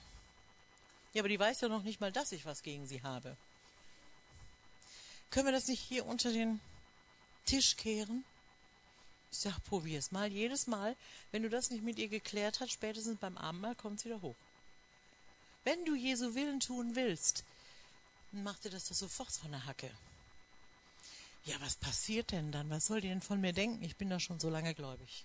Ja, 1.14 1.22
aber 1.22 1.28
die 1.28 1.38
weiß 1.38 1.62
ja 1.62 1.68
noch 1.68 1.82
nicht 1.82 2.00
mal, 2.00 2.12
dass 2.12 2.32
ich 2.32 2.44
was 2.44 2.62
gegen 2.62 2.86
sie 2.86 3.02
habe. 3.02 3.36
Können 5.32 5.46
wir 5.46 5.52
das 5.52 5.66
nicht 5.66 5.80
hier 5.80 6.04
unter 6.04 6.30
den 6.30 6.60
Tisch 7.46 7.76
kehren? 7.78 8.22
Ich 9.32 9.38
sag, 9.38 9.64
probier's 9.64 10.12
mal. 10.12 10.30
Jedes 10.30 10.66
Mal, 10.66 10.94
wenn 11.30 11.42
du 11.42 11.48
das 11.48 11.70
nicht 11.70 11.82
mit 11.82 11.98
ihr 11.98 12.08
geklärt 12.08 12.60
hast, 12.60 12.70
spätestens 12.70 13.18
beim 13.18 13.38
Abendmahl 13.38 13.74
kommt's 13.74 14.04
wieder 14.04 14.20
hoch. 14.20 14.36
Wenn 15.64 15.86
du 15.86 15.94
Jesu 15.94 16.34
Willen 16.34 16.60
tun 16.60 16.96
willst, 16.96 17.44
dann 18.30 18.42
mach 18.42 18.58
dir 18.58 18.68
das 18.68 18.88
doch 18.88 18.94
sofort 18.94 19.32
von 19.32 19.50
der 19.50 19.64
Hacke. 19.64 19.90
Ja, 21.46 21.56
was 21.60 21.76
passiert 21.76 22.30
denn 22.32 22.52
dann? 22.52 22.68
Was 22.68 22.86
soll 22.86 23.00
die 23.00 23.08
denn 23.08 23.22
von 23.22 23.40
mir 23.40 23.54
denken? 23.54 23.82
Ich 23.82 23.96
bin 23.96 24.10
doch 24.10 24.20
schon 24.20 24.38
so 24.38 24.50
lange 24.50 24.74
gläubig. 24.74 25.24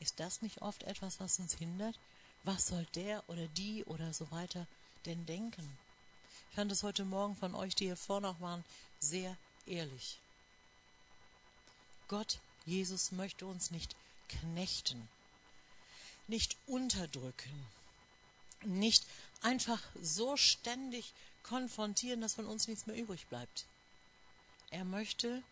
Ist 0.00 0.18
das 0.20 0.40
nicht 0.40 0.62
oft 0.62 0.84
etwas, 0.84 1.20
was 1.20 1.38
uns 1.38 1.52
hindert? 1.54 1.98
Was 2.44 2.68
soll 2.68 2.86
der 2.94 3.28
oder 3.28 3.46
die 3.48 3.84
oder 3.84 4.14
so 4.14 4.30
weiter 4.30 4.66
denn 5.04 5.26
denken? 5.26 5.78
Ich 6.50 6.56
fand 6.56 6.72
es 6.72 6.82
heute 6.82 7.04
Morgen 7.04 7.36
von 7.36 7.54
euch, 7.54 7.76
die 7.76 7.84
hier 7.84 7.96
vorne 7.96 8.28
auch 8.28 8.40
waren, 8.40 8.64
sehr 8.98 9.36
ehrlich. 9.66 10.18
Gott, 12.08 12.40
Jesus, 12.66 13.12
möchte 13.12 13.46
uns 13.46 13.70
nicht 13.70 13.94
knechten, 14.28 15.08
nicht 16.26 16.56
unterdrücken, 16.66 17.66
nicht 18.64 19.06
einfach 19.42 19.80
so 20.02 20.36
ständig 20.36 21.12
konfrontieren, 21.44 22.20
dass 22.20 22.34
von 22.34 22.46
uns 22.46 22.66
nichts 22.66 22.86
mehr 22.86 22.96
übrig 22.96 23.28
bleibt. 23.28 23.64
Er 24.70 24.84
möchte, 24.84 25.44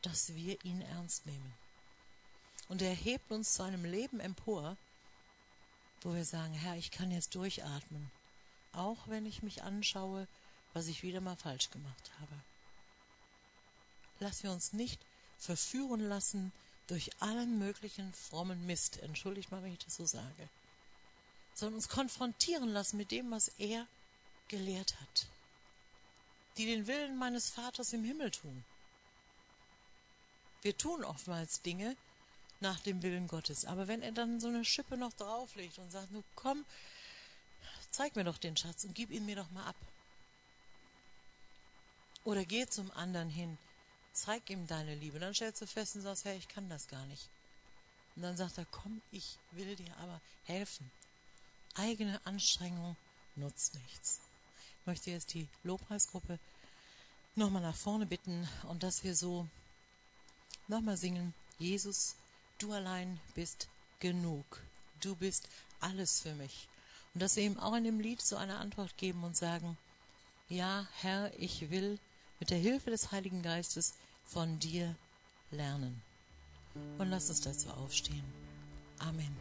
dass 0.00 0.34
wir 0.34 0.64
ihn 0.64 0.80
ernst 0.80 1.26
nehmen. 1.26 1.52
Und 2.70 2.80
er 2.80 2.94
hebt 2.94 3.30
uns 3.30 3.52
zu 3.52 3.62
einem 3.62 3.84
Leben 3.84 4.20
empor, 4.20 4.78
wo 6.00 6.14
wir 6.14 6.24
sagen, 6.24 6.54
Herr, 6.54 6.76
ich 6.76 6.90
kann 6.90 7.10
jetzt 7.10 7.34
durchatmen 7.34 8.10
auch 8.76 9.08
wenn 9.08 9.26
ich 9.26 9.42
mich 9.42 9.62
anschaue, 9.62 10.26
was 10.72 10.86
ich 10.86 11.02
wieder 11.02 11.20
mal 11.20 11.36
falsch 11.36 11.70
gemacht 11.70 12.10
habe. 12.20 12.34
Lass 14.20 14.42
wir 14.42 14.52
uns 14.52 14.72
nicht 14.72 15.00
verführen 15.38 16.00
lassen 16.00 16.52
durch 16.86 17.10
allen 17.20 17.58
möglichen 17.58 18.12
frommen 18.12 18.66
Mist, 18.66 18.98
entschuldigt 18.98 19.50
mal, 19.50 19.62
wenn 19.62 19.72
ich 19.72 19.84
das 19.84 19.96
so 19.96 20.04
sage, 20.04 20.48
sondern 21.54 21.76
uns 21.76 21.88
konfrontieren 21.88 22.68
lassen 22.68 22.96
mit 22.96 23.10
dem, 23.10 23.30
was 23.30 23.48
er 23.58 23.86
gelehrt 24.48 25.00
hat, 25.00 25.26
die 26.56 26.66
den 26.66 26.86
Willen 26.86 27.16
meines 27.16 27.48
Vaters 27.48 27.92
im 27.92 28.04
Himmel 28.04 28.30
tun. 28.30 28.64
Wir 30.62 30.76
tun 30.76 31.04
oftmals 31.04 31.62
Dinge 31.62 31.96
nach 32.60 32.80
dem 32.80 33.02
Willen 33.02 33.28
Gottes, 33.28 33.64
aber 33.64 33.88
wenn 33.88 34.02
er 34.02 34.12
dann 34.12 34.40
so 34.40 34.48
eine 34.48 34.64
Schippe 34.64 34.96
noch 34.96 35.12
drauflegt 35.12 35.78
und 35.78 35.90
sagt, 35.90 36.10
nun 36.10 36.24
komm, 36.34 36.64
zeig 37.94 38.16
mir 38.16 38.24
doch 38.24 38.38
den 38.38 38.56
Schatz 38.56 38.84
und 38.84 38.94
gib 38.94 39.10
ihn 39.10 39.24
mir 39.24 39.36
doch 39.36 39.50
mal 39.52 39.66
ab. 39.66 39.76
Oder 42.24 42.44
geh 42.44 42.66
zum 42.66 42.90
anderen 42.92 43.28
hin, 43.28 43.56
zeig 44.12 44.50
ihm 44.50 44.66
deine 44.66 44.94
Liebe. 44.96 45.20
Dann 45.20 45.34
stellst 45.34 45.62
du 45.62 45.66
fest 45.66 45.94
und 45.94 46.02
sagst, 46.02 46.24
hey, 46.24 46.36
ich 46.36 46.48
kann 46.48 46.68
das 46.68 46.88
gar 46.88 47.04
nicht. 47.06 47.28
Und 48.16 48.22
dann 48.22 48.36
sagt 48.36 48.58
er, 48.58 48.66
komm, 48.66 49.00
ich 49.12 49.38
will 49.52 49.76
dir 49.76 49.96
aber 49.98 50.20
helfen. 50.44 50.90
Eigene 51.74 52.20
Anstrengung 52.24 52.96
nutzt 53.36 53.74
nichts. 53.74 54.20
Ich 54.80 54.86
möchte 54.86 55.10
jetzt 55.10 55.34
die 55.34 55.48
Lobpreisgruppe 55.62 56.38
nochmal 57.36 57.62
nach 57.62 57.76
vorne 57.76 58.06
bitten 58.06 58.48
und 58.64 58.82
dass 58.82 59.04
wir 59.04 59.14
so 59.14 59.48
nochmal 60.68 60.96
singen, 60.96 61.34
Jesus, 61.58 62.16
du 62.58 62.72
allein 62.72 63.20
bist 63.34 63.68
genug. 64.00 64.62
Du 65.00 65.14
bist 65.14 65.48
alles 65.80 66.20
für 66.20 66.34
mich. 66.34 66.68
Und 67.14 67.22
dass 67.22 67.36
wir 67.36 67.44
ihm 67.44 67.58
auch 67.58 67.74
in 67.74 67.84
dem 67.84 68.00
Lied 68.00 68.20
so 68.20 68.36
eine 68.36 68.56
Antwort 68.56 68.96
geben 68.96 69.22
und 69.22 69.36
sagen, 69.36 69.76
ja, 70.48 70.86
Herr, 71.00 71.32
ich 71.38 71.70
will 71.70 71.98
mit 72.40 72.50
der 72.50 72.58
Hilfe 72.58 72.90
des 72.90 73.12
Heiligen 73.12 73.42
Geistes 73.42 73.94
von 74.24 74.58
dir 74.58 74.94
lernen. 75.50 76.02
Und 76.98 77.10
lass 77.10 77.28
uns 77.28 77.40
dazu 77.40 77.70
aufstehen. 77.70 78.24
Amen. 78.98 79.34